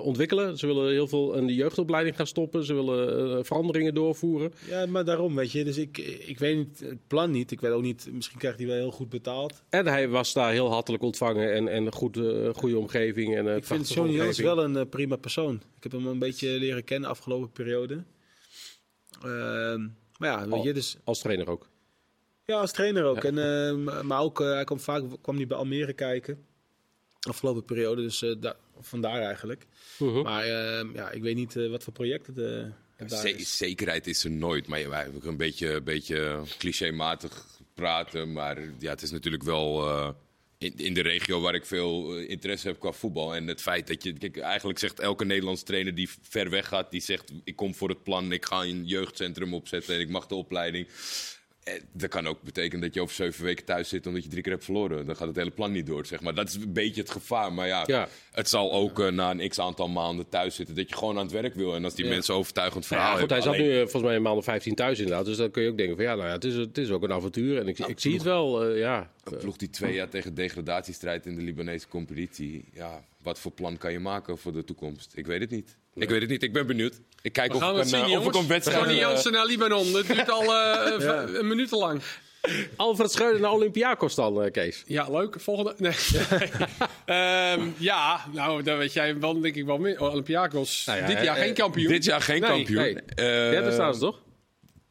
ontwikkelen. 0.00 0.58
Ze 0.58 0.66
willen 0.66 0.90
heel 0.92 1.08
veel 1.08 1.34
in 1.34 1.46
de 1.46 1.54
jeugdopleiding 1.54 2.16
gaan 2.16 2.26
stoppen, 2.26 2.64
ze 2.64 2.74
willen 2.74 3.45
veranderingen 3.46 3.94
doorvoeren. 3.94 4.52
Ja, 4.68 4.86
maar 4.86 5.04
daarom, 5.04 5.34
weet 5.34 5.52
je. 5.52 5.64
Dus 5.64 5.76
ik, 5.76 5.98
ik 6.26 6.38
weet 6.38 6.56
niet, 6.56 6.80
het 6.80 7.06
plan 7.06 7.30
niet. 7.30 7.50
Ik 7.50 7.60
weet 7.60 7.72
ook 7.72 7.82
niet, 7.82 8.08
misschien 8.12 8.38
krijgt 8.38 8.58
hij 8.58 8.66
wel 8.66 8.76
heel 8.76 8.90
goed 8.90 9.08
betaald. 9.08 9.62
En 9.68 9.86
hij 9.86 10.08
was 10.08 10.32
daar 10.32 10.52
heel 10.52 10.70
hartelijk 10.70 11.02
ontvangen 11.02 11.52
en, 11.54 11.68
en 11.68 11.86
een 11.86 11.92
goed, 11.92 12.16
eh, 12.16 12.54
goede 12.54 12.78
omgeving. 12.78 13.36
En, 13.36 13.56
Ik 13.56 13.64
vind 13.64 13.88
Johnny 13.92 14.14
Jans 14.14 14.38
wel 14.38 14.64
een 14.64 14.76
eh, 14.76 14.88
prima 14.90 15.16
persoon. 15.16 15.54
Ik 15.76 15.82
heb 15.82 15.92
hem 15.92 16.06
een 16.06 16.18
beetje 16.18 16.48
leren 16.48 16.84
kennen 16.84 17.10
afgelopen 17.10 17.50
periode. 17.52 18.02
Ehm, 19.22 19.80
maar 20.18 20.30
ja, 20.30 20.48
weet 20.48 20.62
je, 20.62 20.72
dus... 20.72 20.96
Als 21.04 21.18
trainer 21.18 21.48
ook. 21.48 21.68
Ja, 22.44 22.60
als 22.60 22.72
trainer 22.72 23.04
ook. 23.04 23.24
En, 23.24 23.38
eh, 23.38 24.00
maar 24.02 24.20
ook, 24.20 24.40
eh, 24.40 24.46
hij 24.52 24.64
kwam 24.64 24.80
vaak 24.80 25.02
kwam 25.22 25.36
hij 25.36 25.46
bij 25.46 25.56
Almere 25.56 25.92
kijken. 25.92 26.44
Afgelopen 27.28 27.64
periode, 27.64 28.02
dus 28.02 28.24
da- 28.40 28.56
vandaar 28.80 29.20
eigenlijk. 29.20 29.66
Mhm. 29.98 30.22
Maar 30.22 30.44
eh, 30.44 30.84
ja, 30.94 31.10
ik 31.10 31.22
weet 31.22 31.36
niet 31.36 31.68
wat 31.70 31.82
voor 31.84 31.92
projecten 31.92 32.74
is. 32.96 33.56
zekerheid 33.56 34.06
is 34.06 34.24
er 34.24 34.30
nooit, 34.30 34.66
maar 34.66 34.88
wij 34.88 35.02
hebben 35.02 35.26
een 35.28 35.36
beetje, 35.36 35.72
een 35.72 35.84
beetje 35.84 36.42
clichématig 36.58 37.46
praten. 37.74 38.32
Maar 38.32 38.58
ja, 38.78 38.90
het 38.90 39.02
is 39.02 39.10
natuurlijk 39.10 39.42
wel 39.42 39.88
eh, 39.88 40.08
in, 40.58 40.72
in 40.76 40.94
de 40.94 41.00
regio 41.00 41.40
waar 41.40 41.54
ik 41.54 41.66
veel 41.66 42.16
eh, 42.16 42.30
interesse 42.30 42.68
heb 42.68 42.80
qua 42.80 42.92
voetbal. 42.92 43.34
En 43.34 43.46
het 43.46 43.62
feit 43.62 43.86
dat 43.86 44.02
je, 44.02 44.12
kijk, 44.12 44.36
eigenlijk 44.36 44.78
zegt 44.78 45.00
elke 45.00 45.24
Nederlands 45.24 45.62
trainer 45.62 45.94
die 45.94 46.08
ver 46.22 46.50
weg 46.50 46.68
gaat, 46.68 46.90
die 46.90 47.00
zegt 47.00 47.32
ik 47.44 47.56
kom 47.56 47.74
voor 47.74 47.88
het 47.88 48.02
plan, 48.02 48.32
ik 48.32 48.44
ga 48.44 48.62
een 48.62 48.86
jeugdcentrum 48.86 49.54
opzetten 49.54 49.94
en 49.94 50.00
ik 50.00 50.08
mag 50.08 50.26
de 50.26 50.34
opleiding. 50.34 50.86
Eh, 51.66 51.74
Dat 51.92 52.08
kan 52.10 52.26
ook 52.26 52.42
betekenen 52.42 52.80
dat 52.80 52.94
je 52.94 53.00
over 53.00 53.14
zeven 53.14 53.44
weken 53.44 53.64
thuis 53.64 53.88
zit 53.88 54.06
omdat 54.06 54.22
je 54.22 54.28
drie 54.28 54.42
keer 54.42 54.52
hebt 54.52 54.64
verloren. 54.64 55.06
Dan 55.06 55.16
gaat 55.16 55.26
het 55.28 55.36
hele 55.36 55.50
plan 55.50 55.72
niet 55.72 55.86
door, 55.86 56.06
zeg 56.06 56.20
maar. 56.20 56.34
Dat 56.34 56.48
is 56.48 56.54
een 56.54 56.72
beetje 56.72 57.00
het 57.00 57.10
gevaar. 57.10 57.52
Maar 57.52 57.66
ja, 57.66 57.82
Ja. 57.86 58.08
het 58.32 58.48
zal 58.48 58.72
ook 58.72 59.00
eh, 59.00 59.08
na 59.08 59.30
een 59.30 59.48
x-aantal 59.48 59.88
maanden 59.88 60.28
thuis 60.28 60.54
zitten 60.54 60.74
dat 60.74 60.88
je 60.88 60.96
gewoon 60.96 61.16
aan 61.18 61.22
het 61.22 61.32
werk 61.32 61.54
wil. 61.54 61.74
En 61.74 61.84
als 61.84 61.94
die 61.94 62.04
Ja. 62.04 62.10
mensen 62.10 62.34
overtuigend 62.34 62.86
verhaal 62.86 63.14
ja, 63.14 63.20
goed, 63.20 63.30
hij 63.30 63.40
zat 63.40 63.54
alleen- 63.54 63.66
nu 63.66 63.72
eh, 63.72 63.80
volgens 63.80 64.02
mij 64.02 64.14
een 64.16 64.22
maand 64.22 64.36
of 64.38 64.44
15 64.44 64.74
thuis 64.74 64.98
inderdaad. 64.98 65.24
Dus 65.24 65.36
dan 65.36 65.50
kun 65.50 65.62
je 65.62 65.68
ook 65.70 65.76
denken 65.76 65.96
van 65.96 66.04
ja, 66.04 66.14
nou 66.14 66.26
ja, 66.26 66.32
het 66.32 66.44
is, 66.44 66.54
het 66.54 66.78
is 66.78 66.90
ook 66.90 67.02
een 67.02 67.12
avontuur. 67.12 67.58
En 67.58 67.68
ik, 67.68 67.78
ik 67.78 68.00
zie 68.00 68.12
het 68.14 68.22
wel, 68.22 68.66
ja. 68.74 69.10
Een 69.32 69.38
ploeg 69.38 69.56
die 69.56 69.70
twee 69.70 69.94
jaar 69.94 70.08
tegen 70.08 70.34
degradatiestrijd 70.34 71.26
in 71.26 71.34
de 71.34 71.42
Libanese 71.42 71.88
competitie. 71.88 72.64
Ja, 72.72 73.04
wat 73.22 73.38
voor 73.38 73.52
plan 73.52 73.76
kan 73.78 73.92
je 73.92 73.98
maken 73.98 74.38
voor 74.38 74.52
de 74.52 74.64
toekomst? 74.64 75.12
Ik 75.14 75.26
weet 75.26 75.40
het 75.40 75.50
niet. 75.50 75.76
Ik 75.94 76.08
weet 76.08 76.20
het 76.20 76.30
niet. 76.30 76.42
Ik 76.42 76.52
ben 76.52 76.66
benieuwd. 76.66 77.00
Ik 77.22 77.32
kijk 77.32 77.50
We 77.50 77.56
of 77.56 77.62
gaan 77.62 77.76
ik 77.76 77.82
het 77.82 77.92
een, 77.92 78.04
eh, 78.04 78.20
of 78.20 78.26
ik 78.26 78.34
een 78.34 78.46
wedstrijd... 78.46 78.86
Eh, 78.86 78.98
Jansen 78.98 79.32
naar 79.32 79.46
Libanon. 79.46 79.92
Dat 79.92 80.06
duurt 80.06 80.30
al 80.30 80.42
eh, 80.42 81.22
een 81.40 81.46
minuut 81.46 81.70
lang. 81.70 82.00
Alfred 82.76 83.10
Schreuder 83.12 83.40
naar 83.40 83.50
Olympiakos 83.52 84.14
dan, 84.14 84.42
eh, 84.42 84.50
Kees. 84.50 84.82
Ja, 84.86 85.10
leuk. 85.10 85.40
Volgende. 85.40 85.74
Nee. 85.78 85.92
Ehm, 87.06 87.68
ja, 87.76 88.24
nou, 88.32 88.62
daar 88.62 88.78
weet 88.78 88.92
jij 88.92 89.18
wel, 89.18 89.40
denk 89.40 89.54
ik 89.54 89.64
wel 89.64 89.78
meer. 89.78 90.00
Olympiakos. 90.00 90.84
Nou 90.86 90.98
ja, 90.98 91.06
Dit 91.06 91.22
jaar 91.22 91.36
eh, 91.36 91.42
geen 91.42 91.54
kampioen. 91.54 91.88
Dit 91.92 92.04
jaar 92.04 92.20
geen 92.20 92.40
Nee, 92.40 92.50
kampioen. 92.50 92.82
nee. 92.82 92.94
Eh, 92.94 93.50
Derde 93.50 93.72
staan 93.72 93.94
ze 93.94 94.00
toch? 94.00 94.20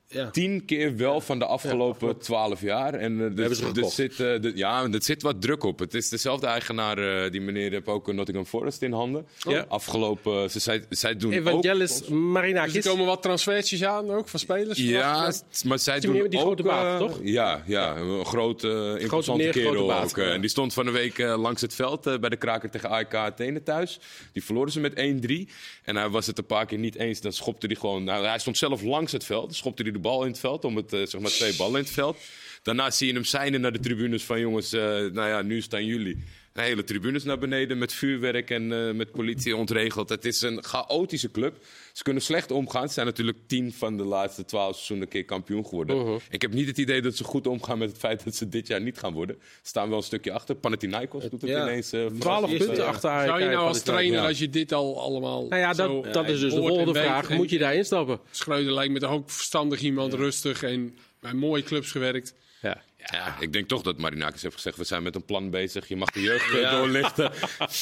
Ja. 0.08 0.30
Tien 0.30 0.66
keer 0.66 0.98
wel 0.98 1.22
van 1.22 1.40
de 1.40 1.46
afgelopen 1.46 2.18
twaalf 2.18 2.62
jaar. 2.62 2.94
En 2.94 3.18
hebben 3.18 3.36
dus, 3.50 3.58
ze 3.58 3.72
dus 3.72 3.96
zit, 3.96 4.12
eh, 4.12 4.18
de- 4.18 4.52
ja, 4.56 4.84
er 4.92 5.04
zit 5.04 5.22
wat 5.22 5.42
druk 5.42 5.64
op. 5.64 5.80
Het 5.80 5.94
is 5.94 6.10
dezelfde 6.10 6.48
eigenaar, 6.48 6.98
eh, 7.26 7.32
die 7.32 7.42
meneer 7.42 7.72
heeft 7.72 7.88
ook 7.88 8.14
Nottingham 8.14 8.46
Forest 8.46 8.82
in 8.82 8.92
handen. 8.92 9.26
Ja. 9.38 9.66
Afgelopen, 9.68 10.50
ze, 10.52 10.60
zij, 10.60 10.84
zij 10.90 11.16
doen 11.18 11.34
ook... 11.34 11.40
Evangelis 11.40 11.98
Dus 11.98 12.08
er 12.08 12.14
Marinakis. 12.14 12.86
komen 12.86 13.06
wat 13.06 13.22
transfertjes 13.22 13.84
aan 13.84 14.12
ook 14.12 14.28
van 14.28 14.40
spelers. 14.40 14.80
Ja, 14.80 15.34
maar 15.66 15.80
zij 15.80 16.00
die 16.00 16.12
doen 16.12 16.30
die 16.30 16.40
ook, 16.40 16.46
grote 16.60 16.98
toch? 17.00 17.20
Ja, 17.24 17.64
ja, 17.66 17.96
een 17.96 18.26
grote, 18.26 18.68
uh, 18.96 19.02
imposante 19.02 19.32
meneer, 19.44 19.54
grote 19.54 19.70
kerel 19.70 19.88
baard. 19.88 20.10
ook. 20.12 20.18
En 20.18 20.42
die 20.42 20.50
stond 20.50 20.74
van 20.74 20.86
de 20.86 20.92
week 20.92 21.18
langs 21.18 21.62
het 21.62 21.74
veld 21.76 22.20
bij 22.20 22.30
de 22.30 22.38
kraker 22.38 22.70
tegen 22.70 22.90
AEK 22.90 23.14
Athene 23.14 23.64
thuis. 23.64 24.00
Die 24.34 24.44
verloren 24.44 24.72
ze 24.72 24.80
met 24.80 24.94
1-3. 24.96 25.48
En 25.84 25.96
hij 25.96 26.10
was 26.10 26.28
het 26.28 26.38
een 26.38 26.46
paar 26.46 26.66
keer 26.66 26.78
niet 26.78 26.96
eens. 26.96 27.22
Dan 27.22 27.34
schopte 27.34 27.68
hij 27.68 27.76
gewoon... 27.76 28.04
Nou, 28.04 28.26
hij 28.26 28.40
stond 28.40 28.58
zelf 28.58 28.82
langs 28.82 29.12
het 29.12 29.24
veld. 29.24 29.46
Dan 29.46 29.54
schopte 29.54 29.84
hij 29.84 29.92
de 29.96 30.02
bal 30.02 30.22
in 30.22 30.32
het 30.32 30.40
veld. 30.40 30.66
Om 30.66 30.76
het, 30.76 30.94
eh, 30.94 31.06
zeg 31.06 31.22
maar, 31.22 31.32
twee 31.32 31.56
ballen 31.56 31.80
in 31.80 31.86
het 31.86 31.94
veld. 31.94 32.18
Daarna 32.64 32.92
zie 32.92 33.08
je 33.08 33.14
hem 33.14 33.24
seinen 33.24 33.62
naar 33.62 33.72
de 33.72 33.80
tribunes 33.80 34.24
van... 34.24 34.40
Jongens, 34.40 34.74
eh, 34.74 34.82
nou 34.82 35.28
ja, 35.28 35.42
nu 35.42 35.62
staan 35.62 35.86
jullie. 35.86 36.24
De 36.56 36.62
hele 36.62 36.84
tribunes 36.84 37.24
naar 37.24 37.38
beneden 37.38 37.78
met 37.78 37.94
vuurwerk 37.94 38.50
en 38.50 38.88
eh, 38.88 38.94
met 38.94 39.12
politie 39.12 39.56
ontregeld. 39.56 40.10
Het 40.10 40.26
is 40.26 40.42
een 40.42 40.64
chaotische 40.64 41.32
club. 41.32 41.66
Ze 41.94 42.04
kunnen 42.04 42.22
slecht 42.22 42.52
omgaan. 42.52 42.88
Ze 42.88 42.94
zijn 42.94 43.06
natuurlijk 43.06 43.38
tien 43.48 43.74
van 43.74 43.98
de 43.98 44.04
laatste 44.04 44.46
twaalf 44.46 44.74
seizoenen 44.76 45.06
een 45.06 45.12
keer 45.12 45.26
kampioen 45.26 45.66
geworden. 45.66 46.20
Ik 46.30 46.42
heb 46.42 46.54
niet 46.54 46.68
het 46.68 46.78
idee 46.78 47.02
dat 47.02 47.16
ze 47.16 47.24
goed 47.24 47.48
omgaan 47.48 47.78
met 47.78 47.90
het 47.90 47.98
feit 47.98 48.24
dat 48.24 48.36
ze 48.36 48.50
dit 48.50 48.68
jaar 48.68 48.82
niet 48.82 48.98
gaan 48.98 49.14
worden. 49.14 49.36
Ze 49.42 49.68
staan 49.68 49.90
wel 49.90 49.98
een 49.98 50.04
stukje 50.04 50.32
achter. 50.32 50.56
Panathinaikos 50.56 51.30
doet 51.30 51.42
het 51.42 51.50
Ja. 51.50 51.62
ineens. 51.68 51.92
eh, 51.92 52.00
12 52.06 52.20
fantastisch. 52.20 52.58
punten 52.58 52.84
ja. 52.84 52.90
achter 52.90 53.10
AEK. 53.10 53.28
Zou 53.28 53.40
je 53.40 53.46
nou 53.50 53.68
als 53.68 53.82
trainer, 53.82 54.20
ja. 54.22 54.28
als 54.28 54.40
je 54.40 54.50
dit 54.50 54.72
al 54.72 55.02
allemaal. 55.02 55.48
Nou 55.48 55.62
ja, 55.62 55.74
zo, 55.74 56.02
dat, 56.02 56.14
dat 56.14 56.30
is 56.30 56.40
dus 56.40 56.54
de 56.54 56.60
volgende 56.60 56.94
vraag. 56.94 57.30
Moet 57.30 57.50
je 57.50 57.58
daar 57.58 57.76
instappen? 57.76 58.20
Schreuder 58.32 58.74
lijkt 58.74 58.94
me 58.94 59.00
toch 59.00 59.12
ook 59.12 59.30
verstandig 59.30 59.82
iemand, 59.82 60.14
rustig 60.14 60.64
en 60.64 60.98
bij 61.20 61.34
mooie 61.34 61.64
clubs 61.64 61.92
gewerkt. 61.92 62.36
Ja. 62.62 62.82
Ja, 63.12 63.36
ik 63.40 63.54
denk 63.54 63.68
toch 63.68 63.82
dat 63.82 63.98
Marinakis 63.98 64.42
heeft 64.42 64.56
gezegd: 64.56 64.78
we 64.78 64.84
zijn 64.84 65.04
met 65.04 65.16
een 65.16 65.26
plan 65.26 65.50
bezig. 65.50 65.88
Je 65.88 65.96
mag 65.96 66.10
de 66.12 66.22
jeugd 66.22 66.54
eh, 66.60 66.72
doorlichten. 66.72 67.32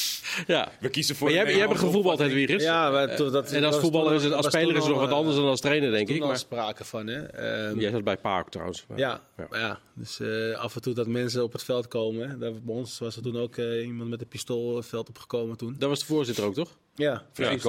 ja. 0.54 0.72
We 0.80 0.88
kiezen 0.88 1.16
voor. 1.16 1.26
Maar 1.32 1.36
jij, 1.44 1.52
hebt 1.58 1.72
gevoetbald, 1.72 2.04
opvatting. 2.04 2.30
Hedwiges. 2.38 2.62
Ja, 2.62 2.90
maar 2.90 3.16
to- 3.16 3.30
dat, 3.30 3.52
En 3.52 3.64
als 3.64 3.74
was 3.74 3.82
voetballer 3.84 4.14
is 4.14 4.22
het, 4.22 4.32
als 4.32 4.44
was 4.44 4.52
speler 4.54 4.76
is 4.76 4.82
het 4.82 4.90
nog 4.92 5.00
wat 5.00 5.10
anders 5.10 5.36
dan 5.36 5.44
als 5.46 5.60
trainer, 5.60 5.90
denk 5.90 6.08
ik. 6.08 6.20
al 6.20 6.26
Maar, 6.28 6.38
sprake 6.38 6.84
van, 6.84 7.06
hè. 7.06 7.22
Ehm, 7.22 7.78
jij 7.80 7.90
zat 7.90 8.04
bij 8.04 8.16
Park 8.16 8.48
trouwens. 8.48 8.84
Ja, 8.88 8.96
Ja. 8.96 9.46
ja. 9.50 9.58
ja. 9.58 9.80
dus 9.94 10.20
eh, 10.20 10.52
af 10.58 10.74
en 10.74 10.80
toe 10.82 10.94
dat 10.94 11.06
mensen 11.06 11.42
op 11.42 11.52
het 11.52 11.62
veld 11.64 11.88
komen. 11.88 12.28
Hè. 12.28 12.38
Daar, 12.38 12.52
bij 12.52 12.74
ons 12.74 12.98
was 12.98 13.16
er 13.16 13.22
toen 13.22 13.36
ook 13.38 13.56
eh, 13.56 13.84
iemand 13.86 14.10
met 14.10 14.20
een 14.20 14.28
pistool 14.28 14.76
het 14.76 14.86
veld 14.86 15.08
opgekomen 15.08 15.56
toen. 15.56 15.76
Dat 15.78 15.88
was 15.88 15.98
de 16.00 16.06
voorzitter 16.06 16.44
ook, 16.44 16.54
toch? 16.54 16.70
Ja, 16.96 17.22
Ja, 17.34 17.50
is 17.50 17.62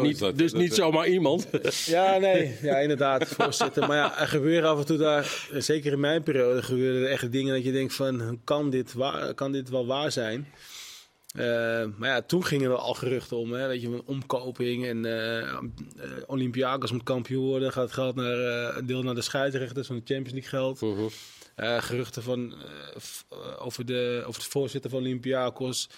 niet, 0.00 0.18
dat. 0.18 0.38
dus 0.38 0.50
Dat- 0.52 0.60
niet 0.60 0.68
dat- 0.68 0.78
zomaar 0.78 1.06
iemand. 1.08 1.46
Ja, 1.86 2.18
nee, 2.18 2.56
ja, 2.62 2.76
inderdaad, 2.76 3.28
voorzitter. 3.28 3.86
Maar 3.86 3.96
ja, 3.96 4.20
er 4.20 4.28
gebeuren 4.28 4.68
af 4.70 4.78
en 4.78 4.86
toe 4.86 4.96
daar, 4.98 5.46
zeker 5.52 5.92
in 5.92 6.00
mijn 6.00 6.22
periode, 6.22 6.62
gebeuren 6.62 7.02
er 7.02 7.08
echt 7.10 7.32
dingen 7.32 7.54
dat 7.54 7.64
je 7.64 7.72
denkt 7.72 7.94
van, 7.94 8.40
kan 8.44 8.70
dit, 8.70 8.92
waar, 8.92 9.34
kan 9.34 9.52
dit 9.52 9.68
wel 9.68 9.86
waar 9.86 10.12
zijn? 10.12 10.48
Eh, 11.34 11.44
maar 11.96 12.08
ja, 12.08 12.22
toen 12.22 12.44
gingen 12.44 12.70
er 12.70 12.76
al 12.76 12.94
geruchten 12.94 13.36
om, 13.36 13.52
hè, 13.52 13.66
weet 13.66 13.80
je, 13.82 13.86
een 13.88 14.02
omkoping 14.04 14.86
en 14.86 15.04
eh, 15.04 15.58
Olympiakos 16.26 16.92
moet 16.92 17.02
kampioen 17.02 17.44
worden, 17.46 17.72
gaat 17.72 17.92
geld 17.92 18.14
naar 18.14 18.38
een 18.76 18.86
deel 18.86 19.02
naar 19.02 19.14
de 19.14 19.22
scheidsrechters 19.22 19.86
van 19.86 19.96
de 19.96 20.14
Champions 20.14 20.32
League 20.32 20.50
geld. 20.50 20.80
Mhm. 20.80 21.08
Geruchten 21.80 22.22
van, 22.22 22.54
over, 23.58 23.86
de, 23.86 24.22
over 24.26 24.42
de 24.42 24.50
voorzitter 24.50 24.90
van 24.90 24.98
Olympiakos. 25.00 25.88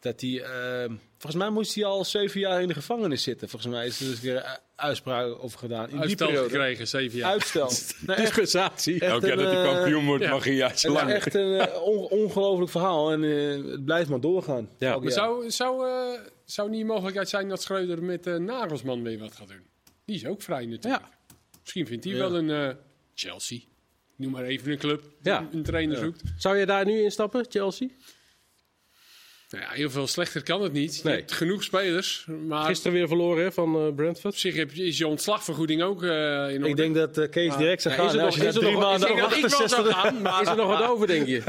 Dat 0.00 0.20
hij, 0.20 0.42
eh, 0.42 0.90
volgens 1.18 1.42
mij 1.42 1.50
moest 1.50 1.74
hij 1.74 1.84
al 1.84 2.04
zeven 2.04 2.40
jaar 2.40 2.62
in 2.62 2.68
de 2.68 2.74
gevangenis 2.74 3.22
zitten. 3.22 3.48
Volgens 3.48 3.72
mij 3.72 3.86
is 3.86 4.00
er 4.00 4.06
dus 4.06 4.20
weer 4.20 4.36
een 4.36 4.58
uitspraak 4.76 5.42
over 5.42 5.58
gedaan. 5.58 5.84
In 5.84 5.90
die 5.90 6.00
Uitstel 6.00 6.26
periode. 6.26 6.48
gekregen, 6.50 6.88
zeven 6.88 7.18
jaar. 7.18 7.30
Uitstel. 7.30 7.70
Nee, 8.06 8.16
echt, 8.16 8.24
Dispensatie. 8.26 9.00
Elk 9.00 9.22
jaar 9.22 9.36
dat 9.36 9.52
hij 9.52 9.62
eh, 9.64 9.72
kampioen 9.74 10.04
wordt, 10.06 10.24
ja. 10.24 10.30
mag 10.30 10.44
hij 10.44 10.54
is 10.74 10.82
lang. 10.84 11.10
echt 11.10 11.34
een 11.34 11.58
eh, 11.60 11.82
on- 11.82 12.08
ongelooflijk 12.08 12.70
verhaal. 12.70 13.12
En 13.12 13.24
eh, 13.24 13.70
het 13.72 13.84
blijft 13.84 14.08
maar 14.10 14.20
doorgaan. 14.20 14.68
Ja. 14.78 14.90
Maar 14.94 15.02
jaar. 15.02 15.12
zou, 15.12 15.50
zou, 15.50 15.88
eh, 15.88 16.20
zou 16.44 16.70
niet 16.70 16.80
een 16.80 16.86
mogelijkheid 16.86 17.28
zijn 17.28 17.48
dat 17.48 17.62
Schreuder 17.62 18.02
met 18.02 18.26
eh, 18.26 18.34
Nagelsman 18.36 19.02
weer 19.02 19.18
wat 19.18 19.32
gaat 19.34 19.48
doen? 19.48 19.62
Die 20.04 20.16
is 20.16 20.26
ook 20.26 20.42
vrij 20.42 20.66
natuurlijk. 20.66 21.02
Misschien 21.60 21.86
vindt 21.86 22.04
hij 22.04 22.12
Ja. 22.14 22.18
wel 22.18 22.36
een 22.36 22.50
eh, 22.50 22.74
Chelsea. 23.14 23.58
Noem 24.16 24.30
maar 24.30 24.44
even 24.44 24.72
een 24.72 24.78
club 24.78 25.00
die 25.02 25.32
Ja. 25.32 25.48
een 25.52 25.62
trainer 25.62 25.96
Ja. 25.96 26.02
zoekt. 26.02 26.22
Zou 26.38 26.56
je 26.58 26.66
daar 26.66 26.84
nu 26.84 27.02
instappen, 27.02 27.46
Chelsea? 27.48 27.88
Nou 29.50 29.62
ja, 29.64 29.70
heel 29.70 29.90
veel 29.90 30.06
slechter 30.06 30.42
kan 30.42 30.62
het 30.62 30.72
niet. 30.72 31.00
Nee. 31.04 31.12
Je 31.14 31.18
hebt 31.20 31.32
genoeg 31.32 31.62
spelers. 31.62 32.26
Maar 32.46 32.64
Gisteren 32.64 32.92
weer 32.92 33.08
verloren 33.08 33.44
hè, 33.44 33.52
van 33.52 33.74
eh, 33.86 33.94
Brentford. 33.94 34.32
op 34.32 34.38
zich 34.38 34.54
heb 34.56 34.72
is 34.72 34.98
je 34.98 35.06
ontslagvergoeding 35.06 35.82
ook 35.82 36.02
eh, 36.02 36.08
in 36.10 36.56
orde. 36.56 36.68
Ik 36.68 36.76
denk 36.76 36.94
dat 36.94 37.18
eh, 37.18 37.30
Kees 37.30 37.56
direct 37.56 37.82
zou 37.82 37.94
Ja, 37.94 38.00
is 38.02 38.08
gaan. 38.10 38.18
er 38.18 38.24
Als 38.26 38.36
nog- 38.36 38.44
is 38.46 38.54
er 38.54 38.60
drie 38.60 38.72
nog- 38.72 38.80
maanden 38.82 39.08
ik 39.10 39.16
dat 39.16 39.30
zou 39.30 39.42
68 39.42 40.00
gaan, 40.00 40.22
maar 40.22 40.42
Is 40.42 40.48
er 40.48 40.56
nog 40.56 40.78
wat 40.78 40.88
over, 40.88 41.06
denk 41.06 41.26
je? 41.26 41.42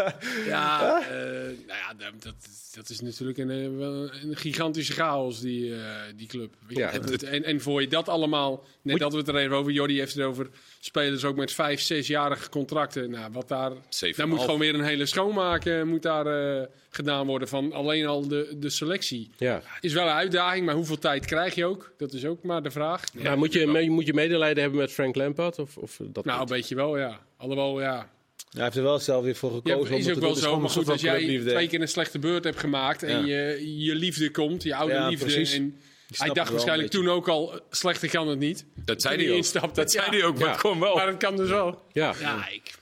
Ja, 0.46 0.80
nou 1.68 1.80
ja, 1.80 1.94
dat, 1.98 2.24
dat, 2.24 2.34
dat 2.76 2.90
is 2.90 3.00
natuurlijk 3.00 3.38
een, 3.38 3.50
een 3.50 4.36
gigantische 4.38 4.94
chaos, 4.94 5.40
die, 5.40 5.74
die 6.16 6.28
club. 6.28 6.54
Ja. 6.68 6.90
het- 6.90 7.24
en, 7.24 7.44
en 7.44 7.62
voor 7.62 7.82
je 7.82 7.88
dat 7.88 8.10
allemaal, 8.10 8.64
net 8.82 9.00
hadden 9.02 9.20
we 9.20 9.26
het 9.32 9.36
er 9.36 9.42
even 9.44 9.56
over, 9.58 9.72
Jordi 9.72 9.98
heeft 9.98 10.14
het 10.14 10.24
over 10.24 10.50
spelers 10.84 11.24
ook 11.24 11.36
met 11.36 11.52
vijf, 11.54 11.82
zesjarige 11.82 12.50
contracten. 12.50 13.10
Nou, 13.10 13.32
wat 13.32 13.48
daar, 13.48 13.72
Zeven 13.90 14.18
daar 14.18 14.28
moet 14.28 14.36
half. 14.38 14.50
gewoon 14.50 14.62
weer 14.66 14.74
een 14.76 14.84
hele 14.86 15.06
schoonmaken 15.06 15.88
moet 15.88 16.02
daar, 16.02 16.26
eh, 16.60 16.66
gedaan 16.90 17.26
worden 17.28 17.48
van 17.48 17.74
alleen 17.74 18.06
al 18.06 18.28
de, 18.28 18.56
de 18.58 18.70
selectie. 18.70 19.30
Ja. 19.38 19.62
Is 19.82 19.94
wel 19.94 20.04
een 20.06 20.14
uitdaging, 20.14 20.66
maar 20.66 20.76
hoeveel 20.76 20.98
tijd 21.00 21.26
krijg 21.26 21.56
je 21.56 21.66
ook? 21.66 21.94
Dat 21.98 22.14
is 22.14 22.26
ook 22.26 22.44
maar 22.44 22.64
de 22.64 22.72
vraag. 22.72 23.04
Maar 23.14 23.38
moet 23.38 23.54
je, 23.54 23.68
me- 23.68 23.90
moet 23.90 24.06
je 24.06 24.14
medelijden 24.14 24.62
hebben 24.62 24.80
met 24.80 24.92
Frank 24.92 25.16
Lampard? 25.16 25.60
Of, 25.60 25.78
of 25.78 26.00
dat 26.04 26.26
Nou, 26.26 26.40
een 26.42 26.46
beetje 26.48 26.76
wel, 26.76 26.98
ja. 26.98 27.20
Alhoewel, 27.38 27.82
ja. 27.82 28.10
Hij 28.52 28.64
heeft 28.64 28.76
er 28.76 28.84
wel 28.84 29.00
zelf 29.00 29.24
weer 29.24 29.36
voor 29.36 29.52
Ja, 29.52 29.56
gekozen. 29.56 29.94
om 29.94 30.00
is 30.00 30.06
het 30.06 30.16
ook 30.16 30.22
te 30.22 30.26
wel 30.26 30.36
zo. 30.36 30.60
Maar 30.60 30.70
goed, 30.70 30.90
als 30.90 31.02
jij 31.02 31.40
twee 31.46 31.68
keer 31.68 31.82
een 31.82 31.88
slechte 31.88 32.20
beurt 32.20 32.44
hebt 32.44 32.60
gemaakt 32.60 33.04
en 33.04 33.26
je, 33.26 33.74
je 33.84 33.96
liefde 33.96 34.32
komt, 34.32 34.64
je 34.64 34.76
oude 34.76 34.94
Ja, 34.94 35.08
liefde. 35.08 35.26
precies. 35.26 35.54
En 35.54 35.76
hij 36.18 36.30
dacht 36.30 36.52
waarschijnlijk 36.52 36.90
toen 36.92 37.10
ook 37.10 37.28
al, 37.28 37.54
eh, 37.54 37.60
slechter 37.70 38.10
kan 38.10 38.28
het 38.28 38.40
niet. 38.40 38.66
Dat 38.76 39.02
zei 39.02 39.16
hij 39.18 39.30
ook. 39.30 39.36
instapte. 39.38 39.80
Dat 39.82 39.92
zei 39.92 40.06
hij 40.10 40.24
ook, 40.24 40.34
maar 40.36 40.44
Ja. 40.46 40.52
het 40.52 40.60
kwam 40.60 40.80
wel. 40.80 40.96
Maar 40.96 41.08
het 41.08 41.18
kan 41.18 41.36
dus 41.36 41.50
wel. 41.50 41.82
Ja. 41.92 42.14
Ja, 42.20 42.48
ik... 42.50 42.80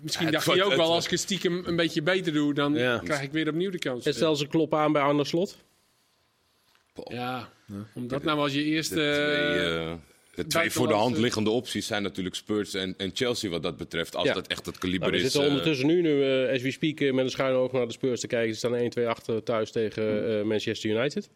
Misschien 0.00 0.26
Ja, 0.26 0.32
dacht 0.32 0.46
hij 0.46 0.62
ook 0.62 0.74
wel, 0.74 0.92
als 0.92 1.04
ik 1.04 1.10
het 1.10 1.20
stiekem 1.20 1.62
een 1.66 1.76
beetje 1.76 2.02
beter 2.02 2.32
doe, 2.32 2.54
dan 2.54 2.74
Ja. 2.74 2.98
krijg 3.04 3.22
ik 3.22 3.32
weer 3.32 3.48
opnieuw 3.48 3.70
de 3.70 3.78
kans. 3.78 4.04
En 4.06 4.14
stel 4.14 4.36
ze 4.36 4.46
kloppen 4.46 4.78
aan 4.78 4.92
bij 4.92 5.02
Arne 5.02 5.24
Slot. 5.24 5.56
Ja, 7.08 7.48
omdat 7.94 8.22
nou 8.22 8.38
als 8.38 8.52
je 8.52 8.62
eerste... 8.64 8.94
De 8.94 9.00
twee, 9.00 9.78
eh, 9.78 9.92
de 10.34 10.46
twee 10.46 10.70
voor 10.70 10.88
de 10.88 10.94
hand 10.94 11.18
liggende 11.18 11.50
opties 11.50 11.86
zijn 11.86 12.02
natuurlijk 12.02 12.34
Spurs 12.36 12.74
en, 12.74 12.94
en 12.96 13.10
Chelsea 13.14 13.50
wat 13.50 13.62
dat 13.62 13.76
betreft. 13.76 14.16
Als 14.16 14.26
Ja. 14.28 14.34
dat 14.34 14.46
echt 14.46 14.66
het 14.66 14.78
kaliber 14.78 15.00
Nou, 15.08 15.10
we 15.12 15.16
is. 15.16 15.22
zitten 15.32 15.42
eh, 15.42 15.48
ondertussen 15.48 15.86
nu, 15.86 16.00
nu 16.02 16.24
eh, 16.46 16.54
as 16.54 16.62
we 16.62 16.70
speak, 16.70 17.00
eh, 17.00 17.12
met 17.12 17.24
een 17.24 17.30
schuine 17.30 17.58
oog 17.58 17.72
naar 17.72 17.86
de 17.86 17.92
Spurs 17.92 18.20
te 18.20 18.26
kijken. 18.26 18.52
Ze 18.54 18.58
staan 18.58 18.74
1-2 18.74 19.06
achter 19.08 19.42
thuis 19.42 19.70
tegen 19.70 20.38
eh, 20.38 20.42
Manchester 20.44 20.90
United. 20.90 21.28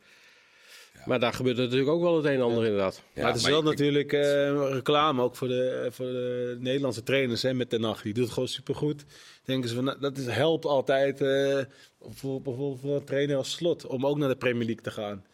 Maar 1.07 1.21
daar 1.21 1.33
gebeurt 1.33 1.57
natuurlijk 1.57 1.91
ook 1.91 2.01
wel 2.03 2.17
het 2.17 2.25
een 2.25 2.33
en 2.35 2.41
ander 2.41 2.65
inderdaad. 2.65 3.03
ja, 3.15 3.21
maar 3.23 3.27
het 3.31 3.37
is 3.37 3.43
maar 3.43 3.51
wel 3.51 3.61
ik- 3.61 3.67
natuurlijk 3.67 4.13
eh, 4.13 4.71
reclame 4.73 5.23
ook 5.23 5.37
voor 5.37 5.49
de, 5.49 5.89
voor 5.91 6.07
de 6.07 6.57
Nederlandse 6.61 7.03
trainers 7.03 7.43
hè, 7.43 7.55
met 7.55 7.71
de 7.71 7.79
nacht. 7.79 8.03
Die 8.03 8.15
doet 8.15 8.25
het 8.25 8.33
gewoon 8.33 8.49
supergoed. 8.49 9.05
Denken 9.45 9.69
ze 9.69 9.75
van, 9.75 9.85
nou, 9.85 10.01
dat 10.01 10.19
is, 10.19 10.27
helpt 10.27 10.65
altijd 10.65 11.21
eh, 11.21 11.59
voor, 12.01 12.43
bijvoorbeeld 12.43 12.81
voor 12.81 12.95
een 12.97 13.05
trainer 13.05 13.37
als 13.37 13.51
slot 13.51 13.87
om 13.87 14.07
ook 14.07 14.19
naar 14.19 14.29
de 14.29 14.37
Premier 14.37 14.65
League 14.67 14.83
te 14.83 14.91
gaan. 14.91 15.25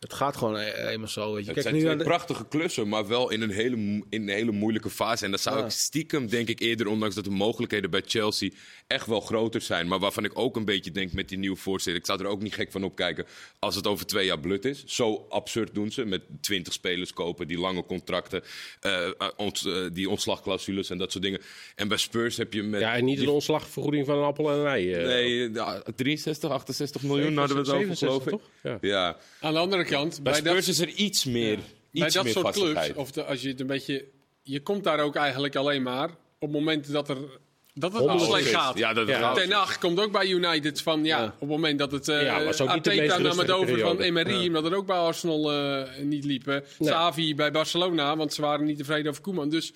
Het 0.00 0.12
gaat 0.12 0.36
gewoon 0.36 0.56
eenmaal 0.56 1.08
zo. 1.08 1.34
Weet 1.34 1.44
je. 1.44 1.50
Het 1.52 1.52
Kijk 1.52 1.60
zijn 1.62 1.74
nu 1.74 1.80
twee 1.80 1.94
naar 1.96 2.04
de, 2.04 2.10
prachtige 2.10 2.46
klussen, 2.48 2.88
maar 2.88 3.06
wel 3.08 3.30
in 3.30 3.42
een 3.42 3.50
hele, 3.50 3.76
in 3.76 4.04
een 4.22 4.28
hele 4.28 4.50
moeilijke 4.52 4.90
fase. 4.90 5.24
En 5.24 5.30
dat 5.30 5.40
zou 5.40 5.58
Ja. 5.58 5.64
ik 5.64 5.70
stiekem, 5.70 6.28
denk 6.28 6.48
ik 6.48 6.60
eerder, 6.60 6.86
ondanks 6.86 7.14
dat 7.14 7.24
de 7.24 7.30
mogelijkheden 7.30 7.90
bij 7.90 8.02
Chelsea 8.06 8.50
echt 8.86 9.06
wel 9.06 9.20
groter 9.20 9.60
zijn. 9.60 9.86
Maar 9.88 9.98
waarvan 9.98 10.24
ik 10.24 10.38
ook 10.38 10.56
een 10.56 10.64
beetje 10.64 10.90
denk 10.90 11.12
met 11.12 11.28
die 11.28 11.38
nieuwe 11.38 11.56
voorstelling. 11.56 12.00
Ik 12.00 12.06
zou 12.06 12.20
er 12.20 12.26
ook 12.26 12.42
niet 12.42 12.54
gek 12.54 12.70
van 12.70 12.84
opkijken 12.84 13.26
als 13.58 13.74
het 13.74 13.86
over 13.86 14.06
twee 14.06 14.26
jaar 14.26 14.40
blut 14.40 14.64
is. 14.64 14.84
Zo 14.86 15.26
absurd 15.28 15.74
doen 15.74 15.90
ze 15.92 16.04
met 16.04 16.22
twintig 16.40 16.72
spelers 16.72 17.12
kopen, 17.12 17.48
die 17.48 17.58
lange 17.58 17.84
contracten, 17.86 18.42
eh, 18.80 19.06
eh, 19.06 19.12
ont- 19.36 19.64
eh, 19.66 19.74
die 19.92 20.08
ontslagclausules 20.10 20.90
en 20.90 20.98
dat 20.98 21.10
soort 21.12 21.24
dingen. 21.24 21.40
En 21.74 21.88
bij 21.88 21.96
Spurs 21.98 22.36
heb 22.36 22.52
je 22.52 22.62
met. 22.62 22.80
Ja, 22.80 22.94
en 22.94 23.04
niet 23.04 23.20
een 23.20 23.28
ontslagvergoeding 23.28 24.06
van 24.06 24.18
een 24.18 24.24
appel 24.24 24.50
en 24.50 24.58
een 24.58 24.66
ei. 24.66 24.92
eh. 24.92 25.06
Nee, 25.06 25.50
ja, 25.52 25.82
63, 25.96 26.50
68 26.50 27.02
miljoen 27.02 27.36
hadden 27.36 27.56
we 27.56 27.62
het 27.62 27.70
over, 27.70 27.96
67, 27.96 27.98
geloof 28.08 28.24
ik. 28.24 28.30
toch? 28.30 28.42
Ja. 28.62 28.78
Ja, 28.80 29.16
Aan 29.40 29.52
de 29.52 29.58
andere 29.58 29.82
kant, 29.82 29.89
bij 29.90 30.08
bij, 30.22 30.34
Spurs 30.34 30.66
dat, 30.66 30.74
is 30.74 30.78
er 30.80 30.88
iets 30.88 31.24
meer. 31.24 31.56
bij 31.56 31.64
Iets 32.04 32.14
dat 32.14 32.24
meer 32.24 32.32
soort 32.32 32.44
clubs, 32.52 32.58
vastigheid. 32.58 32.96
of 32.96 33.10
de- 33.10 33.24
als 33.24 33.42
je 33.42 33.48
het 33.48 33.60
een 33.60 33.66
beetje... 33.66 34.04
Je 34.42 34.60
komt 34.62 34.84
daar 34.84 35.00
ook 35.00 35.16
eigenlijk 35.16 35.56
alleen 35.56 35.82
maar 35.82 36.08
op 36.10 36.40
het 36.40 36.50
moment 36.50 36.92
dat 36.92 37.08
er... 37.08 37.16
Dat 37.74 37.92
het 37.92 38.02
al 38.02 38.08
Honderd 38.08 38.30
slecht 38.30 38.48
gaat. 38.54 38.78
Ja, 38.78 38.92
dat 38.92 39.08
Ja. 39.08 39.32
Ten 39.32 39.50
Hag 39.52 39.78
komt 39.78 40.00
ook 40.00 40.12
bij 40.12 40.26
United 40.28 40.80
van 40.82 41.04
ja, 41.04 41.18
Ja. 41.18 41.24
op 41.24 41.40
het 41.40 41.48
moment 41.48 41.78
dat 41.78 41.92
het 41.92 42.08
uh, 42.08 42.22
Ja, 42.22 42.38
maar 42.38 42.54
zo 42.54 42.72
niet 42.74 42.84
de 42.84 42.90
meest 42.90 43.00
Arteta 43.12 43.28
nam 43.28 43.38
het 43.38 43.50
over 43.50 43.78
van. 43.78 44.00
Emery, 44.00 44.46
omdat 44.46 44.64
het 44.64 44.74
ook 44.74 44.86
bij 44.86 44.96
Arsenal 44.96 45.52
eh, 45.52 46.02
niet 46.02 46.24
liepen. 46.24 46.64
Nee. 46.78 46.88
Xavi 46.90 47.34
bij 47.34 47.50
Barcelona, 47.50 48.16
want 48.16 48.34
ze 48.34 48.40
waren 48.40 48.66
niet 48.66 48.78
tevreden 48.78 49.10
over 49.10 49.22
Koeman. 49.22 49.48
Dus 49.48 49.72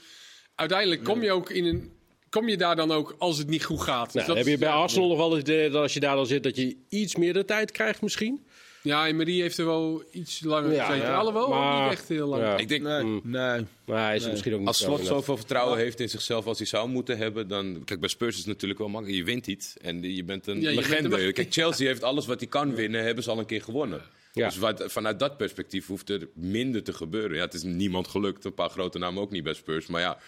uiteindelijk 0.55 1.05
kom 1.05 1.23
je 1.23 1.33
ook 1.33 1.51
in 1.51 1.65
een 1.65 1.93
kom 2.31 2.49
je 2.49 2.57
daar 2.57 2.77
dan 2.77 2.93
ook 2.93 3.15
als 3.19 3.39
het 3.39 3.49
niet 3.49 3.65
goed 3.65 3.81
gaat. 3.81 4.05
Dus 4.05 4.15
Nou, 4.15 4.27
dat 4.27 4.37
heb 4.37 4.47
je 4.47 4.59
bij 4.59 4.69
ja, 4.69 4.75
Arsenal 4.75 5.09
nog 5.09 5.17
wel 5.17 5.31
eens 5.31 5.41
idee 5.41 5.71
dat 5.71 5.83
als 5.83 5.95
je 5.95 6.01
daar 6.01 6.17
dan 6.17 6.27
zit, 6.27 6.43
dat 6.43 6.57
je 6.57 6.77
iets 6.89 7.17
meer 7.17 7.33
de 7.33 7.45
tijd 7.45 7.71
krijgt 7.71 8.03
misschien? 8.03 8.47
Ja, 8.85 9.07
Emery 9.07 9.41
heeft 9.41 9.59
er 9.59 9.65
wel 9.65 10.05
iets 10.11 10.41
langer 10.43 10.73
Ja, 10.73 10.85
gezeten. 10.85 11.09
ja. 11.09 11.17
Alhoewel, 11.17 11.43
ook 11.45 11.49
Maar- 11.55 11.83
niet 11.83 11.93
echt 11.93 12.09
heel 12.09 12.27
lang. 12.29 12.43
Ja. 12.43 12.57
Ik 12.57 12.69
denk, 12.69 12.83
nee, 12.83 13.03
Mm. 13.03 13.21
nee. 13.25 13.65
Maar 13.85 14.05
hij 14.07 14.17
is 14.17 14.29
misschien 14.31 14.53
ook 14.53 14.59
niet 14.59 14.69
Als 14.69 14.79
Slot 14.79 15.07
zoveel 15.07 15.37
vertrouwen 15.37 15.79
heeft 15.79 16.01
in 16.01 16.09
zichzelf 16.09 16.47
als 16.47 16.59
hij 16.59 16.67
zou 16.67 16.89
moeten 16.89 17.17
hebben, 17.19 17.49
dan... 17.49 17.83
Kijk, 17.85 18.01
bij 18.01 18.09
Spurs 18.09 18.31
is 18.33 18.39
het 18.39 18.47
natuurlijk 18.47 18.81
wel 18.81 18.89
makkelijk. 18.89 19.19
Je 19.19 19.25
wint 19.25 19.47
iets 19.47 19.77
en 19.83 20.15
je 20.15 20.25
bent 20.25 20.47
een 20.47 20.61
Ja, 20.61 20.69
je 20.71 20.75
bent 20.77 20.89
legende. 20.89 21.27
een- 21.27 21.33
Kijk, 21.33 21.53
Chelsea 21.53 21.87
heeft 21.87 22.03
alles 22.03 22.27
wat 22.27 22.41
hij 22.41 22.49
kan 22.49 22.75
winnen, 22.75 23.05
hebben 23.05 23.25
ze 23.25 23.31
al 23.31 23.39
een 23.39 23.47
keer 23.47 23.63
gewonnen. 23.63 24.03
Ja. 24.33 24.47
Dus 24.49 24.57
wat, 24.59 24.85
vanuit 24.87 25.19
dat 25.19 25.37
perspectief 25.37 25.87
hoeft 25.87 26.11
er 26.11 26.29
minder 26.35 26.83
te 26.83 26.93
gebeuren. 26.93 27.37
Ja, 27.37 27.43
het 27.45 27.55
is 27.55 27.63
niemand 27.63 28.09
gelukt, 28.09 28.45
een 28.45 28.55
paar 28.55 28.71
grote 28.71 28.99
namen 28.99 29.23
ook 29.23 29.31
niet 29.31 29.43
bij 29.45 29.55
Spurs. 29.55 29.87
Maar 29.87 30.01
ja, 30.01 30.19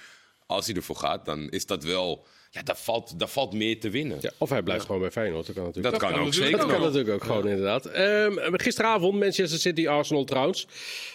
als 0.46 0.66
hij 0.66 0.74
ervoor 0.74 0.96
gaat, 0.96 1.24
dan 1.24 1.50
is 1.50 1.66
dat 1.66 1.84
wel... 1.84 2.26
Ja, 2.50 2.62
daar 2.62 2.76
valt, 2.76 3.18
daar 3.18 3.28
valt 3.28 3.52
meer 3.52 3.80
te 3.80 3.90
winnen. 3.90 4.18
Ja, 4.20 4.30
of 4.38 4.50
hij 4.50 4.62
blijft 4.62 4.84
gewoon 4.84 5.00
bij 5.00 5.10
Feyenoord. 5.10 5.46
Dat 5.46 5.54
kan 5.54 5.64
natuurlijk. 5.64 5.92
dat, 5.94 6.02
kan 6.02 6.12
kan 6.12 6.26
ook 6.26 6.34
zeker 6.34 6.58
Dat 6.58 6.66
kan 6.66 6.80
natuurlijk 6.80 7.14
ook 7.14 7.24
gewoon, 7.24 7.48
inderdaad. 7.48 7.86
Ehm, 7.86 8.32
gisteravond 8.52 9.18
Manchester 9.18 9.58
City, 9.58 9.88
Arsenal 9.88 10.24
trouwens. 10.24 10.66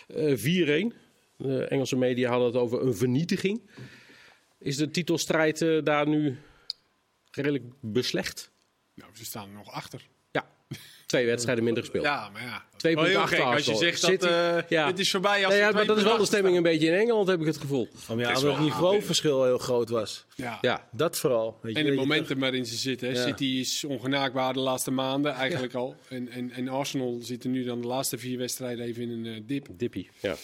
Eh 0.07 0.35
4-1. 0.35 0.93
De 1.37 1.65
Engelse 1.65 1.95
media 1.95 2.29
hadden 2.29 2.47
het 2.47 2.57
over 2.57 2.81
een 2.81 2.95
vernietiging. 2.95 3.61
Is 4.59 4.77
de 4.77 4.91
titelstrijd 4.91 5.61
eh, 5.61 5.83
daar 5.83 6.07
nu 6.07 6.37
redelijk 7.31 7.63
beslecht? 7.79 8.51
Nou, 8.93 9.11
ze 9.15 9.25
staan 9.25 9.47
er 9.47 9.55
nog 9.55 9.71
achter. 9.71 10.07
Twee 11.11 11.25
wedstrijden 11.25 11.63
minder 11.63 11.83
gespeeld. 11.83 12.05
Ja, 12.05 12.29
maar 12.33 12.41
ja. 12.41 12.63
Twee 12.77 12.95
Wel 12.95 13.03
punten 13.03 13.21
heel 13.21 13.29
achter 13.29 13.47
gek 13.47 13.55
als 13.55 13.65
je 13.65 13.75
zegt 13.75 14.01
dat 14.01 14.23
eh, 14.23 14.69
ja. 14.69 14.87
dit 14.87 14.99
is 14.99 15.11
voorbij 15.11 15.45
als 15.45 15.53
Nee, 15.53 15.63
ja, 15.63 15.71
maar 15.71 15.85
dat 15.85 15.97
is 15.97 16.03
wel 16.03 16.17
de 16.17 16.25
stemming 16.25 16.57
een 16.57 16.63
beetje 16.63 16.87
in 16.87 16.93
Engeland, 16.93 17.27
heb 17.27 17.39
ik 17.39 17.45
het 17.45 17.57
gevoel. 17.57 17.87
Van, 17.95 18.17
ja, 18.17 18.33
Het 18.33 18.59
niveauverschil 18.59 19.43
heel 19.43 19.57
groot 19.57 19.89
was. 19.89 20.25
Ja. 20.35 20.57
Ja, 20.61 20.87
Dat 20.91 21.17
vooral. 21.17 21.57
Weet 21.61 21.75
je, 21.75 21.83
En 21.83 21.85
je 21.85 21.91
momentum 21.91 22.39
waarin 22.39 22.65
ze 22.65 22.75
zitten. 22.75 23.07
Hè. 23.07 23.13
Ja. 23.13 23.27
City 23.27 23.45
is 23.45 23.83
ongenaakbaar 23.83 24.53
de 24.53 24.59
laatste 24.59 24.91
maanden 24.91 25.33
eigenlijk 25.33 25.73
al. 25.73 25.95
En, 26.09 26.29
en, 26.29 26.51
en 26.51 26.67
Arsenal 26.67 27.19
zit 27.21 27.43
er 27.43 27.49
nu 27.49 27.63
dan 27.63 27.81
de 27.81 27.87
laatste 27.87 28.17
vier 28.17 28.37
wedstrijden 28.37 28.85
even 28.85 29.01
in 29.03 29.09
een 29.09 29.25
eh, 29.25 29.41
dip. 29.45 29.67
dippie. 29.71 30.09
Ja. 30.19 30.35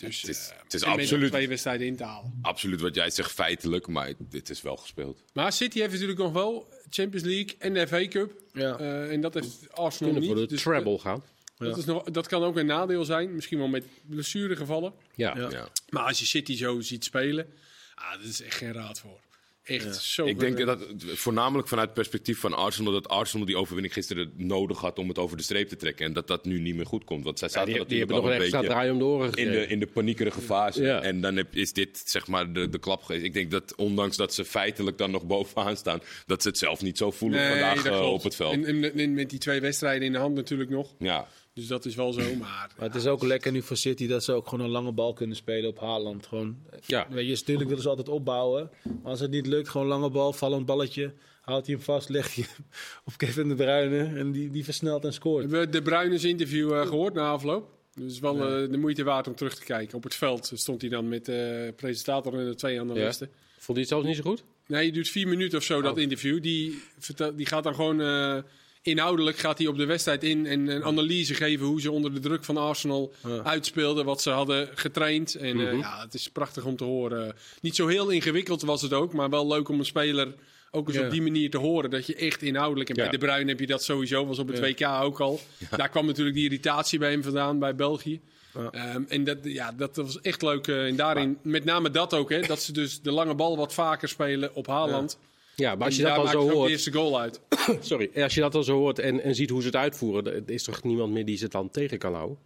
Dus, 0.00 0.20
Het 0.20 0.30
is, 0.30 0.48
eh, 0.50 0.56
het 0.62 0.74
is 0.74 0.80
en 0.82 0.88
met 0.88 0.96
nog 0.96 1.04
absoluut, 1.06 1.30
twee 1.30 1.48
wedstrijden 1.48 1.86
in 1.86 1.96
te 1.96 2.04
halen. 2.04 2.38
absoluut 2.42 2.80
wat 2.80 2.94
jij 2.94 3.10
zegt, 3.10 3.32
feitelijk. 3.32 3.86
Maar 3.86 4.12
dit 4.18 4.50
is 4.50 4.62
wel 4.62 4.76
gespeeld. 4.76 5.22
Maar 5.32 5.52
City 5.52 5.78
heeft 5.78 5.92
natuurlijk 5.92 6.18
nog 6.18 6.32
wel 6.32 6.68
Champions 6.90 7.26
League 7.26 7.54
en 7.58 7.74
de 7.74 7.86
FA 7.86 8.08
Cup. 8.08 8.32
Ja. 8.52 8.78
Eh, 8.78 9.12
en 9.12 9.20
dat 9.20 9.34
heeft 9.34 9.56
Arsenal 9.72 10.12
Kunnen 10.12 10.20
niet. 10.20 10.30
voor 10.38 10.40
de 10.40 10.46
Dus, 10.54 10.62
treble 10.62 10.94
eh, 10.94 11.00
gaan. 11.00 11.24
dat, 11.56 11.76
is 11.76 11.84
nog, 11.84 12.02
dat 12.04 12.26
kan 12.26 12.42
ook 12.42 12.56
een 12.56 12.66
nadeel 12.66 13.04
zijn. 13.04 13.34
Misschien 13.34 13.58
wel 13.58 13.68
met 13.68 13.84
blessuregevallen. 14.02 14.92
Ja. 15.14 15.36
Ja. 15.36 15.50
Ja. 15.50 15.68
Maar 15.88 16.02
als 16.04 16.18
je 16.18 16.26
City 16.26 16.56
zo 16.56 16.80
ziet 16.80 17.04
spelen, 17.04 17.46
ah, 17.94 18.12
dat 18.12 18.22
is 18.24 18.42
echt 18.42 18.54
geen 18.56 18.72
raad 18.72 18.98
voor. 19.00 19.20
Echt 19.64 19.96
zo. 20.02 20.26
Ik 20.26 20.38
denk 20.40 20.58
dat 20.58 20.86
voornamelijk 21.04 21.68
vanuit 21.68 21.86
het 21.86 21.96
perspectief 21.96 22.38
van 22.38 22.54
Arsenal, 22.54 22.92
dat 22.92 23.08
Arsenal 23.08 23.46
die 23.46 23.56
overwinning 23.56 23.94
gisteren 23.94 24.32
nodig 24.36 24.78
had 24.80 24.98
om 24.98 25.08
het 25.08 25.18
over 25.18 25.36
de 25.36 25.42
streep 25.42 25.68
te 25.68 25.76
trekken. 25.76 26.06
En 26.06 26.12
dat 26.12 26.26
dat 26.26 26.44
nu 26.44 26.60
niet 26.60 26.74
meer 26.74 26.86
goed 26.86 27.04
komt. 27.04 27.24
Want 27.24 27.38
zij 27.38 27.48
Ja, 27.48 27.54
zaten 27.54 27.72
die, 27.74 27.84
die 27.86 27.98
hebben 27.98 28.16
nog 28.16 28.24
een 28.24 28.32
extra 28.32 28.58
beetje 28.60 28.72
draai 28.74 28.90
om 28.90 28.98
de 28.98 29.04
oren 29.04 29.32
in 29.32 29.50
de, 29.50 29.66
in 29.66 29.78
de 29.80 29.86
paniekerige 29.86 30.40
fase. 30.40 30.82
Ja. 30.82 31.02
En 31.02 31.20
dan 31.20 31.36
heb, 31.36 31.54
is 31.54 31.72
dit 31.72 32.02
zeg 32.04 32.26
maar 32.26 32.52
de, 32.52 32.68
de 32.68 32.78
klap 32.78 33.02
geweest. 33.02 33.24
Ik 33.24 33.32
denk 33.32 33.50
dat 33.50 33.74
ondanks 33.76 34.16
dat 34.16 34.34
ze 34.34 34.44
feitelijk 34.44 34.98
dan 34.98 35.10
nog 35.10 35.26
bovenaan 35.26 35.76
staan, 35.76 36.00
dat 36.26 36.42
ze 36.42 36.48
het 36.48 36.58
zelf 36.58 36.82
niet 36.82 36.98
zo 36.98 37.10
voelen 37.10 37.48
vandaag 37.48 37.84
eh, 37.86 38.12
op 38.12 38.22
het 38.22 38.34
veld. 38.36 38.52
En, 38.52 38.64
en- 38.64 38.98
en 38.98 39.14
met 39.14 39.30
die 39.30 39.38
twee 39.38 39.60
wedstrijden 39.60 40.06
in 40.06 40.12
de 40.12 40.18
hand 40.18 40.34
natuurlijk 40.34 40.70
nog. 40.70 40.94
Ja. 40.98 41.28
Dus 41.52 41.66
dat 41.66 41.84
is 41.84 41.94
wel 41.94 42.12
zo. 42.12 42.20
Maar 42.36 42.70
Maar 42.78 42.86
het 42.86 42.94
is 42.94 43.06
ook 43.06 43.22
lekker 43.22 43.52
nu 43.52 43.62
voor 43.62 43.76
City 43.76 44.06
dat 44.06 44.24
ze 44.24 44.32
ook 44.32 44.48
gewoon 44.48 44.64
een 44.64 44.70
lange 44.70 44.92
bal 44.92 45.12
kunnen 45.12 45.36
spelen 45.36 45.70
op 45.70 45.78
Haaland. 45.80 46.26
Gewoon, 46.26 46.56
Ja. 46.86 47.06
weet 47.10 47.24
je, 47.26 47.30
natuurlijk 47.32 47.68
willen 47.68 47.82
ze 47.82 47.88
altijd 47.88 48.08
opbouwen. 48.08 48.70
Maar 48.82 49.10
als 49.10 49.20
het 49.20 49.30
niet 49.30 49.46
lukt, 49.46 49.68
gewoon 49.68 49.86
lange 49.86 50.10
bal, 50.10 50.32
vallend 50.32 50.66
balletje. 50.66 51.12
Houdt 51.40 51.66
hij 51.66 51.74
hem 51.74 51.84
vast, 51.84 52.08
legt 52.08 52.34
hij 52.34 52.44
hem 52.54 52.64
op 53.04 53.16
Kevin 53.16 53.48
de 53.48 53.54
Bruyne 53.54 54.04
en 54.18 54.32
die, 54.32 54.50
die 54.50 54.64
versnelt 54.64 55.04
en 55.04 55.12
scoort. 55.12 55.42
hebben 55.42 55.60
we 55.60 55.68
de 55.68 55.82
Bruines 55.82 56.24
interview 56.24 56.72
eh, 56.72 56.86
gehoord 56.86 57.14
na 57.14 57.30
afloop. 57.30 57.68
Dus 57.94 58.18
wel 58.18 58.34
eh, 58.36 58.70
de 58.70 58.78
moeite 58.78 59.04
waard 59.04 59.26
om 59.28 59.34
terug 59.34 59.54
te 59.54 59.64
kijken. 59.64 59.96
Op 59.96 60.02
het 60.02 60.14
veld 60.14 60.50
stond 60.54 60.80
hij 60.80 60.90
dan 60.90 61.08
met 61.08 61.24
de 61.24 61.72
presentator 61.76 62.38
en 62.38 62.44
de 62.46 62.54
twee 62.54 62.80
analisten. 62.80 63.28
Vond 63.52 63.66
hij 63.66 63.78
het 63.80 63.88
zelfs 63.88 64.06
niet 64.06 64.16
zo 64.16 64.22
goed? 64.22 64.42
Nee, 64.66 64.84
het 64.84 64.94
duurt 64.94 65.08
vier 65.08 65.28
minuten 65.28 65.58
of 65.58 65.64
zo, 65.64 65.80
dat 65.82 65.92
Oh. 65.96 66.00
interview. 66.00 66.42
Die, 66.42 66.82
vertel- 66.98 67.36
die 67.36 67.46
gaat 67.46 67.62
dan 67.62 67.74
gewoon 67.74 68.00
eh, 68.00 68.36
inhoudelijk 68.82 69.38
gaat 69.38 69.58
hij 69.58 69.66
op 69.66 69.76
de 69.76 69.84
wedstrijd 69.84 70.24
in 70.24 70.46
en 70.46 70.68
een 70.68 70.84
analyse 70.84 71.34
geven 71.34 71.66
hoe 71.66 71.80
ze 71.80 71.90
onder 71.90 72.14
de 72.14 72.20
druk 72.20 72.44
van 72.44 72.56
Arsenal 72.56 73.12
Ja. 73.26 73.42
uitspeelden, 73.42 74.04
wat 74.04 74.22
ze 74.22 74.30
hadden 74.30 74.68
getraind. 74.74 75.34
En 75.34 75.60
eh, 75.60 75.66
Mhm. 75.66 75.78
ja, 75.78 76.00
het 76.02 76.14
is 76.14 76.28
prachtig 76.28 76.64
om 76.64 76.76
te 76.76 76.84
horen. 76.84 77.34
Niet 77.60 77.76
zo 77.76 77.86
heel 77.86 78.08
ingewikkeld 78.10 78.62
was 78.62 78.82
het 78.82 78.92
ook, 78.92 79.12
maar 79.12 79.30
wel 79.30 79.46
leuk 79.46 79.68
om 79.68 79.78
een 79.78 79.84
speler 79.84 80.34
ook 80.70 80.88
eens 80.88 80.96
Ja. 80.96 81.04
op 81.04 81.10
die 81.10 81.22
manier 81.22 81.50
te 81.50 81.58
horen. 81.58 81.90
Dat 81.90 82.06
je 82.06 82.14
echt 82.14 82.42
inhoudelijk... 82.42 82.88
En 82.88 82.94
Ja. 82.96 83.02
bij 83.02 83.10
De 83.10 83.18
Bruyne 83.26 83.48
heb 83.50 83.60
je 83.60 83.66
dat 83.66 83.82
sowieso, 83.84 84.26
was 84.26 84.38
op 84.38 84.48
het. 84.48 84.60
WK 84.60 84.86
ook 85.02 85.20
al. 85.20 85.40
Daar 85.76 85.88
kwam 85.88 86.06
natuurlijk 86.06 86.36
die 86.36 86.44
irritatie 86.44 86.98
bij 86.98 87.10
hem 87.10 87.22
vandaan, 87.22 87.58
bij 87.58 87.74
België. 87.74 88.20
Ja. 88.54 88.70
Ehm, 88.70 89.02
en 89.08 89.24
dat, 89.24 89.38
ja, 89.42 89.72
dat 89.72 89.96
was 89.96 90.20
echt 90.20 90.42
leuk. 90.42 90.66
eh, 90.66 90.86
en 90.86 90.96
daarin, 90.96 91.38
met 91.42 91.64
name 91.64 91.90
dat 91.90 92.14
ook, 92.14 92.30
hè, 92.30 92.40
dat 92.40 92.62
ze 92.62 92.72
dus 92.72 93.00
de 93.00 93.10
lange 93.12 93.34
bal 93.34 93.56
wat 93.56 93.74
vaker 93.74 94.08
spelen 94.08 94.54
op 94.54 94.66
Haaland. 94.66 95.18
Ja, 95.20 95.28
maar 95.56 95.76
als 95.78 95.96
je 95.96 96.02
dat 96.02 96.16
dan 96.16 96.28
zo 96.28 96.50
hoort... 96.50 96.66
de 96.66 96.72
eerste 96.72 96.92
goal 96.92 97.20
uit. 97.20 97.40
Sorry, 97.80 98.10
als 98.14 98.34
je 98.34 98.40
dat 98.40 98.52
dan 98.52 98.64
zo 98.64 98.76
hoort 98.78 98.98
en, 98.98 99.22
en 99.22 99.34
ziet 99.34 99.50
hoe 99.50 99.60
ze 99.60 99.66
het 99.66 99.76
uitvoeren, 99.76 100.34
er 100.34 100.42
is 100.46 100.62
toch 100.62 100.82
niemand 100.82 101.12
meer 101.12 101.24
die 101.24 101.36
ze 101.36 101.48
dan 101.48 101.70
tegen 101.70 101.98
kan 101.98 102.14
houden? 102.14 102.38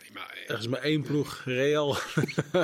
Nee, 0.00 0.10
maar, 0.12 0.42
eh, 0.46 0.54
Er 0.54 0.58
is 0.58 0.68
maar 0.68 0.80
één 0.80 1.02
ploeg, 1.02 1.42
Real. 1.44 1.96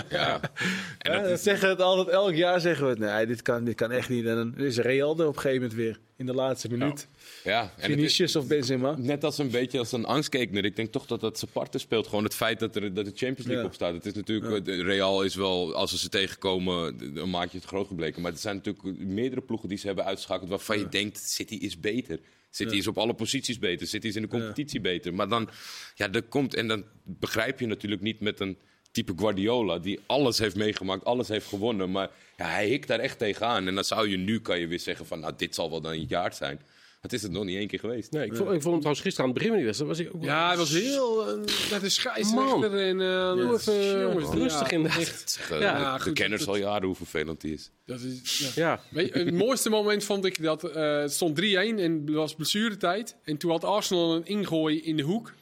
Ja. 0.09 0.40
En 0.99 1.12
Ja, 1.12 1.18
dat 1.18 1.22
dat 1.22 1.30
is, 1.30 1.42
zeggen 1.42 1.64
we 1.64 1.72
het 1.74 1.82
altijd, 1.82 2.09
elk 2.09 2.34
jaar 2.34 2.61
zeggen 2.61 2.84
we 2.84 2.90
het. 2.90 2.99
Nee, 2.99 3.26
dit 3.26 3.42
kan, 3.42 3.64
dit 3.64 3.74
kan 3.74 3.90
echt 3.90 4.09
niet. 4.09 4.26
En 4.26 4.34
dan 4.34 4.57
is 4.57 4.78
Real 4.78 5.18
er 5.18 5.26
op 5.26 5.34
een 5.34 5.40
gegeven 5.40 5.62
moment 5.62 5.78
weer. 5.78 5.99
In 6.16 6.26
de 6.26 6.34
laatste 6.34 6.68
minuut. 6.68 7.09
Ja, 7.49 7.72
het 7.76 7.84
Vinicius 7.84 8.36
of 8.36 8.46
Benzema. 8.46 8.94
Net 8.99 9.24
als 9.24 9.38
een 9.38 9.51
beetje 9.51 9.78
als 9.78 9.92
een 9.92 10.05
angstkekener. 10.05 10.64
Ik 10.64 10.76
denk 10.76 10.92
toch 10.92 11.07
dat 11.07 11.20
dat 11.20 11.44
parten 11.53 11.80
speelt. 11.80 12.07
Gewoon 12.07 12.24
het 12.24 12.34
feit 12.34 12.59
dat 12.59 12.76
er 12.76 12.94
dat 12.94 13.05
de 13.05 13.12
Champions 13.14 13.46
League 13.46 13.57
Ja. 13.62 13.64
op 13.64 13.74
staat. 13.74 13.94
Het 13.94 14.07
is 14.07 14.12
natuurlijk, 14.12 14.64
de 14.64 14.82
Real 14.82 15.22
is 15.22 15.34
wel, 15.34 15.74
als 15.74 15.90
ze 15.90 15.99
ze 15.99 16.09
tegenkomen, 16.09 16.96
een 17.14 17.30
maatje 17.30 17.61
te 17.61 17.66
groot 17.66 17.86
gebleken. 17.86 18.22
Maar 18.22 18.32
er 18.32 18.38
zijn 18.38 18.57
natuurlijk 18.57 18.99
meerdere 18.99 19.40
ploegen 19.40 19.68
die 19.68 19.78
ze 19.78 19.86
hebben 19.86 20.05
uitgeschakeld 20.05 20.51
waarvan 20.51 20.78
je 20.78 20.88
denkt, 20.88 21.18
City 21.18 21.55
is 21.55 21.80
beter. 21.80 22.20
City 22.51 22.76
is 22.76 22.86
op 22.86 22.99
alle 22.99 23.14
posities 23.14 23.59
beter. 23.59 23.86
City 23.86 24.07
is 24.07 24.16
in 24.16 24.22
de 24.22 24.28
competitie 24.28 24.80
beter. 24.80 25.14
Maar 25.14 25.28
dan, 25.28 25.49
ja, 25.94 26.09
dat 26.09 26.28
komt 26.28 26.55
en 26.55 26.68
dan 26.68 26.84
begrijp 27.05 27.61
je 27.61 27.66
natuurlijk 27.66 28.03
niet 28.03 28.20
met 28.20 28.40
een 28.40 28.59
type 28.90 29.12
Guardiola 29.16 29.78
die 29.78 30.01
alles 30.07 30.38
heeft 30.38 30.57
meegemaakt, 30.57 31.05
alles 31.05 31.28
heeft 31.28 31.46
gewonnen. 31.46 31.90
Maar 31.90 32.11
ja, 32.36 32.46
hij 32.46 32.68
hikt 32.68 32.88
daar 32.88 32.99
echt 32.99 33.18
tegenaan. 33.18 33.66
En 33.66 33.74
dan 33.74 33.84
zou 33.84 34.09
je 34.09 34.16
nu, 34.16 34.40
kan 34.40 34.59
je 34.61 34.66
weer 34.66 34.80
zeggen 34.80 35.07
van, 35.07 35.20
nou, 35.20 35.32
dit 35.36 35.55
zal 35.55 35.70
wel 35.70 35.80
dan 35.80 35.92
een 35.92 36.07
jaar 36.09 36.34
zijn. 36.34 36.61
Dat 37.01 37.12
is 37.12 37.22
het 37.22 37.30
nog 37.32 37.44
niet 37.44 37.57
één 37.57 37.66
keer 37.66 37.78
geweest. 37.78 38.11
Nee, 38.12 38.24
ik 38.26 38.36
vond, 38.36 38.40
ik 38.40 38.46
vond 38.51 38.64
hem 38.64 38.72
trouwens 38.78 39.01
gisteren 39.01 39.20
aan 39.20 39.26
het 39.30 39.34
begin 39.34 39.49
van 39.49 39.57
die 39.57 39.66
wedstrijd. 39.66 39.90
Was 39.96 40.07
ik 40.07 40.14
ook 40.14 40.20
wel- 40.22 40.30
ja, 40.30 40.49
hij 40.49 40.57
was 40.57 40.70
heel... 40.70 41.38
uh, 41.38 41.44
met 41.70 41.82
een 41.82 41.90
scheidsrechter 41.90 42.72
en... 42.80 43.01
eh 43.01 43.32
Doe 43.32 43.55
even 43.55 44.01
jongens, 44.01 44.30
rustig 44.34 44.70
ja, 44.70 44.76
inderdaad. 44.76 45.01
echt. 45.01 45.40
Eh, 45.51 45.61
Ja, 45.61 45.94
de 45.96 46.03
goed, 46.03 46.12
kenners 46.12 46.40
dat- 46.44 46.55
al 46.55 46.61
jaren 46.61 46.86
hoe 46.86 46.96
vervelend 46.96 47.40
die 47.40 47.53
is. 47.53 47.70
Dat 47.86 48.01
is, 48.01 48.38
ja. 48.55 48.62
Ja, 48.70 48.80
Weet 48.90 49.12
je, 49.14 49.18
het 49.18 49.34
mooiste 49.34 49.70
moment 49.70 50.05
vond 50.05 50.24
ik 50.24 50.42
dat 50.42 50.64
eh, 50.64 50.99
het 51.01 51.12
stond 51.12 51.40
3-1 51.40 51.42
en 51.78 52.03
het 52.07 52.14
was 52.14 52.34
blessuretijd. 52.34 53.16
En 53.24 53.36
toen 53.36 53.51
had 53.51 53.64
Arsenal 53.64 54.14
een 54.14 54.26
ingooi 54.26 54.80
in 54.82 54.96
de 54.96 55.03
hoek. 55.03 55.32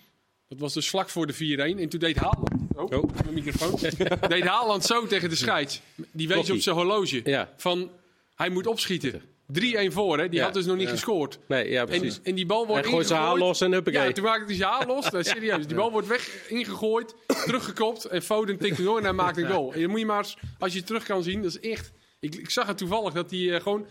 Dat 0.48 0.58
was 0.58 0.74
dus 0.74 0.88
vlak 0.88 1.08
voor 1.08 1.26
de 1.26 1.34
4-1. 1.34 1.36
En 1.80 1.88
toen 1.88 2.00
deed 2.00 2.16
Haaland... 2.16 2.50
Oh, 2.76 2.92
Oh. 2.92 3.10
mijn 3.22 3.34
microfoon. 3.34 3.78
deed 4.28 4.44
Haaland 4.44 4.84
zo 4.84 5.06
tegen 5.06 5.28
de 5.28 5.36
scheids. 5.36 5.80
Die 5.94 6.26
wees 6.26 6.36
Klokkie. 6.36 6.54
op 6.54 6.60
zijn 6.60 6.76
horloge. 6.76 7.20
Ja. 7.24 7.52
Van, 7.56 7.90
hij 8.34 8.48
moet 8.48 8.66
opschieten. 8.66 9.22
3-1 9.52 9.92
voor, 9.92 10.18
hè. 10.18 10.28
Die 10.28 10.38
Ja. 10.38 10.44
had 10.44 10.54
dus 10.54 10.66
nog 10.66 10.76
niet 10.76 10.88
gescoord. 10.88 11.38
nee, 11.48 11.70
ja 11.70 11.80
En, 11.80 11.86
precies. 11.86 12.20
en 12.22 12.34
die 12.34 12.46
bal 12.46 12.66
wordt 12.66 12.82
Hij 12.82 12.92
gooit 12.92 13.06
zijn 13.06 13.18
haar 13.18 13.28
ingegooid. 13.28 13.48
los 13.50 13.60
en 13.60 13.72
huppakee. 13.72 14.06
Ja, 14.06 14.12
toen 14.12 14.24
maakte 14.24 14.44
hij 14.44 14.54
zijn 14.54 14.70
haar 14.70 14.86
los. 14.86 15.10
Nou, 15.10 15.24
serieus. 15.24 15.66
Die 15.66 15.76
bal 15.76 15.90
wordt 15.92 16.06
weg, 16.08 16.48
ingegooid, 16.48 17.14
teruggekopt. 17.44 18.04
En 18.04 18.22
Foden 18.22 18.58
tikt 18.58 18.84
door 18.84 18.98
en 18.98 19.04
hij 19.04 19.12
maakt 19.12 19.36
een 19.36 19.46
goal. 19.50 19.72
En 19.72 19.80
dan 19.80 19.90
moet 19.90 19.98
je 20.00 20.06
maar 20.06 20.18
eens, 20.18 20.36
als 20.58 20.72
je 20.72 20.78
het 20.78 20.86
terug 20.86 21.04
kan 21.04 21.22
zien, 21.22 21.42
dat 21.42 21.56
is 21.62 21.70
echt... 21.70 21.92
Ik, 22.20 22.34
ik 22.34 22.50
zag 22.50 22.66
het 22.66 22.78
toevallig 22.78 23.12
dat 23.12 23.30
hij 23.30 23.54
eh, 23.54 23.60
gewoon 23.62 23.86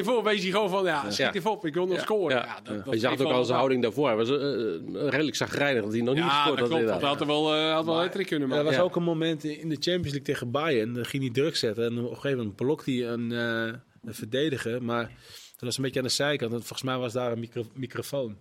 3-1 0.00 0.04
voor 0.04 0.22
wees 0.22 0.42
hij 0.42 0.50
gewoon 0.50 0.70
van... 0.70 0.84
Ja, 0.84 1.00
schiet 1.02 1.16
Ja. 1.16 1.32
even 1.32 1.50
op, 1.50 1.66
ik 1.66 1.74
wil 1.74 1.86
nog 1.86 2.00
scoren. 2.00 2.36
Ja. 2.36 2.44
Ja, 2.44 2.60
dat, 2.74 2.84
dat 2.84 2.94
je 2.94 3.00
zag 3.00 3.18
ook 3.20 3.32
al 3.32 3.44
zijn 3.44 3.56
houding 3.56 3.82
daarvoor. 3.82 4.06
Hij 4.06 4.16
was 4.16 4.28
eh, 4.30 4.34
eh, 4.34 4.80
redelijk 5.08 5.36
zagrijnig 5.36 5.82
dat 5.82 5.92
hij 5.92 6.00
nog 6.02 6.14
niet 6.14 6.24
gescoord 6.24 6.58
dat 6.58 6.68
had. 6.68 6.78
klopt. 6.78 6.92
Dat 6.92 7.02
had 7.02 7.20
er 7.20 7.26
wel, 7.26 7.54
eh 7.54 7.72
had 7.72 7.84
wel 7.84 8.02
een 8.02 8.10
trick 8.10 8.26
kunnen 8.26 8.48
Er 8.48 8.54
maken. 8.54 8.66
was 8.70 8.76
Ja. 8.76 8.82
ook 8.82 8.96
een 8.96 9.02
moment 9.02 9.44
in 9.44 9.68
de 9.68 9.74
Champions 9.80 10.02
League 10.02 10.22
tegen 10.22 10.50
Bayern. 10.50 10.92
Dan 10.94 11.04
ging 11.04 11.22
hij 11.22 11.32
druk 11.32 11.56
zetten. 11.56 11.84
En 11.84 11.98
op 11.98 12.10
een 12.10 12.14
gegeven 12.14 12.38
moment 12.38 12.56
blokt 12.56 12.86
hij 12.86 13.06
een, 13.06 13.30
een 14.04 14.14
verdediger. 14.14 14.82
Maar 14.82 15.02
dat 15.52 15.60
was 15.60 15.76
een 15.76 15.82
beetje 15.82 16.00
aan 16.00 16.06
de 16.06 16.12
zijkant. 16.12 16.52
En 16.52 16.58
volgens 16.58 16.82
mij 16.82 16.96
was 16.96 17.12
daar 17.12 17.32
een 17.32 17.40
micro- 17.40 17.70
microfoon. 17.74 18.36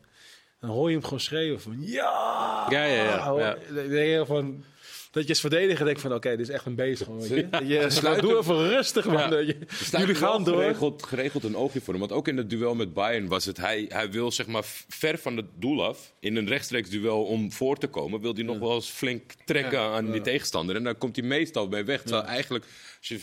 Dan 0.60 0.70
hoor 0.70 0.88
je 0.88 0.94
hem 0.96 1.04
gewoon 1.04 1.20
schreeuwen 1.20 1.62
van 1.62 1.76
ja. 1.80 2.66
Ja, 2.70 2.84
ja, 2.86 3.04
ja. 3.04 3.34
Ja. 3.40 3.58
Dan 3.74 3.88
denk 3.88 4.10
je 4.10 4.24
van, 4.26 4.64
dat 5.12 5.24
je 5.24 5.30
als 5.30 5.40
verdediger 5.40 5.86
denkt 5.86 6.02
van 6.02 6.14
oké, 6.14 6.30
dit 6.30 6.40
is 6.40 6.50
echt 6.50 6.66
een 6.66 6.76
bezig. 6.76 7.06
Gewoon, 7.08 7.28
je. 7.28 7.48
Je 7.66 7.90
Sluit 7.90 8.22
hem. 8.22 8.38
even 8.38 8.68
rustig 8.70 9.06
man. 9.06 9.16
Ja. 9.32 9.38
Je- 9.38 9.58
jullie 9.92 10.16
gaan 10.16 10.44
door. 10.44 10.62
Geregeld, 10.62 11.04
geregeld 11.04 11.44
een 11.44 11.56
oogje 11.56 11.82
voor 11.82 11.94
hem. 11.94 12.00
Want 12.00 12.12
ook 12.12 12.28
in 12.28 12.38
het 12.38 12.50
duel 12.50 12.76
met 12.76 12.94
Bayern 12.94 13.28
was 13.28 13.46
het... 13.46 13.58
Hij, 13.58 13.86
hij 13.90 14.12
wil 14.12 14.32
zeg 14.32 14.48
maar 14.48 14.64
ver 14.88 15.18
van 15.18 15.38
het 15.38 15.46
doel 15.56 15.86
af. 15.86 16.14
In 16.20 16.36
een 16.36 16.48
rechtstreeks 16.48 16.90
duel 16.90 17.24
om 17.24 17.52
voor 17.52 17.78
te 17.78 17.88
komen... 17.88 18.22
wil 18.22 18.34
hij 18.34 18.44
nog 18.44 18.60
wel 18.60 18.74
eens 18.76 18.90
flink 18.90 19.32
trekken 19.46 19.80
aan 19.80 20.12
die 20.12 20.22
tegenstander. 20.22 20.76
En 20.76 20.84
daar 20.84 20.96
komt 20.96 21.16
hij 21.16 21.26
meestal 21.26 21.68
mee 21.68 21.84
weg. 21.84 22.02
Terwijl 22.02 22.24
eigenlijk... 22.24 22.66
Als 23.00 23.08
je 23.08 23.20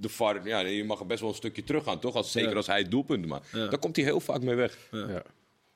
de 0.00 0.08
VAR, 0.08 0.40
ja, 0.48 0.58
je 0.60 0.84
mag 0.84 1.00
er 1.00 1.06
best 1.06 1.20
wel 1.20 1.28
een 1.28 1.34
stukje 1.34 1.64
terug 1.64 1.84
gaan, 1.84 1.98
toch? 2.00 2.14
Als, 2.14 2.32
zeker 2.32 2.50
Ja. 2.50 2.56
als 2.56 2.66
hij 2.66 2.84
doelpunten 2.84 3.28
maakt. 3.28 3.48
Ja. 3.52 3.66
Daar 3.66 3.78
komt 3.78 3.96
hij 3.96 4.04
heel 4.04 4.20
vaak 4.20 4.40
mee 4.42 4.54
weg. 4.54 4.76
Ja. 4.90 5.22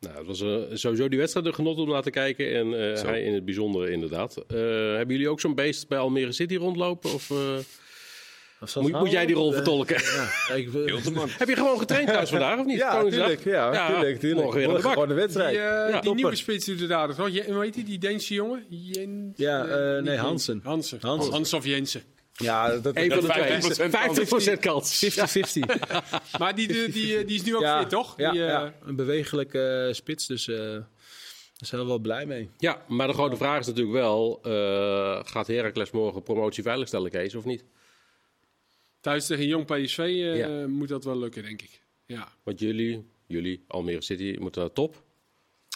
Nou, 0.00 0.16
het 0.16 0.26
was 0.26 0.40
eh, 0.40 0.56
sowieso 0.72 1.08
die 1.08 1.18
wedstrijd 1.18 1.46
een 1.46 1.54
genot 1.54 1.78
om 1.78 1.88
naar 1.88 2.02
te 2.02 2.10
kijken. 2.10 2.54
En 2.54 2.92
eh, 2.94 3.02
hij 3.02 3.22
in 3.22 3.34
het 3.34 3.44
bijzondere 3.44 3.90
inderdaad. 3.90 4.36
Eh, 4.36 4.56
hebben 4.96 5.08
jullie 5.08 5.28
ook 5.28 5.40
zo'n 5.40 5.54
beest 5.54 5.88
bij 5.88 5.98
Almere 5.98 6.32
City 6.32 6.56
rondlopen? 6.56 7.12
Of 7.12 7.30
eh, 7.30 7.36
moet, 8.82 8.92
moet 8.92 9.10
jij 9.10 9.26
die 9.26 9.34
rol 9.34 9.52
vertolken? 9.52 10.02
Ja, 10.48 10.54
ik. 10.54 10.68
Heb 11.38 11.48
je 11.48 11.54
gewoon 11.56 11.78
getraind 11.78 12.08
thuis 12.08 12.30
vandaag 12.30 12.58
of 12.58 12.66
niet? 12.66 12.76
ja, 12.78 12.90
Koningsdag? 12.96 13.26
tuurlijk. 13.26 13.44
Ja, 13.44 13.86
tuurlijk, 13.86 14.18
tuurlijk. 14.20 14.42
Morgen 14.42 14.60
weer 14.60 14.68
aan 14.68 14.76
de 14.76 14.82
bak. 14.82 14.92
Gewoon 14.92 15.08
de 15.08 15.14
wedstrijd. 15.14 15.50
Die, 15.50 15.58
Ja, 15.60 16.00
die 16.00 16.14
nieuwe 16.14 16.34
spits 16.36 16.66
doet 16.66 16.80
het 16.80 16.90
aardig. 16.90 17.16
Hoe 17.16 17.60
heet 17.62 17.74
die, 17.74 17.84
die 17.84 17.98
Deense 17.98 18.34
jongen? 18.34 18.64
Jens, 18.68 19.32
Ja, 19.36 19.64
eh, 19.66 20.02
nee. 20.02 20.16
Hansen. 20.16 20.60
Hansen. 20.64 20.98
Hansen. 21.00 21.32
Hans 21.32 21.52
of 21.52 21.64
Jensen. 21.66 22.02
Ja, 22.36 22.76
dat, 22.78 22.96
Eén 22.96 23.10
van 23.10 23.20
de 23.20 23.26
Dat 23.26 23.70
twee. 23.70 24.50
50% 24.50 24.56
50% 24.56 24.60
kans. 24.60 25.04
50-50. 25.04 25.18
Maar 26.38 26.54
die, 26.54 26.66
die, 26.68 26.88
die, 26.88 27.24
die 27.24 27.36
is 27.36 27.42
nu 27.42 27.56
ook 27.56 27.62
ja, 27.62 27.80
fit, 27.80 27.88
toch? 27.90 28.14
Ja, 28.16 28.30
Die, 28.30 28.40
eh, 28.42 28.48
ja, 28.48 28.74
een 28.82 28.96
bewegelijke 28.96 29.84
eh, 29.88 29.94
spits, 29.94 30.26
dus 30.26 30.48
eh, 30.48 30.56
daar 30.56 30.82
zijn 31.68 31.80
we 31.80 31.86
wel 31.86 31.98
blij 31.98 32.26
mee. 32.26 32.50
Ja, 32.58 32.84
maar 32.88 33.06
de 33.06 33.12
grote 33.12 33.36
vraag 33.36 33.60
is 33.60 33.66
natuurlijk 33.66 33.94
wel... 33.96 34.38
eh, 34.42 35.20
gaat 35.24 35.46
Heracles 35.46 35.90
morgen 35.90 36.22
promotie 36.22 36.62
veiligstellen, 36.62 37.10
Kees, 37.10 37.34
of 37.34 37.44
niet? 37.44 37.64
Thuis 39.00 39.26
tegen 39.26 39.46
Jong 39.46 39.64
PSV 39.66 39.98
eh, 39.98 40.36
Ja. 40.36 40.66
moet 40.66 40.88
dat 40.88 41.04
wel 41.04 41.18
lukken, 41.18 41.42
denk 41.42 41.62
ik. 41.62 41.80
Ja. 42.06 42.28
Want 42.42 42.60
jullie, 42.60 43.06
jullie 43.26 43.64
Almere 43.68 44.00
City, 44.02 44.36
moeten 44.40 44.60
naar 44.60 44.72
top. 44.72 45.02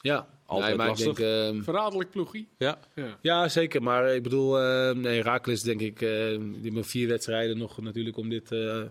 Ja, 0.03 0.29
Altijd 0.49 0.77
maar 0.77 0.87
lastig. 0.89 1.09
ik 1.09 1.17
denk... 1.17 1.29
ehm, 1.55 1.63
Verraderlijk 1.63 2.11
ploegie. 2.11 2.49
Ja. 2.59 2.79
Ja. 2.95 3.19
ja, 3.23 3.49
zeker. 3.49 3.83
Maar 3.83 4.15
ik 4.15 4.23
bedoel, 4.23 4.61
eh 4.61 4.95
nee, 4.95 5.23
Raakles 5.23 5.63
denk 5.63 5.81
ik, 5.81 6.01
eh, 6.03 6.09
die 6.39 6.61
hebben 6.63 6.85
vier 6.85 7.09
wedstrijden 7.09 7.59
nog 7.59 7.83
natuurlijk 7.83 8.17
om 8.17 8.29
dit 8.29 8.53
eh, 8.53 8.83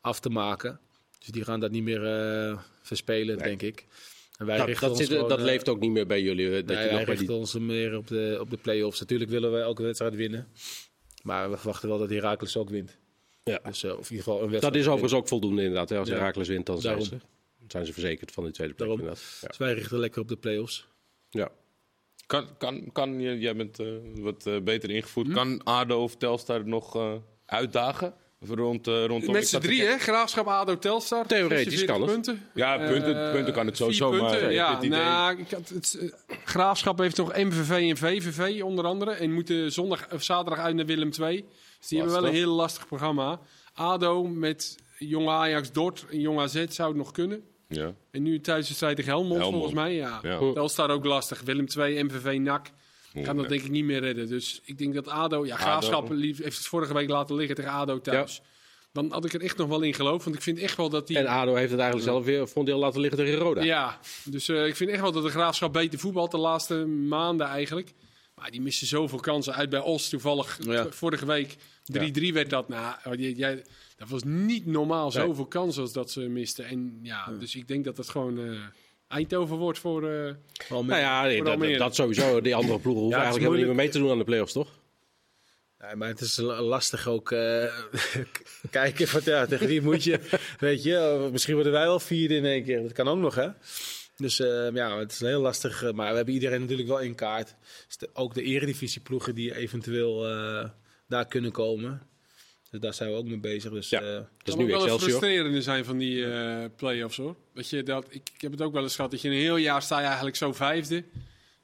af 0.00 0.20
te 0.20 0.28
maken. 0.30 0.80
Dus 1.18 1.28
die 1.28 1.44
gaan 1.44 1.60
dat 1.60 1.70
niet 1.70 1.82
meer 1.82 2.04
eh, 2.06 2.58
verspelen, 2.82 3.38
denk 3.38 3.62
ik. 3.62 3.86
En 4.38 4.46
wij 4.46 4.56
Dat, 4.56 4.66
richten 4.66 4.88
dat, 4.88 4.96
ons 4.98 5.06
zit, 5.06 5.16
gewoon, 5.16 5.28
dat 5.28 5.38
eh, 5.38 5.44
leeft 5.44 5.68
ook 5.68 5.80
niet 5.80 5.90
meer 5.90 6.06
bij 6.06 6.22
jullie. 6.22 6.50
Dat 6.50 6.66
nee, 6.66 6.76
je 6.76 6.82
wij 6.88 6.98
nog 6.98 7.06
richten 7.08 7.26
die... 7.26 7.36
ons 7.36 7.54
meer 7.58 7.96
op 7.96 8.06
de, 8.06 8.36
op 8.40 8.50
de 8.50 8.56
play-offs. 8.56 9.00
Natuurlijk 9.00 9.30
willen 9.30 9.52
we 9.52 9.58
elke 9.58 9.82
wedstrijd 9.82 10.14
winnen. 10.14 10.48
Maar 11.22 11.50
we 11.50 11.56
verwachten 11.56 11.88
wel 11.88 11.98
dat 11.98 12.10
Herakles 12.10 12.56
ook 12.56 12.70
wint. 12.70 12.96
Ja. 13.44 13.60
Dus, 13.64 13.84
of 13.84 13.90
in 13.90 13.96
ieder 13.98 14.16
geval 14.16 14.34
een 14.42 14.48
wedstrijd 14.50 14.62
Dat 14.74 14.82
is 14.82 14.88
overigens 14.88 15.12
ook 15.20 15.28
voldoende 15.28 15.62
inderdaad. 15.62 15.88
hè. 15.88 15.98
Als 15.98 16.08
Ja. 16.08 16.14
Herakles 16.14 16.48
wint, 16.48 16.66
dan 16.66 16.80
zijn 16.80 17.02
ze, 17.02 17.16
zijn 17.72 17.86
ze 17.86 17.92
verzekerd 17.92 18.30
van 18.30 18.44
die 18.44 18.52
tweede 18.52 18.74
plek. 18.74 19.00
Ja. 19.00 19.08
Dus 19.08 19.56
wij 19.58 19.72
richten 19.72 19.98
lekker 19.98 20.20
op 20.20 20.28
de 20.28 20.36
play-offs. 20.36 20.86
Ja. 21.30 21.50
Kan, 22.26 22.48
kan, 22.58 22.92
kan 22.92 23.20
je, 23.20 23.38
jij 23.38 23.56
bent 23.56 23.78
eh, 23.78 23.86
wat 24.14 24.46
eh, 24.46 24.60
beter 24.60 24.90
ingevoerd. 24.90 25.26
Hm? 25.26 25.32
Kan 25.32 25.64
ADO 25.64 26.02
of 26.02 26.16
Telstar 26.16 26.66
nog 26.66 26.96
eh, 26.96 27.12
uitdagen? 27.46 28.14
Rond, 28.40 28.86
eh 28.86 29.04
rondom 29.06 29.32
Met 29.32 29.48
z'n 29.48 29.58
drie, 29.58 29.82
hè? 29.82 29.98
Graafschap, 29.98 30.46
ADO, 30.46 30.78
Telstar. 30.78 31.26
Theoretisch 31.26 31.78
46 31.78 31.86
kan 31.86 32.00
het. 32.00 32.10
punten. 32.12 32.48
Ja, 32.54 32.76
punten, 32.76 33.32
punten 33.32 33.52
kan 33.52 33.66
het 33.66 33.76
sowieso. 33.76 34.10
punten, 34.10 34.42
maar 34.42 34.52
ja, 34.52 34.74
het 34.74 34.84
idee... 34.84 34.98
nou, 34.98 35.38
ik 35.38 35.50
had 35.50 35.68
het, 35.68 36.14
Graafschap 36.44 36.98
heeft 36.98 37.16
nog 37.16 37.36
MVV 37.36 37.70
en 37.70 37.96
VVV 37.96 38.62
onder 38.62 38.84
andere. 38.84 39.10
En 39.10 39.32
moeten 39.32 39.72
zondag 39.72 40.12
of 40.12 40.22
zaterdag 40.22 40.64
uit 40.64 40.74
naar 40.74 40.86
Willem 40.86 41.10
II. 41.20 41.44
Dus 41.78 41.88
die 41.88 41.98
hebben 41.98 42.20
wel 42.20 42.26
een 42.26 42.34
heel 42.34 42.54
lastig 42.54 42.86
programma. 42.86 43.40
ADO 43.72 44.24
met 44.24 44.78
Jong 44.98 45.28
Ajax, 45.28 45.72
Dort 45.72 46.06
en 46.10 46.20
Jong 46.20 46.40
AZ 46.40 46.64
zou 46.68 46.88
het 46.88 46.98
nog 46.98 47.12
kunnen. 47.12 47.44
Ja. 47.68 47.94
En 48.10 48.22
nu 48.22 48.40
thuis 48.40 48.68
de 48.68 48.74
strijd 48.74 48.96
tegen 48.96 49.10
Helmond, 49.10 49.32
Helmond. 49.40 49.54
volgens 49.54 49.74
mij. 49.74 49.94
Ja. 49.94 50.18
Ja. 50.22 50.38
Telstar 50.52 50.90
ook 50.90 51.04
lastig. 51.04 51.40
Willem 51.40 51.66
II, 51.78 52.02
MVV, 52.02 52.38
NAC. 52.40 52.70
Gaan 53.14 53.36
dat 53.36 53.48
denk 53.48 53.62
ik 53.62 53.70
niet 53.70 53.84
meer 53.84 54.00
redden. 54.00 54.28
Dus 54.28 54.60
ik 54.64 54.78
denk 54.78 54.94
dat 54.94 55.08
ADO... 55.08 55.46
Ja, 55.46 55.56
Graafschap 55.56 56.10
lief- 56.10 56.42
heeft 56.42 56.56
het 56.56 56.66
vorige 56.66 56.94
week 56.94 57.08
laten 57.08 57.36
liggen 57.36 57.56
tegen 57.56 57.70
ADO 57.70 58.00
thuis. 58.00 58.40
Dan 58.92 59.12
had 59.12 59.24
ik 59.24 59.32
er 59.32 59.40
echt 59.42 59.56
nog 59.56 59.68
wel 59.68 59.80
in 59.82 59.94
geloofd. 59.94 60.24
Want 60.24 60.36
ik 60.36 60.42
vind 60.42 60.58
echt 60.58 60.76
wel 60.76 60.88
dat 60.88 61.06
die... 61.06 61.18
En 61.18 61.26
ADO 61.26 61.54
heeft 61.54 61.70
het 61.70 61.80
eigenlijk 61.80 62.10
zelf 62.10 62.24
weer 62.24 62.48
voor 62.48 62.58
een 62.60 62.64
deel 62.64 62.78
laten 62.78 63.00
liggen 63.00 63.18
tegen 63.18 63.38
Roda. 63.38 63.62
Ja, 63.62 63.98
dus 64.24 64.48
eh, 64.48 64.66
ik 64.66 64.76
vind 64.76 64.90
echt 64.90 65.00
wel 65.00 65.12
dat 65.12 65.22
de 65.22 65.28
Graafschap 65.30 65.72
beter 65.72 65.98
voetbalt 65.98 66.30
de 66.30 66.38
laatste 66.38 66.74
maanden 66.86 67.46
eigenlijk. 67.46 67.92
Maar 68.34 68.50
die 68.50 68.60
missen 68.60 68.86
zoveel 68.86 69.20
kansen 69.20 69.54
uit 69.54 69.70
bij 69.70 69.80
Os. 69.80 70.08
Toevallig 70.08 70.58
Ja. 70.60 70.86
vorige 70.90 71.26
week 71.26 71.56
3-3 71.92 72.32
werd 72.32 72.50
dat. 72.50 72.68
Nou, 72.68 73.16
jij, 73.16 73.64
dat 73.98 74.08
was 74.08 74.22
niet 74.24 74.66
normaal 74.66 75.02
Nee. 75.12 75.24
zoveel 75.26 75.46
kansen 75.46 75.82
als 75.82 75.92
dat 75.92 76.10
ze 76.10 76.20
misten. 76.20 76.64
En 76.64 76.98
ja, 77.02 77.32
dus 77.38 77.54
ik 77.56 77.68
denk 77.68 77.84
dat 77.84 77.96
het 77.96 78.08
gewoon 78.08 78.38
eh, 78.38 78.60
Eindhoven 79.08 79.56
wordt 79.56 79.78
voor... 79.78 80.02
eh, 80.02 80.34
Wel 80.68 80.84
Nou 80.84 81.00
ja, 81.00 81.22
nee, 81.22 81.42
dat, 81.42 81.78
dat 81.78 81.94
sowieso. 81.94 82.40
Die 82.40 82.54
andere 82.54 82.78
ploegen 82.78 83.02
hoeven 83.02 83.18
Ja, 83.18 83.24
eigenlijk 83.24 83.36
helemaal 83.38 83.56
niet 83.58 83.66
meer 83.66 83.84
mee 83.84 83.88
te 83.88 83.98
doen 83.98 84.10
aan 84.10 84.18
de 84.18 84.24
play-offs, 84.24 84.52
toch? 84.52 84.68
Ja, 85.78 85.94
maar 85.94 86.08
het 86.08 86.20
is 86.20 86.36
la- 86.36 86.62
lastig 86.62 87.06
ook 87.08 87.32
eh, 87.32 87.64
kijken 88.70 89.08
van 89.08 89.20
ja, 89.24 89.46
tegen 89.46 89.66
wie 89.66 89.82
moet 89.82 90.04
je, 90.04 90.20
weet 90.58 90.82
je, 90.82 91.28
misschien 91.32 91.54
worden 91.54 91.72
wij 91.72 91.84
wel 91.84 92.00
vierde 92.00 92.34
in 92.34 92.44
één 92.44 92.64
keer. 92.64 92.82
Dat 92.82 92.92
kan 92.92 93.08
ook 93.08 93.18
nog, 93.18 93.34
hè? 93.34 93.48
Dus 94.16 94.40
eh, 94.40 94.70
ja, 94.74 94.98
het 94.98 95.12
is 95.12 95.20
heel 95.20 95.40
lastig. 95.40 95.92
Maar 95.92 96.10
we 96.10 96.16
hebben 96.16 96.34
iedereen 96.34 96.60
natuurlijk 96.60 96.88
wel 96.88 97.00
in 97.00 97.14
kaart. 97.14 97.54
Dus 97.86 97.96
de- 97.96 98.10
ook 98.12 98.34
de 98.34 98.42
eredivisieploegen 98.42 99.34
die 99.34 99.54
eventueel 99.56 100.26
eh, 100.28 100.68
daar 101.08 101.26
kunnen 101.26 101.52
komen. 101.52 102.02
Dus 102.70 102.80
daar 102.80 102.94
zijn 102.94 103.10
we 103.10 103.16
ook 103.16 103.26
mee 103.26 103.38
bezig. 103.38 103.72
Dus, 103.72 103.88
Ja. 103.88 104.00
eh, 104.00 104.06
Dat 104.12 104.24
is 104.44 104.54
kan 104.54 104.64
nu 104.64 104.70
wel 104.70 104.82
Excelsior. 104.82 105.08
frustrerende 105.10 105.62
zijn 105.62 105.84
van 105.84 105.98
die 105.98 106.26
eh 106.32 106.64
play-offs 106.76 107.16
hoor. 107.16 107.36
Dat 107.54 107.68
je 107.70 107.82
dat, 107.82 108.06
ik, 108.10 108.30
ik 108.34 108.40
heb 108.40 108.50
het 108.52 108.62
ook 108.62 108.72
wel 108.72 108.82
eens 108.82 108.94
gehad 108.94 109.10
dat 109.10 109.20
je 109.20 109.28
een 109.28 109.34
heel 109.34 109.56
jaar 109.56 109.82
sta 109.82 109.98
je 110.00 110.06
eigenlijk 110.06 110.36
zo 110.36 110.52
vijfde, 110.52 111.04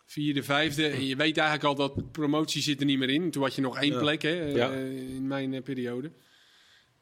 vierde, 0.06 0.42
vijfde. 0.42 0.86
En 0.86 1.06
je 1.06 1.16
weet 1.16 1.36
eigenlijk 1.36 1.68
al 1.68 1.74
dat 1.74 2.12
promotie 2.12 2.62
zit 2.62 2.80
er 2.80 2.86
niet 2.86 2.98
meer 2.98 3.10
in. 3.10 3.30
Toen 3.30 3.42
had 3.42 3.54
je 3.54 3.60
nog 3.60 3.78
één 3.80 3.92
Ja. 3.92 3.98
plek 3.98 4.22
hè, 4.22 4.52
eh, 4.60 4.80
in 5.14 5.26
mijn 5.26 5.54
eh, 5.54 5.62
periode. 5.62 6.10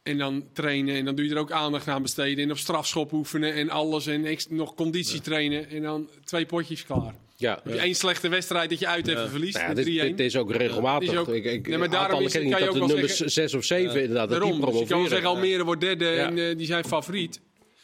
En 0.02 0.18
dan 0.18 0.48
trainen 0.52 0.94
en 0.96 1.04
dan 1.04 1.14
doe 1.14 1.24
je 1.24 1.30
er 1.30 1.38
ook 1.38 1.50
aandacht 1.52 1.88
aan 1.88 2.02
besteden. 2.02 2.44
En 2.44 2.50
op 2.50 2.58
strafschop 2.58 3.12
oefenen 3.12 3.54
en 3.54 3.70
alles. 3.70 4.06
En 4.06 4.36
nog 4.48 4.74
conditie 4.74 5.20
trainen. 5.20 5.68
En 5.68 5.82
dan 5.82 6.08
twee 6.24 6.46
potjes 6.46 6.84
klaar. 6.84 7.14
Ja. 7.42 7.62
Één 7.64 7.94
slechte 7.94 8.28
wedstrijd 8.28 8.70
dat 8.70 8.78
je 8.78 8.86
uit 8.86 9.08
even 9.08 9.30
verliest. 9.30 9.54
Nou 9.54 9.68
ja, 9.68 9.74
met 9.74 9.84
dit, 9.84 10.02
3-1. 10.12 10.14
dit 10.16 10.20
is 10.26 10.36
ook 10.36 10.52
regelmatig. 10.54 11.10
Is 11.10 11.16
ook- 11.16 11.28
ik, 11.28 11.44
ik, 11.44 11.66
Nee, 11.68 11.78
maar 11.78 11.90
daarom 11.90 12.24
is- 12.24 12.32
kan 12.32 12.42
je 12.44 12.50
dat 12.50 12.62
ook 12.62 12.72
de 12.72 12.78
wel 12.78 12.88
nummers 12.88 13.10
zeggen- 13.16 13.30
6 13.32 13.54
of 13.54 13.64
7 13.64 14.00
inderdaad, 14.00 14.28
dat 14.28 14.38
Daarom, 14.40 14.60
die 14.60 14.70
dus 14.70 14.78
je 14.78 14.86
kan 14.86 14.98
wel 15.00 15.08
zeggen 15.08 15.28
Almere 15.28 15.64
wordt 15.64 15.80
derde 15.80 16.08
en 16.08 16.38
eh, 16.38 16.56
die 16.56 16.66
zijn 16.66 16.84
favoriet. 16.84 17.40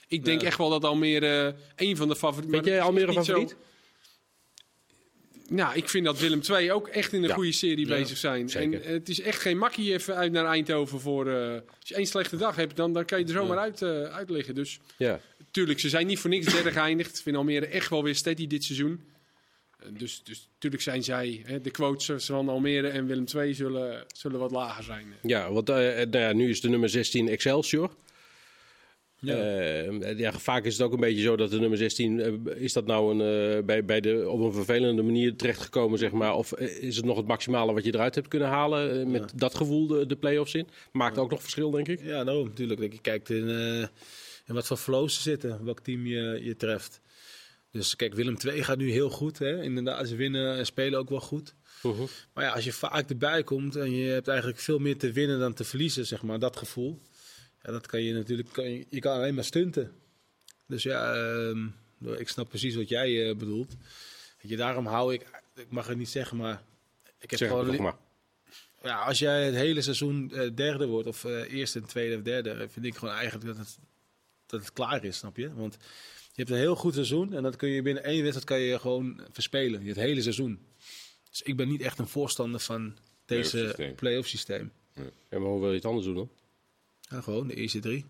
Ik 0.08 0.24
denk 0.24 0.42
echt 0.42 0.58
wel 0.58 0.68
dat 0.70 0.84
Almere 0.84 1.54
één 1.76 1.96
van 1.96 2.08
de 2.08 2.16
favorieten... 2.16 2.56
Maar 2.56 2.64
jij 2.66 2.76
dat 2.76 2.86
Almere 2.86 3.12
favoriet? 3.12 3.56
Nou, 5.48 5.76
ik 5.76 5.88
vind 5.88 6.04
dat 6.04 6.18
Willem 6.20 6.40
II 6.50 6.72
ook 6.72 6.88
echt 6.88 7.12
in 7.12 7.22
een 7.22 7.28
Ja. 7.28 7.34
goede 7.34 7.52
serie 7.52 7.86
bezig 7.86 8.16
zijn. 8.18 8.48
zeker. 8.48 8.80
En 8.80 8.84
eh, 8.86 8.92
het 8.92 9.08
is 9.08 9.20
echt 9.20 9.40
geen 9.40 9.58
makkie 9.58 9.92
even 9.92 10.14
uit 10.16 10.32
naar 10.32 10.44
Eindhoven 10.46 11.00
voor... 11.00 11.26
eh, 11.28 11.50
als 11.52 11.88
je 11.88 11.94
één 11.94 12.06
slechte 12.06 12.36
dag 12.36 12.56
hebt, 12.56 12.76
dan, 12.76 12.92
dan 12.92 13.04
kan 13.04 13.18
je 13.18 13.24
er 13.24 13.30
zomaar 13.30 13.58
uit, 13.58 13.82
eh, 13.82 14.02
uit 14.02 14.30
liggen. 14.30 14.54
Dus 14.54 14.78
Ja. 14.98 15.20
tuurlijk, 15.50 15.80
ze 15.80 15.88
zijn 15.88 16.06
niet 16.06 16.18
voor 16.18 16.30
niks 16.30 16.52
derde 16.52 16.70
geëindigd. 16.70 17.16
Ik 17.16 17.22
vind 17.22 17.36
Almere 17.36 17.66
echt 17.66 17.90
wel 17.90 18.02
weer 18.02 18.14
steady 18.14 18.46
dit 18.46 18.64
seizoen. 18.64 19.00
Eh, 19.78 19.88
Dus, 19.98 20.22
dus 20.24 20.48
tuurlijk 20.58 20.82
zijn 20.82 21.02
zij, 21.04 21.42
hè, 21.44 21.60
de 21.60 21.70
quotes 21.70 22.26
van 22.26 22.48
Almere 22.48 22.88
en 22.88 23.06
Willem 23.06 23.24
II 23.36 23.54
zullen, 23.54 24.04
zullen 24.06 24.38
wat 24.40 24.50
lager 24.50 24.84
zijn. 24.84 25.06
Ja, 25.22 25.52
want 25.52 25.68
eh, 25.68 25.76
nou 25.76 26.18
ja, 26.18 26.32
nu 26.32 26.48
is 26.48 26.60
de 26.60 26.68
nummer 26.68 26.88
16 26.88 27.28
Excelsior. 27.28 27.90
Ja. 29.20 29.34
Eh, 29.36 30.18
ja, 30.18 30.32
vaak 30.32 30.64
is 30.64 30.72
het 30.72 30.82
ook 30.86 30.92
een 30.92 31.00
beetje 31.00 31.22
zo 31.22 31.36
dat 31.36 31.50
de 31.50 31.58
nummer 31.58 31.78
16, 31.78 32.20
eh, 32.20 32.62
is 32.62 32.72
dat 32.72 32.86
nou 32.86 33.18
een, 33.20 33.56
eh, 33.58 33.64
bij, 33.64 33.84
bij 33.84 34.00
de, 34.00 34.28
op 34.28 34.40
een 34.40 34.52
vervelende 34.52 35.02
manier 35.02 35.36
terechtgekomen, 35.36 35.98
zeg 35.98 36.12
maar? 36.12 36.34
Of 36.34 36.52
eh, 36.52 36.82
is 36.82 36.96
het 36.96 37.04
nog 37.04 37.16
het 37.16 37.26
maximale 37.26 37.72
wat 37.72 37.84
je 37.84 37.94
eruit 37.94 38.14
hebt 38.14 38.28
kunnen 38.28 38.48
halen 38.48 39.00
eh, 39.00 39.06
met 39.06 39.32
dat 39.34 39.54
gevoel 39.54 39.86
de, 39.86 40.06
de 40.06 40.16
play-offs 40.16 40.54
in? 40.54 40.68
Maakt 40.92 41.18
ook 41.18 41.30
nog 41.30 41.40
verschil, 41.42 41.70
denk 41.70 41.88
ik. 41.88 42.00
Ja, 42.04 42.24
daarom 42.24 42.46
natuurlijk. 42.46 42.80
Je 42.80 43.00
kijkt 43.00 43.30
in, 43.30 43.48
eh, 43.48 43.86
in 44.46 44.54
wat 44.54 44.66
voor 44.66 44.76
flows 44.76 45.14
ze 45.14 45.22
zitten, 45.22 45.64
welk 45.64 45.80
team 45.80 46.06
je, 46.06 46.40
je 46.42 46.56
treft. 46.56 47.00
Dus 47.70 47.96
kijk, 47.96 48.14
Willem 48.14 48.36
II 48.44 48.62
gaat 48.64 48.78
nu 48.78 48.90
heel 48.90 49.10
goed. 49.10 49.38
Hè? 49.38 49.62
Inderdaad, 49.62 50.08
ze 50.08 50.16
winnen 50.16 50.56
en 50.56 50.66
spelen 50.66 50.98
ook 50.98 51.08
wel 51.08 51.20
goed. 51.20 51.54
Maar 52.34 52.44
ja, 52.44 52.50
als 52.52 52.64
je 52.64 52.72
vaak 52.72 53.10
erbij 53.10 53.42
komt 53.42 53.76
en 53.76 53.90
je 53.90 54.10
hebt 54.10 54.28
eigenlijk 54.28 54.58
veel 54.58 54.78
meer 54.78 54.98
te 54.98 55.12
winnen 55.12 55.38
dan 55.38 55.54
te 55.54 55.64
verliezen, 55.64 56.06
zeg 56.06 56.22
maar, 56.22 56.38
dat 56.38 56.56
gevoel. 56.56 57.02
Ja, 57.62 57.72
dat 57.72 57.86
kan 57.86 58.02
je 58.02 58.12
natuurlijk, 58.12 58.48
kan 58.52 58.70
je, 58.70 58.86
je 58.90 59.00
kan 59.00 59.16
alleen 59.16 59.34
maar 59.34 59.44
stunten. 59.44 59.92
Dus 60.66 60.82
ja, 60.82 61.14
ehm, 61.14 61.66
ik 62.18 62.28
snap 62.28 62.48
precies 62.48 62.74
wat 62.74 62.88
jij 62.88 63.28
eh, 63.28 63.36
bedoelt. 63.36 63.76
Weet 64.40 64.50
je, 64.50 64.56
daarom 64.56 64.86
hou 64.86 65.14
ik, 65.14 65.26
ik 65.54 65.70
mag 65.70 65.86
het 65.86 65.98
niet 65.98 66.08
zeggen, 66.08 66.36
maar 66.36 66.62
ik 67.18 67.30
heb 67.30 67.38
Zeg 67.38 67.48
gewoon 67.48 67.82
maar. 67.82 67.96
ja, 68.82 68.98
als 68.98 69.18
jij 69.18 69.44
het 69.44 69.54
hele 69.54 69.82
seizoen 69.82 70.32
eh, 70.32 70.50
derde 70.54 70.86
wordt, 70.86 71.08
of 71.08 71.24
eh, 71.24 71.52
eerste, 71.52 71.80
tweede 71.80 72.16
of 72.16 72.22
derde, 72.22 72.68
vind 72.68 72.86
ik 72.86 72.96
gewoon 72.96 73.14
eigenlijk 73.14 73.46
dat 73.46 73.56
het, 73.56 73.78
dat 74.46 74.60
het 74.60 74.72
klaar 74.72 75.04
is, 75.04 75.16
snap 75.16 75.36
je? 75.36 75.54
Want 75.54 75.76
hebt 76.44 76.50
een 76.50 76.56
heel 76.56 76.74
goed 76.76 76.94
seizoen 76.94 77.34
en 77.34 77.42
dat 77.42 77.56
kun 77.56 77.68
je 77.68 77.82
binnen 77.82 78.04
één 78.04 78.18
wedstrijd 78.22 78.44
kan 78.46 78.60
je 78.60 78.78
gewoon 78.78 79.20
verspelen, 79.32 79.86
het 79.86 79.96
hele 79.96 80.22
seizoen. 80.22 80.58
Dus 81.30 81.42
ik 81.42 81.56
ben 81.56 81.68
niet 81.68 81.80
echt 81.82 81.98
een 81.98 82.08
voorstander 82.08 82.60
van 82.60 82.96
deze 83.26 83.92
Play-off 83.96 84.28
systeem. 84.28 84.72
Ja, 85.30 85.38
maar 85.38 85.48
hoe 85.48 85.60
wil 85.60 85.68
je 85.70 85.74
het 85.76 85.84
anders 85.84 86.06
doen 86.06 86.14
dan? 86.14 86.30
Ja, 87.00 87.20
gewoon 87.20 87.46
de 87.46 87.54
eerste 87.54 87.78
drie. 87.78 88.04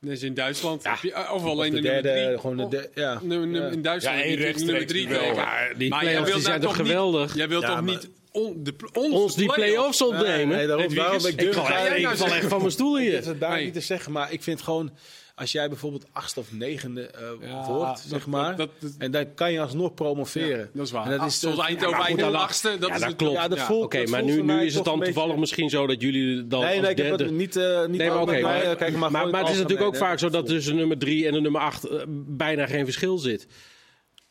Is 0.00 0.22
in 0.22 0.34
Duitsland. 0.34 0.84
Heb 0.84 0.98
je, 1.02 1.32
of 1.32 1.44
alleen 1.44 1.70
de 1.70 1.76
de, 1.76 1.82
nummer 1.82 2.02
derde, 2.02 2.26
drie. 2.26 2.38
gewoon 2.38 2.56
de 2.56 2.68
derde, 2.68 2.90
ja. 2.94 3.20
nummer- 3.22 3.48
nummer-. 3.48 3.72
In 3.72 3.82
Duitsland 3.82 4.16
Ja, 4.18 4.22
heb 4.24 4.56
je 4.56 4.64
nummer 4.64 4.86
drie 4.86 5.08
wel. 5.08 5.20
die 5.20 5.34
Maar 5.34 5.76
jij 5.76 5.88
play-offs 5.88 6.24
wilt 6.24 6.32
die 6.34 6.40
zijn 6.42 6.60
toch 6.60 6.78
niet- 6.78 6.86
geweldig? 6.86 7.34
Jij 7.34 7.48
wilt 7.48 7.62
Ja, 7.62 7.68
toch 7.68 7.84
maar- 7.84 7.94
niet 7.94 8.08
on, 8.30 8.62
de, 8.62 8.74
ons, 8.92 9.14
Ons 9.14 9.34
die 9.34 9.52
play-offs- 9.52 10.02
ontnemen? 10.02 10.56
Nee, 10.56 10.66
daarom, 10.66 10.84
Hedwiges, 10.84 11.04
daarom 11.04 11.26
ik 11.26 11.40
echt, 11.42 11.56
nou 11.56 12.12
ik 12.12 12.16
val 12.16 12.34
echt 12.34 12.46
van 12.46 12.58
mijn 12.60 12.70
stoel 12.72 12.98
hier. 12.98 13.26
het 13.26 13.40
Nee. 13.40 13.64
niet 13.64 13.74
te 13.74 13.80
zeggen, 13.80 14.12
maar 14.12 14.32
ik 14.32 14.42
vind 14.42 14.62
gewoon... 14.62 14.90
Als 15.38 15.52
jij 15.52 15.68
bijvoorbeeld 15.68 16.06
achtste 16.12 16.40
of 16.40 16.52
negende 16.52 17.06
eh, 17.06 17.20
Ja, 17.40 17.66
wordt, 17.66 17.86
dat- 17.86 18.04
zeg 18.06 18.26
maar... 18.26 18.56
dat- 18.56 18.70
dat- 18.80 18.90
en 18.98 19.10
dan 19.10 19.34
kan 19.34 19.52
je 19.52 19.60
alsnog 19.60 19.94
promoveren. 19.94 20.58
Ja, 20.58 20.66
dat 20.72 20.86
is 20.86 20.90
waar. 20.92 21.04
En 21.04 21.10
dat 21.10 21.20
Ah, 21.20 21.26
is 21.26 21.40
zoals 21.40 21.56
de- 21.56 21.62
Eindhoven, 21.62 21.98
Eindhoven 22.04 22.32
dan- 22.32 22.42
achtste. 22.42 22.76
Dat 22.78 22.88
Ja, 22.88 22.94
is 22.94 23.00
dat 23.00 23.08
het- 23.08 23.18
klopt. 23.18 23.34
Ja, 23.34 23.74
Oké, 23.74 24.06
maar 24.06 24.24
nu, 24.24 24.42
nu 24.42 24.62
is 24.62 24.74
het 24.74 24.84
dan 24.84 24.98
beetje- 24.98 25.12
toevallig 25.14 25.40
misschien 25.40 25.70
zo 25.70 25.86
dat 25.86 26.00
jullie 26.00 26.46
dan 26.46 26.60
Nee, 26.60 26.80
nee, 26.80 26.90
ik 26.90 26.96
heb 26.96 27.06
derde... 27.06 27.24
het 27.24 27.32
niet, 27.32 27.56
eh 27.56 27.86
niet 27.86 27.98
Nee, 27.98 28.10
maar 28.10 28.24
mij, 28.26 28.42
maar, 28.42 28.60
eh, 28.62 28.76
kijk, 28.76 28.96
maar, 28.96 29.10
maar 29.10 29.26
het 29.40 29.48
is 29.48 29.56
natuurlijk 29.58 29.86
ook 29.86 29.96
vaak 29.96 30.18
zo 30.18 30.28
dat 30.30 30.46
tussen 30.46 30.76
nummer 30.76 30.98
3 30.98 31.26
en 31.26 31.32
de 31.32 31.40
nummer 31.40 31.60
8 31.60 31.86
bijna 32.26 32.66
geen 32.66 32.84
verschil 32.84 33.18
zit. 33.18 33.46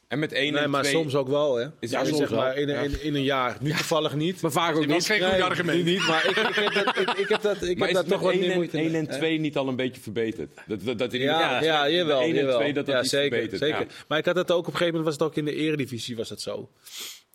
En 0.08 0.20
met 0.20 0.32
één 0.32 0.54
Nee, 0.54 0.62
en 0.62 0.70
maar 0.70 0.82
twee... 0.82 0.94
soms 0.94 1.16
ook 1.16 1.28
wel, 1.28 1.56
hè? 1.56 1.68
Is 1.80 1.90
ja, 1.90 2.00
het 2.00 2.08
soms 2.08 2.20
zeg 2.20 2.32
maar 2.32 2.54
wel. 2.56 2.64
in, 2.64 2.70
in, 2.70 3.04
in 3.04 3.16
een 3.16 3.24
jaar. 3.24 3.58
Nu 3.62 3.70
toevallig 3.70 4.16
niet. 4.16 4.42
Maar 4.42 4.52
vaak 4.52 4.76
ook 4.76 4.82
Dat 4.82 4.92
was 4.92 5.10
niet. 5.10 5.18
geen 5.18 5.22
goed 5.28 5.32
Nee, 5.32 5.44
argument. 5.44 5.78
nu 5.84 5.92
niet, 5.92 6.08
maar 6.08 6.26
ik, 6.30 6.36
ik, 6.38 6.74
heb 6.74 6.74
dat, 6.86 6.98
ik, 6.98 7.10
ik 7.18 7.30
heb 7.30 7.42
dat, 7.42 7.62
ik 7.64 7.78
Maar 7.78 7.88
heb 7.88 7.98
is 7.98 8.04
dat 8.04 8.08
nog 8.08 8.22
wat 8.22 8.36
meer 8.36 8.44
1 8.44 8.54
moeite 8.56 8.78
en, 8.78 8.84
mee. 8.84 8.94
1 8.96 9.08
en 9.08 9.18
2 9.20 9.40
niet 9.40 9.58
al 9.58 9.68
een 9.68 9.76
beetje 9.76 10.02
verbeterd? 10.02 10.50
Dat, 10.68 10.84
dat, 10.84 10.98
dat 10.98 11.14
in 11.14 11.22
Ja, 11.22 11.64
ja, 11.64 11.76
geval 11.78 11.92
jawel. 11.92 12.20
1 12.22 12.30
en 12.30 12.36
jawel. 12.36 12.60
2 12.60 12.74
dat 12.74 12.86
dat 12.86 12.96
ja, 12.96 13.04
zeker, 13.04 13.38
verbetert. 13.38 13.62
zeker. 13.62 13.80
Ja. 13.80 14.06
Maar 14.08 14.18
ik 14.18 14.26
had 14.26 14.36
het 14.36 14.52
ook 14.52 14.58
op 14.60 14.66
een 14.66 14.72
gegeven 14.72 14.96
moment, 14.98 15.18
was 15.18 15.28
het 15.28 15.38
ook 15.38 15.38
in 15.38 15.46
de 15.46 15.56
eredivisie 15.64 16.16
was 16.16 16.30
het 16.30 16.42
zo. 16.42 16.70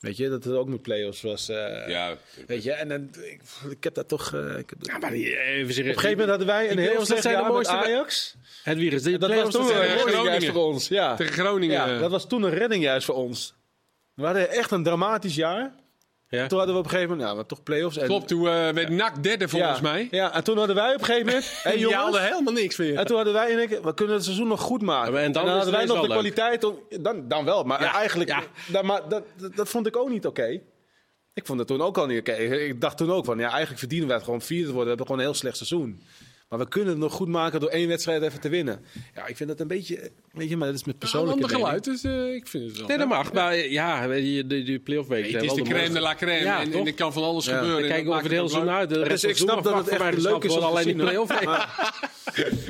Weet 0.03 0.17
je, 0.17 0.29
dat 0.29 0.45
het 0.45 0.55
ook 0.55 0.69
met 0.69 0.83
play-offs 0.83 1.23
was. 1.23 1.49
eh, 1.49 1.89
Ja, 1.89 2.17
Weet 2.47 2.63
je, 2.63 2.73
en 2.73 2.89
dan, 2.89 3.09
ik, 3.23 3.41
ik 3.71 3.85
heb 3.85 3.95
dat 3.95 4.09
toch... 4.09 4.35
eh, 4.35 4.59
ik 4.59 4.71
heb 4.71 4.79
Ja, 4.81 4.99
maar 4.99 5.11
die, 5.11 5.39
even 5.39 5.75
zeggen, 5.75 5.93
op 5.93 5.97
een 5.97 6.03
gegeven 6.03 6.11
moment 6.11 6.29
hadden 6.29 6.47
wij 6.47 6.71
een 6.71 6.79
heel 6.79 7.05
slecht 7.05 7.23
zijn 7.23 7.37
de 7.45 7.51
mooiste 7.51 7.73
Ajax. 7.73 8.35
Het 8.63 8.79
virus, 8.79 9.03
die 9.03 9.19
Dat 9.19 9.35
was 9.35 9.51
toen 9.55 9.61
een 9.63 9.69
Groningen. 9.69 10.05
redding 10.05 10.25
juist 10.27 10.47
voor 10.49 10.65
ons. 10.65 10.89
Ja. 10.89 11.15
Tegen 11.17 11.33
Groningen. 11.33 11.75
Ja, 11.77 11.99
dat 11.99 12.11
was 12.11 12.29
toen 12.29 12.43
een 12.43 12.51
redding 12.55 12.83
juist 12.83 13.07
voor 13.07 13.15
ons. 13.15 13.55
We 14.15 14.25
hadden 14.25 14.51
echt 14.51 14.71
een 14.71 14.83
dramatisch 14.83 15.35
jaar. 15.35 15.73
Ja. 16.39 16.47
Toen 16.47 16.59
hadden 16.59 16.75
we 16.75 16.81
op 16.81 16.87
een 16.87 16.93
gegeven 16.93 17.17
moment, 17.17 17.35
maar 17.35 17.47
toch 17.47 17.63
play-offs. 17.63 17.97
En, 17.97 18.07
Klopt, 18.07 18.29
toen 18.29 18.47
eh, 18.47 18.69
werd 18.69 18.89
NAC 18.89 19.23
derde 19.23 19.49
volgens 19.49 19.77
ja, 19.77 19.83
mij. 19.83 20.09
Ja, 20.11 20.35
en 20.35 20.45
toen 20.45 20.59
hadden 20.59 20.77
wij 20.77 20.95
op 20.95 20.99
een 20.99 21.05
gegeven 21.05 21.27
moment... 21.27 21.45
Hey, 21.63 21.79
jongens, 21.79 22.03
haalde 22.03 22.21
helemaal 22.21 22.53
niks 22.53 22.77
meer. 22.77 22.97
en 22.97 23.07
toen 23.07 23.17
hadden 23.17 23.35
wij 23.35 23.57
één 23.57 23.69
keer, 23.69 23.83
we 23.83 23.95
kunnen 23.95 24.15
het 24.15 24.25
seizoen 24.25 24.49
nog 24.49 24.61
goed 24.61 24.83
maken. 24.83 25.19
En 25.19 25.33
dan 25.33 25.49
hadden 25.49 25.73
wij 25.73 25.85
nog 25.85 25.95
de 25.95 26.03
leuk. 26.03 26.11
kwaliteit 26.11 26.65
om... 26.65 26.79
Dan, 27.01 27.29
dan 27.29 27.45
wel, 27.45 27.63
maar 27.63 27.83
Ja, 27.83 27.95
eigenlijk... 27.95 28.31
ja. 28.31 28.43
Dat, 28.67 28.83
maar 28.83 29.09
dat, 29.09 29.23
dat, 29.37 29.57
dat 29.57 29.69
vond 29.69 29.87
ik 29.87 29.97
ook 29.97 30.09
niet 30.09 30.27
oké. 30.27 30.61
Ik 31.35 31.47
vond 31.47 31.59
het 31.59 31.69
toen 31.69 31.83
ook 31.83 31.99
al 31.99 32.07
niet 32.07 32.21
oké. 32.21 32.33
Ik 32.33 32.81
dacht 32.81 32.97
toen 32.97 33.13
ook 33.13 33.25
van, 33.25 33.39
ja, 33.39 33.49
eigenlijk 33.49 33.79
verdienen 33.79 34.07
wij 34.07 34.17
het 34.17 34.25
gewoon 34.25 34.43
vierde 34.43 34.67
te 34.67 34.73
worden. 34.73 34.83
We 34.83 34.97
hebben 34.97 35.07
gewoon 35.07 35.21
een 35.21 35.29
heel 35.29 35.41
slecht 35.41 35.57
seizoen. 35.57 36.03
Maar 36.53 36.61
we 36.61 36.69
kunnen 36.69 36.91
het 36.91 36.99
nog 36.99 37.13
goed 37.13 37.29
maken 37.29 37.61
door 37.61 37.69
één 37.69 37.89
wedstrijd 37.89 38.23
even 38.23 38.41
te 38.41 38.49
winnen. 38.49 38.85
Ja, 39.15 39.27
ik 39.27 39.37
vind 39.37 39.49
dat 39.49 39.61
een 39.61 39.67
beetje... 39.67 40.11
Weet 40.33 40.49
je, 40.49 40.57
maar 40.57 40.67
dat 40.67 40.77
is 40.77 40.85
met 40.85 40.95
Een 40.95 41.01
persoonlijke 41.01 41.43
ander 41.43 41.59
mening. 41.61 41.83
geluid, 41.83 42.03
dus 42.03 42.05
eh, 42.05 42.35
ik 42.35 42.47
vind 42.47 42.69
het 42.69 42.79
wel. 42.79 42.87
Nee, 42.87 42.99
dat 42.99 43.09
mag. 43.09 43.33
Maar 43.33 43.57
ja, 43.57 44.07
die, 44.07 44.47
die, 44.47 44.65
die 44.65 44.79
play-off 44.79 45.09
weken 45.09 45.33
Nee, 45.33 45.41
het 45.41 45.51
is 45.51 45.65
de 45.65 45.71
crème 45.71 45.95
de 45.95 46.01
la 46.01 46.15
crème. 46.15 46.45
Ja, 46.45 46.61
en, 46.61 46.71
toch? 46.71 46.81
en 46.81 46.87
er 46.87 46.95
kan 46.95 47.13
van 47.13 47.23
alles 47.23 47.45
Ja. 47.45 47.59
gebeuren. 47.59 48.05
We 48.05 48.41
over 48.41 48.61
het 48.61 48.69
uit. 48.69 48.89
De 48.89 49.03
rest 49.03 49.11
Dus 49.11 49.31
ik 49.31 49.37
snap 49.37 49.63
dat 49.63 49.75
het 49.77 49.89
echt 49.89 50.19
leuk 50.19 50.45
is 50.45 50.53
gewoon 50.53 50.69
om 50.69 50.77
alleen 50.77 50.85
die 50.85 50.95
play-off. 50.95 51.33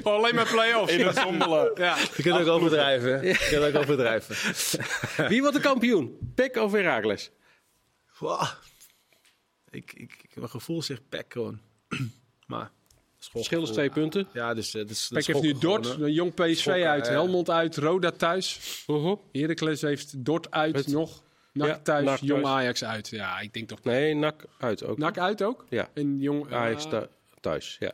Gewoon 0.02 0.18
alleen 0.18 0.34
maar 0.34 0.48
play-offs. 0.50 0.92
In 0.92 1.06
het 1.06 1.16
zombelen. 1.16 1.70
Ja. 1.74 1.96
Je 2.16 2.22
kunt 2.22 2.40
ook 2.40 2.46
overdrijven. 2.46 3.26
Je 3.26 3.46
kunt 3.50 3.64
ook 3.64 3.82
overdrijven. 3.82 4.36
Wie 5.28 5.40
wordt 5.40 5.56
de 5.56 5.62
kampioen? 5.62 6.32
Pek 6.34 6.56
of 6.56 6.72
Heracles? 6.72 7.30
Wow. 8.18 8.42
Ik, 9.70 9.92
ik, 9.92 10.18
ik 10.22 10.30
heb 10.34 10.42
een 10.42 10.50
gevoel 10.50 10.82
zeg 10.82 10.98
pek 11.08 11.32
gewoon. 11.32 11.60
maar... 12.46 12.70
Verschil 13.30 13.62
is 13.62 13.70
twee 13.70 13.90
punten. 13.90 14.28
Ja, 14.32 14.54
dus... 14.54 14.74
eh, 14.74 14.86
dus 14.86 15.08
Pek 15.08 15.26
heeft 15.26 15.42
nu 15.42 15.58
Dort, 15.58 15.86
een 15.86 16.12
jong 16.12 16.34
PSV 16.34 16.56
Schokken, 16.56 16.88
uit, 16.88 17.06
ja. 17.06 17.12
Helmond 17.12 17.50
uit, 17.50 17.76
Roda 17.76 18.10
thuis. 18.10 18.58
Mhm. 18.86 19.14
Heracles 19.32 19.80
heeft 19.80 20.24
Dort 20.24 20.50
uit 20.50 20.76
Het- 20.76 20.86
nog. 20.86 21.22
NAC 21.52 21.68
Ja, 21.68 21.78
thuis, 21.78 22.04
NAC 22.04 22.18
Jong 22.20 22.42
thuis. 22.42 22.54
Ajax 22.54 22.84
uit. 22.84 23.08
Ja, 23.08 23.40
ik 23.40 23.52
denk 23.54 23.68
toch... 23.68 23.82
Nee, 23.82 24.14
NAC 24.14 24.44
uit 24.58 24.84
ook. 24.84 24.98
NAC 24.98 25.18
uit 25.18 25.42
ook? 25.42 25.64
Ja. 25.68 25.88
En 25.94 26.18
Jong... 26.20 26.52
Ajax 26.52 26.84
eh, 26.84 26.90
thu- 26.90 27.06
thuis, 27.40 27.76
ja. 27.80 27.92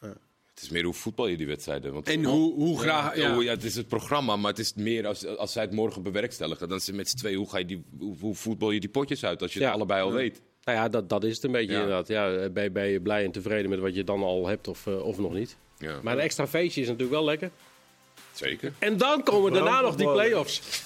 Het 0.00 0.68
is 0.68 0.74
meer 0.74 0.84
hoe 0.84 0.94
voetbal 0.94 1.26
je 1.26 1.36
die 1.36 1.46
wedstrijden. 1.46 1.92
Want 1.92 2.08
En 2.08 2.24
hoe, 2.24 2.54
hoe 2.54 2.78
graag... 2.80 3.16
Ja. 3.16 3.34
Ja. 3.40 3.50
het 3.50 3.64
is 3.64 3.74
het 3.76 3.88
programma, 3.88 4.36
maar 4.36 4.50
het 4.50 4.58
is 4.58 4.74
meer 4.74 5.06
als, 5.06 5.26
als 5.26 5.52
zij 5.52 5.62
het 5.62 5.72
morgen 5.72 6.02
bewerkstelligen. 6.02 6.68
Dan 6.68 6.78
is 6.78 6.86
het 6.86 6.96
met 6.96 7.08
z'n 7.08 7.16
twee, 7.16 7.36
hoe, 7.36 7.50
ga 7.50 7.58
je 7.58 7.64
die, 7.64 7.84
hoe, 7.98 8.16
hoe 8.20 8.34
voetbal 8.34 8.70
je 8.70 8.80
die 8.80 8.88
potjes 8.88 9.24
uit 9.24 9.42
als 9.42 9.52
je 9.52 9.60
Ja. 9.60 9.66
het 9.66 9.74
allebei 9.74 10.02
al 10.02 10.12
weet. 10.12 10.42
Nou 10.70 10.82
ja, 10.82 10.88
dat, 10.88 11.08
dat 11.08 11.24
is 11.24 11.34
het 11.34 11.44
een 11.44 11.52
beetje 11.52 11.72
Ja. 11.72 11.80
inderdaad. 11.80 12.08
Ja, 12.08 12.48
ben, 12.48 12.62
je- 12.62 12.70
ben 12.70 12.86
je 12.86 13.00
blij 13.00 13.24
en 13.24 13.30
tevreden 13.32 13.70
met 13.70 13.78
wat 13.78 13.94
je 13.94 14.04
dan 14.04 14.22
al 14.22 14.46
hebt 14.46 14.68
of, 14.68 14.86
eh, 14.86 15.02
of 15.04 15.18
nog 15.18 15.32
niet. 15.32 15.56
Ja, 15.78 15.92
Maar 16.02 16.14
een 16.14 16.20
extra 16.20 16.46
feestje 16.46 16.80
is 16.80 16.86
natuurlijk 16.86 17.14
wel 17.14 17.24
lekker. 17.24 17.50
zeker. 18.32 18.72
En 18.78 18.96
dan 18.96 19.22
komen 19.22 19.52
daarna 19.52 19.80
nog 19.80 19.94
die 19.96 20.10
play-offs. 20.12 20.82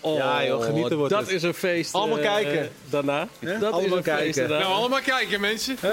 Oh, 0.00 0.16
Ja, 0.22 0.46
joh, 0.46 0.62
genieten 0.64 0.96
wordt 0.96 1.12
dat 1.12 1.20
het. 1.22 1.30
is 1.30 1.42
een 1.42 1.54
feest. 1.54 1.94
Allemaal 1.94 2.18
eh, 2.18 2.24
kijken. 2.24 2.68
Daarna. 2.90 3.28
Dat 3.40 3.52
is 3.52 3.62
Allemaal 3.62 3.96
een 3.96 4.04
feest 4.04 4.04
kijken. 4.04 4.48
daarna. 4.48 4.58
Nou, 4.58 4.72
allemaal 4.74 5.00
kijken, 5.00 5.40
mensen. 5.40 5.76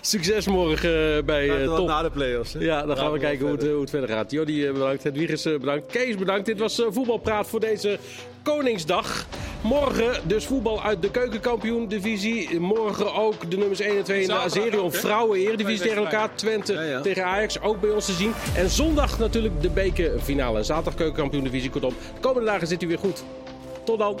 Succes 0.00 0.46
morgen 0.46 1.24
bij 1.24 1.50
eh, 1.60 1.64
Tot 1.64 1.76
Top. 1.76 1.86
na 1.86 2.02
de 2.02 2.10
play-offs. 2.10 2.52
hè? 2.52 2.60
Ja, 2.60 2.82
dan 2.86 2.96
gaan 2.96 3.06
we 3.06 3.12
we 3.12 3.18
kijken 3.18 3.40
hoe 3.40 3.48
het, 3.50 3.56
verder. 3.58 3.72
hoe 3.72 3.80
het 3.80 3.90
verder 3.90 4.08
gaat. 4.08 4.30
Jordi 4.30 4.66
eh, 4.66 4.72
bedankt, 4.72 5.02
Hedwiges 5.02 5.44
eh, 5.44 5.58
bedankt, 5.58 5.86
Kees 5.92 6.16
bedankt. 6.16 6.46
Dit 6.46 6.58
was 6.58 6.80
eh, 6.80 6.86
Voetbalpraat 6.90 7.48
voor 7.48 7.60
deze 7.60 7.98
Koningsdag. 8.46 9.26
Morgen 9.62 10.20
dus 10.24 10.46
voetbal 10.46 10.82
uit 10.82 11.02
de 11.02 11.10
keukenkampioen-divisie. 11.10 12.60
Morgen 12.60 13.14
ook 13.14 13.50
de 13.50 13.56
nummers 13.56 13.80
1 13.80 13.96
en 13.96 14.04
2 14.04 14.20
in 14.20 14.26
de 14.26 14.34
Azerion 14.34 14.84
ook, 14.84 14.92
hè? 14.92 14.98
Vrouwen 14.98 15.38
Eredivisie 15.38 15.78
Twee 15.80 15.88
tegen 15.88 16.04
elkaar. 16.04 16.34
Twente 16.34 16.72
Ja, 16.72 16.82
ja. 16.82 17.00
tegen 17.00 17.24
Ajax, 17.24 17.60
ook 17.60 17.80
bij 17.80 17.90
ons 17.90 18.04
te 18.06 18.12
zien. 18.12 18.32
En 18.56 18.70
zondag 18.70 19.18
natuurlijk 19.18 19.62
de 19.62 19.70
bekerfinale. 19.70 20.62
Zaterdag 20.62 20.94
keukenkampioen-divisie. 20.94 21.70
Kortom, 21.70 21.94
de 22.14 22.20
komende 22.20 22.46
dagen 22.50 22.66
zit 22.66 22.82
u 22.82 22.86
weer 22.86 22.98
goed. 22.98 23.24
Tot 23.84 23.98
dan. 23.98 24.18